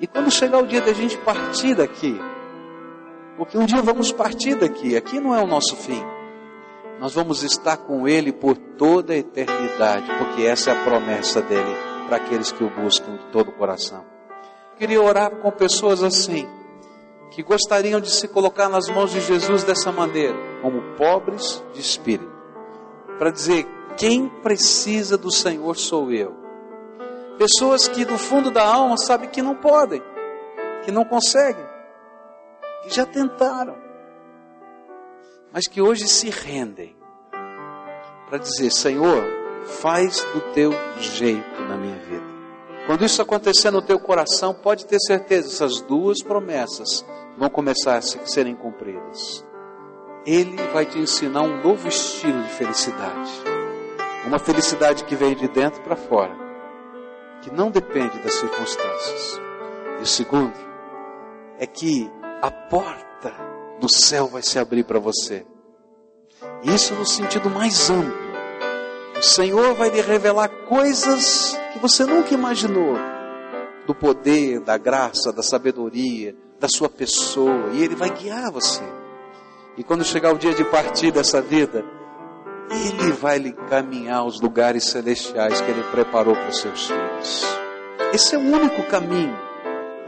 E 0.00 0.06
quando 0.06 0.30
chegar 0.30 0.58
o 0.58 0.66
dia 0.66 0.80
da 0.80 0.92
gente 0.92 1.16
partir 1.18 1.76
daqui, 1.76 2.20
porque 3.36 3.56
um 3.56 3.64
dia 3.64 3.80
vamos 3.82 4.10
partir 4.10 4.56
daqui, 4.56 4.96
aqui 4.96 5.20
não 5.20 5.34
é 5.34 5.42
o 5.42 5.46
nosso 5.46 5.76
fim 5.76 6.15
nós 6.98 7.14
vamos 7.14 7.42
estar 7.42 7.76
com 7.76 8.08
Ele 8.08 8.32
por 8.32 8.56
toda 8.56 9.12
a 9.12 9.16
eternidade, 9.16 10.06
porque 10.18 10.42
essa 10.42 10.70
é 10.70 10.74
a 10.74 10.84
promessa 10.84 11.42
dele 11.42 11.76
para 12.06 12.16
aqueles 12.16 12.50
que 12.50 12.64
o 12.64 12.70
buscam 12.70 13.16
de 13.16 13.26
todo 13.26 13.48
o 13.48 13.52
coração. 13.52 14.04
Queria 14.78 15.02
orar 15.02 15.30
com 15.36 15.50
pessoas 15.50 16.02
assim, 16.02 16.48
que 17.30 17.42
gostariam 17.42 18.00
de 18.00 18.10
se 18.10 18.28
colocar 18.28 18.68
nas 18.68 18.88
mãos 18.88 19.10
de 19.10 19.20
Jesus 19.20 19.64
dessa 19.64 19.92
maneira, 19.92 20.36
como 20.62 20.94
pobres 20.96 21.62
de 21.74 21.80
espírito, 21.80 22.32
para 23.18 23.30
dizer: 23.30 23.66
quem 23.96 24.28
precisa 24.28 25.18
do 25.18 25.30
Senhor 25.30 25.76
sou 25.76 26.10
eu. 26.12 26.34
Pessoas 27.38 27.86
que 27.88 28.04
do 28.04 28.16
fundo 28.16 28.50
da 28.50 28.66
alma 28.66 28.96
sabem 28.96 29.28
que 29.28 29.42
não 29.42 29.54
podem, 29.54 30.02
que 30.84 30.90
não 30.90 31.04
conseguem, 31.04 31.66
que 32.82 32.94
já 32.94 33.04
tentaram 33.04 33.85
mas 35.56 35.66
que 35.66 35.80
hoje 35.80 36.06
se 36.06 36.28
rendem 36.28 36.94
para 38.28 38.36
dizer: 38.36 38.70
Senhor, 38.70 39.24
faz 39.80 40.22
do 40.34 40.52
teu 40.52 40.70
jeito 40.98 41.62
na 41.62 41.78
minha 41.78 41.96
vida. 41.96 42.26
Quando 42.86 43.06
isso 43.06 43.22
acontecer 43.22 43.70
no 43.70 43.80
teu 43.80 43.98
coração, 43.98 44.52
pode 44.52 44.84
ter 44.84 45.00
certeza, 45.00 45.48
essas 45.48 45.80
duas 45.80 46.22
promessas 46.22 47.02
vão 47.38 47.48
começar 47.48 47.96
a 47.96 48.02
serem 48.02 48.54
cumpridas. 48.54 49.46
Ele 50.26 50.58
vai 50.74 50.84
te 50.84 50.98
ensinar 50.98 51.40
um 51.40 51.62
novo 51.62 51.88
estilo 51.88 52.42
de 52.42 52.50
felicidade. 52.50 53.30
Uma 54.26 54.38
felicidade 54.38 55.04
que 55.04 55.16
vem 55.16 55.34
de 55.34 55.48
dentro 55.48 55.80
para 55.80 55.96
fora, 55.96 56.36
que 57.40 57.50
não 57.50 57.70
depende 57.70 58.18
das 58.18 58.34
circunstâncias. 58.34 59.40
E 60.00 60.02
o 60.02 60.06
segundo 60.06 60.52
é 61.58 61.66
que 61.66 62.10
a 62.42 62.50
porta 62.50 63.55
do 63.80 63.88
céu 63.88 64.26
vai 64.26 64.42
se 64.42 64.58
abrir 64.58 64.84
para 64.84 64.98
você. 64.98 65.46
Isso 66.62 66.94
no 66.94 67.06
sentido 67.06 67.50
mais 67.50 67.90
amplo. 67.90 68.26
O 69.18 69.22
Senhor 69.22 69.74
vai 69.74 69.88
lhe 69.88 70.00
revelar 70.00 70.48
coisas 70.68 71.58
que 71.72 71.78
você 71.78 72.04
nunca 72.04 72.34
imaginou 72.34 72.96
do 73.86 73.94
poder, 73.94 74.60
da 74.60 74.76
graça, 74.76 75.32
da 75.32 75.42
sabedoria, 75.42 76.34
da 76.58 76.68
sua 76.68 76.88
pessoa, 76.88 77.70
e 77.72 77.82
Ele 77.82 77.94
vai 77.94 78.10
guiar 78.10 78.50
você. 78.50 78.82
E 79.76 79.84
quando 79.84 80.04
chegar 80.04 80.34
o 80.34 80.38
dia 80.38 80.54
de 80.54 80.64
partir 80.64 81.12
dessa 81.12 81.40
vida, 81.40 81.84
Ele 82.70 83.12
vai 83.12 83.38
lhe 83.38 83.52
caminhar 83.52 84.18
aos 84.18 84.40
lugares 84.40 84.84
celestiais 84.84 85.60
que 85.60 85.70
Ele 85.70 85.82
preparou 85.84 86.34
para 86.34 86.48
os 86.48 86.60
seus 86.60 86.88
filhos. 86.88 87.44
Esse 88.12 88.34
é 88.34 88.38
o 88.38 88.42
único 88.42 88.82
caminho. 88.84 89.38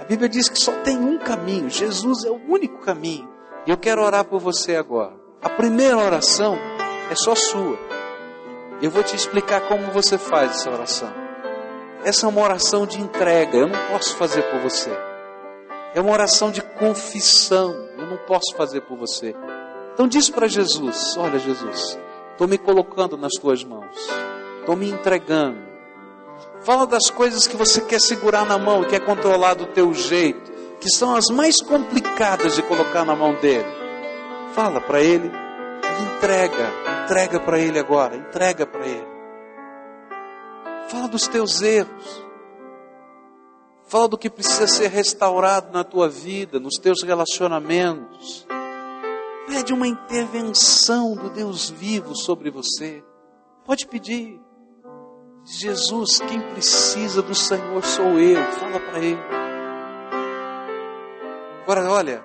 A 0.00 0.04
Bíblia 0.04 0.28
diz 0.28 0.48
que 0.48 0.58
só 0.58 0.72
tem 0.82 0.98
um 0.98 1.18
caminho, 1.18 1.70
Jesus 1.70 2.24
é 2.24 2.30
o 2.30 2.40
único 2.48 2.78
caminho. 2.78 3.37
E 3.68 3.70
eu 3.70 3.76
quero 3.76 4.02
orar 4.02 4.24
por 4.24 4.40
você 4.40 4.76
agora. 4.76 5.12
A 5.42 5.50
primeira 5.50 5.98
oração 5.98 6.56
é 7.10 7.14
só 7.14 7.34
sua. 7.34 7.78
Eu 8.80 8.90
vou 8.90 9.02
te 9.02 9.14
explicar 9.14 9.68
como 9.68 9.92
você 9.92 10.16
faz 10.16 10.52
essa 10.52 10.70
oração. 10.70 11.12
Essa 12.02 12.24
é 12.24 12.28
uma 12.30 12.40
oração 12.40 12.86
de 12.86 12.98
entrega, 12.98 13.58
eu 13.58 13.68
não 13.68 13.78
posso 13.92 14.16
fazer 14.16 14.40
por 14.44 14.60
você. 14.60 14.90
É 15.94 16.00
uma 16.00 16.12
oração 16.12 16.50
de 16.50 16.62
confissão, 16.62 17.74
eu 17.98 18.06
não 18.06 18.16
posso 18.16 18.56
fazer 18.56 18.80
por 18.80 18.96
você. 18.96 19.36
Então 19.92 20.08
diz 20.08 20.30
para 20.30 20.48
Jesus: 20.48 21.14
Olha, 21.18 21.38
Jesus, 21.38 21.98
estou 22.30 22.48
me 22.48 22.56
colocando 22.56 23.18
nas 23.18 23.34
tuas 23.34 23.62
mãos, 23.62 24.08
estou 24.60 24.76
me 24.76 24.88
entregando. 24.88 25.58
Fala 26.62 26.86
das 26.86 27.10
coisas 27.10 27.46
que 27.46 27.54
você 27.54 27.82
quer 27.82 28.00
segurar 28.00 28.46
na 28.46 28.56
mão, 28.56 28.82
quer 28.84 29.04
controlar 29.04 29.52
do 29.52 29.66
teu 29.66 29.92
jeito, 29.92 30.47
que 30.80 30.90
são 30.90 31.14
as 31.14 31.28
mais 31.30 31.60
complicadas 31.60 32.54
de 32.54 32.62
colocar 32.62 33.04
na 33.04 33.16
mão 33.16 33.34
dele. 33.34 33.66
Fala 34.54 34.80
para 34.80 35.00
ele, 35.00 35.30
entrega, 36.16 36.70
entrega 37.04 37.40
para 37.40 37.58
ele 37.58 37.78
agora, 37.78 38.16
entrega 38.16 38.66
para 38.66 38.86
ele. 38.86 39.06
Fala 40.88 41.08
dos 41.08 41.26
teus 41.26 41.60
erros. 41.60 42.26
Fala 43.84 44.08
do 44.08 44.18
que 44.18 44.28
precisa 44.28 44.66
ser 44.66 44.88
restaurado 44.88 45.72
na 45.72 45.82
tua 45.82 46.08
vida, 46.08 46.60
nos 46.60 46.74
teus 46.74 47.02
relacionamentos. 47.02 48.46
Pede 49.46 49.72
uma 49.72 49.88
intervenção 49.88 51.14
do 51.14 51.30
Deus 51.30 51.70
vivo 51.70 52.14
sobre 52.14 52.50
você. 52.50 53.02
Pode 53.64 53.86
pedir. 53.86 54.38
Jesus, 55.44 56.18
quem 56.20 56.40
precisa 56.52 57.22
do 57.22 57.34
Senhor 57.34 57.82
sou 57.82 58.18
eu. 58.18 58.44
Fala 58.52 58.78
para 58.78 58.98
Ele. 58.98 59.37
Agora, 61.68 61.86
olha, 61.90 62.24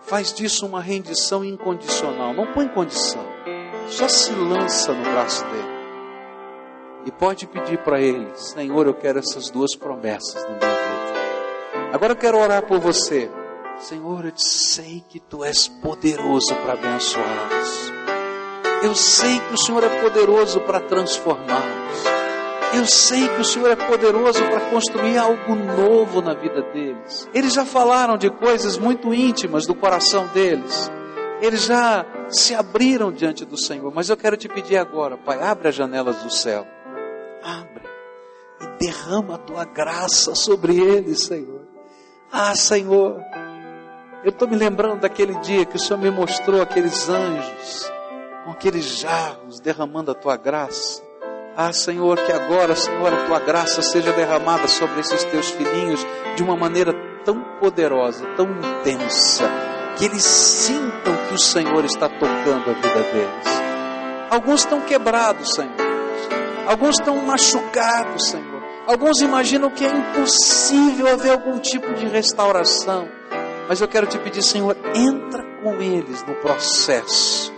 faz 0.00 0.32
disso 0.32 0.64
uma 0.64 0.80
rendição 0.80 1.44
incondicional. 1.44 2.32
Não 2.32 2.54
põe 2.54 2.66
condição. 2.68 3.22
Só 3.86 4.08
se 4.08 4.32
lança 4.32 4.94
no 4.94 5.02
braço 5.02 5.44
dele. 5.44 5.68
E 7.04 7.12
pode 7.12 7.46
pedir 7.46 7.76
para 7.80 8.00
Ele: 8.00 8.26
Senhor, 8.34 8.86
eu 8.86 8.94
quero 8.94 9.18
essas 9.18 9.50
duas 9.50 9.76
promessas 9.76 10.42
na 10.42 10.48
minha 10.48 10.58
vida. 10.58 11.92
Agora 11.92 12.12
eu 12.14 12.16
quero 12.16 12.38
orar 12.38 12.66
por 12.66 12.78
você. 12.80 13.30
Senhor, 13.78 14.24
eu 14.24 14.32
sei 14.36 15.04
que 15.06 15.20
tu 15.20 15.44
és 15.44 15.68
poderoso 15.68 16.54
para 16.54 16.72
abençoá-los. 16.72 17.92
Eu 18.82 18.94
sei 18.94 19.38
que 19.38 19.52
o 19.52 19.58
Senhor 19.58 19.84
é 19.84 20.00
poderoso 20.00 20.60
para 20.62 20.80
transformá-los. 20.80 22.17
Eu 22.74 22.84
sei 22.86 23.28
que 23.28 23.40
o 23.40 23.44
Senhor 23.44 23.70
é 23.70 23.76
poderoso 23.76 24.44
para 24.44 24.60
construir 24.70 25.16
algo 25.16 25.54
novo 25.54 26.20
na 26.20 26.34
vida 26.34 26.62
deles. 26.62 27.28
Eles 27.32 27.52
já 27.54 27.64
falaram 27.64 28.16
de 28.18 28.30
coisas 28.30 28.76
muito 28.76 29.12
íntimas 29.14 29.66
do 29.66 29.74
coração 29.74 30.26
deles. 30.28 30.90
Eles 31.40 31.64
já 31.64 32.04
se 32.28 32.54
abriram 32.54 33.10
diante 33.10 33.44
do 33.44 33.56
Senhor. 33.56 33.92
Mas 33.94 34.08
eu 34.08 34.16
quero 34.16 34.36
te 34.36 34.48
pedir 34.48 34.76
agora, 34.76 35.16
Pai, 35.16 35.42
abre 35.42 35.68
as 35.68 35.74
janelas 35.74 36.22
do 36.22 36.30
céu. 36.30 36.66
Abre 37.42 37.88
e 38.60 38.84
derrama 38.84 39.36
a 39.36 39.38
tua 39.38 39.64
graça 39.64 40.34
sobre 40.34 40.78
eles, 40.78 41.24
Senhor. 41.24 41.62
Ah, 42.30 42.54
Senhor, 42.54 43.22
eu 44.24 44.30
estou 44.30 44.48
me 44.48 44.56
lembrando 44.56 45.00
daquele 45.00 45.34
dia 45.40 45.64
que 45.64 45.76
o 45.76 45.78
Senhor 45.78 45.98
me 45.98 46.10
mostrou 46.10 46.60
aqueles 46.60 47.08
anjos 47.08 47.90
com 48.44 48.50
aqueles 48.50 48.84
jarros 48.84 49.60
derramando 49.60 50.10
a 50.10 50.14
tua 50.14 50.36
graça. 50.36 51.07
Ah, 51.60 51.72
Senhor, 51.72 52.16
que 52.18 52.30
agora, 52.30 52.76
Senhor, 52.76 53.12
a 53.12 53.26
tua 53.26 53.40
graça 53.40 53.82
seja 53.82 54.12
derramada 54.12 54.68
sobre 54.68 55.00
esses 55.00 55.24
teus 55.24 55.50
filhinhos 55.50 56.06
de 56.36 56.42
uma 56.44 56.54
maneira 56.56 56.94
tão 57.24 57.42
poderosa, 57.58 58.24
tão 58.36 58.46
intensa, 58.48 59.50
que 59.96 60.04
eles 60.04 60.22
sintam 60.22 61.16
que 61.26 61.34
o 61.34 61.38
Senhor 61.38 61.84
está 61.84 62.08
tocando 62.08 62.70
a 62.70 62.74
vida 62.74 63.02
deles. 63.12 64.28
Alguns 64.30 64.60
estão 64.60 64.80
quebrados, 64.82 65.52
Senhor. 65.52 65.74
Alguns 66.64 66.96
estão 67.00 67.16
machucados, 67.16 68.28
Senhor. 68.28 68.62
Alguns 68.86 69.20
imaginam 69.20 69.68
que 69.68 69.84
é 69.84 69.90
impossível 69.90 71.08
haver 71.08 71.32
algum 71.32 71.58
tipo 71.58 71.92
de 71.92 72.06
restauração. 72.06 73.08
Mas 73.68 73.80
eu 73.80 73.88
quero 73.88 74.06
te 74.06 74.16
pedir, 74.16 74.44
Senhor, 74.44 74.76
entra 74.94 75.42
com 75.60 75.74
eles 75.82 76.24
no 76.24 76.36
processo 76.36 77.52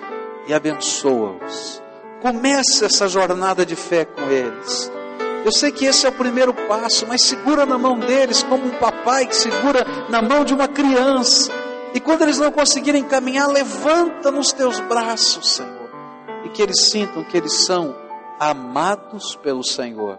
e 0.47 0.55
abençoa-os. 0.55 1.83
Comece 2.21 2.85
essa 2.85 3.09
jornada 3.09 3.65
de 3.65 3.75
fé 3.77 4.05
com 4.05 4.23
eles. 4.31 4.91
Eu 5.45 5.53
sei 5.53 5.73
que 5.73 5.87
esse 5.87 6.05
é 6.07 6.09
o 6.09 6.13
primeiro 6.13 6.53
passo, 6.53 7.07
mas 7.07 7.23
segura 7.23 7.65
na 7.65 7.79
mão 7.79 7.99
deles 7.99 8.43
como 8.43 8.67
um 8.67 8.79
papai 8.79 9.27
que 9.27 9.35
segura 9.35 9.87
na 10.09 10.21
mão 10.21 10.45
de 10.45 10.53
uma 10.53 10.69
criança. 10.69 11.51
E 11.95 12.01
quando 12.01 12.23
eles 12.23 12.39
não 12.39 12.53
conseguirem 12.53 13.03
caminhar, 13.05 13.49
levanta 13.49 14.31
nos 14.31 14.53
teus 14.53 14.79
braços, 14.81 15.55
Senhor. 15.55 15.91
E 16.45 16.51
que 16.51 16.63
eles 16.63 16.91
sintam 16.91 17.25
que 17.25 17.37
eles 17.37 17.65
são 17.65 17.97
amados 18.39 19.35
pelo 19.37 19.65
Senhor. 19.65 20.19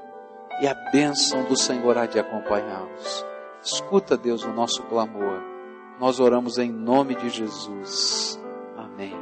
E 0.59 0.67
a 0.67 0.73
bênção 0.91 1.43
do 1.43 1.57
Senhor 1.57 1.97
há 1.97 2.05
de 2.05 2.19
acompanhá-los. 2.19 3.25
Escuta, 3.63 4.17
Deus, 4.17 4.43
o 4.43 4.51
nosso 4.51 4.81
clamor 4.83 5.51
nós 6.01 6.19
oramos 6.19 6.57
em 6.57 6.71
nome 6.71 7.13
de 7.13 7.29
Jesus. 7.29 8.41
Amém. 8.75 9.15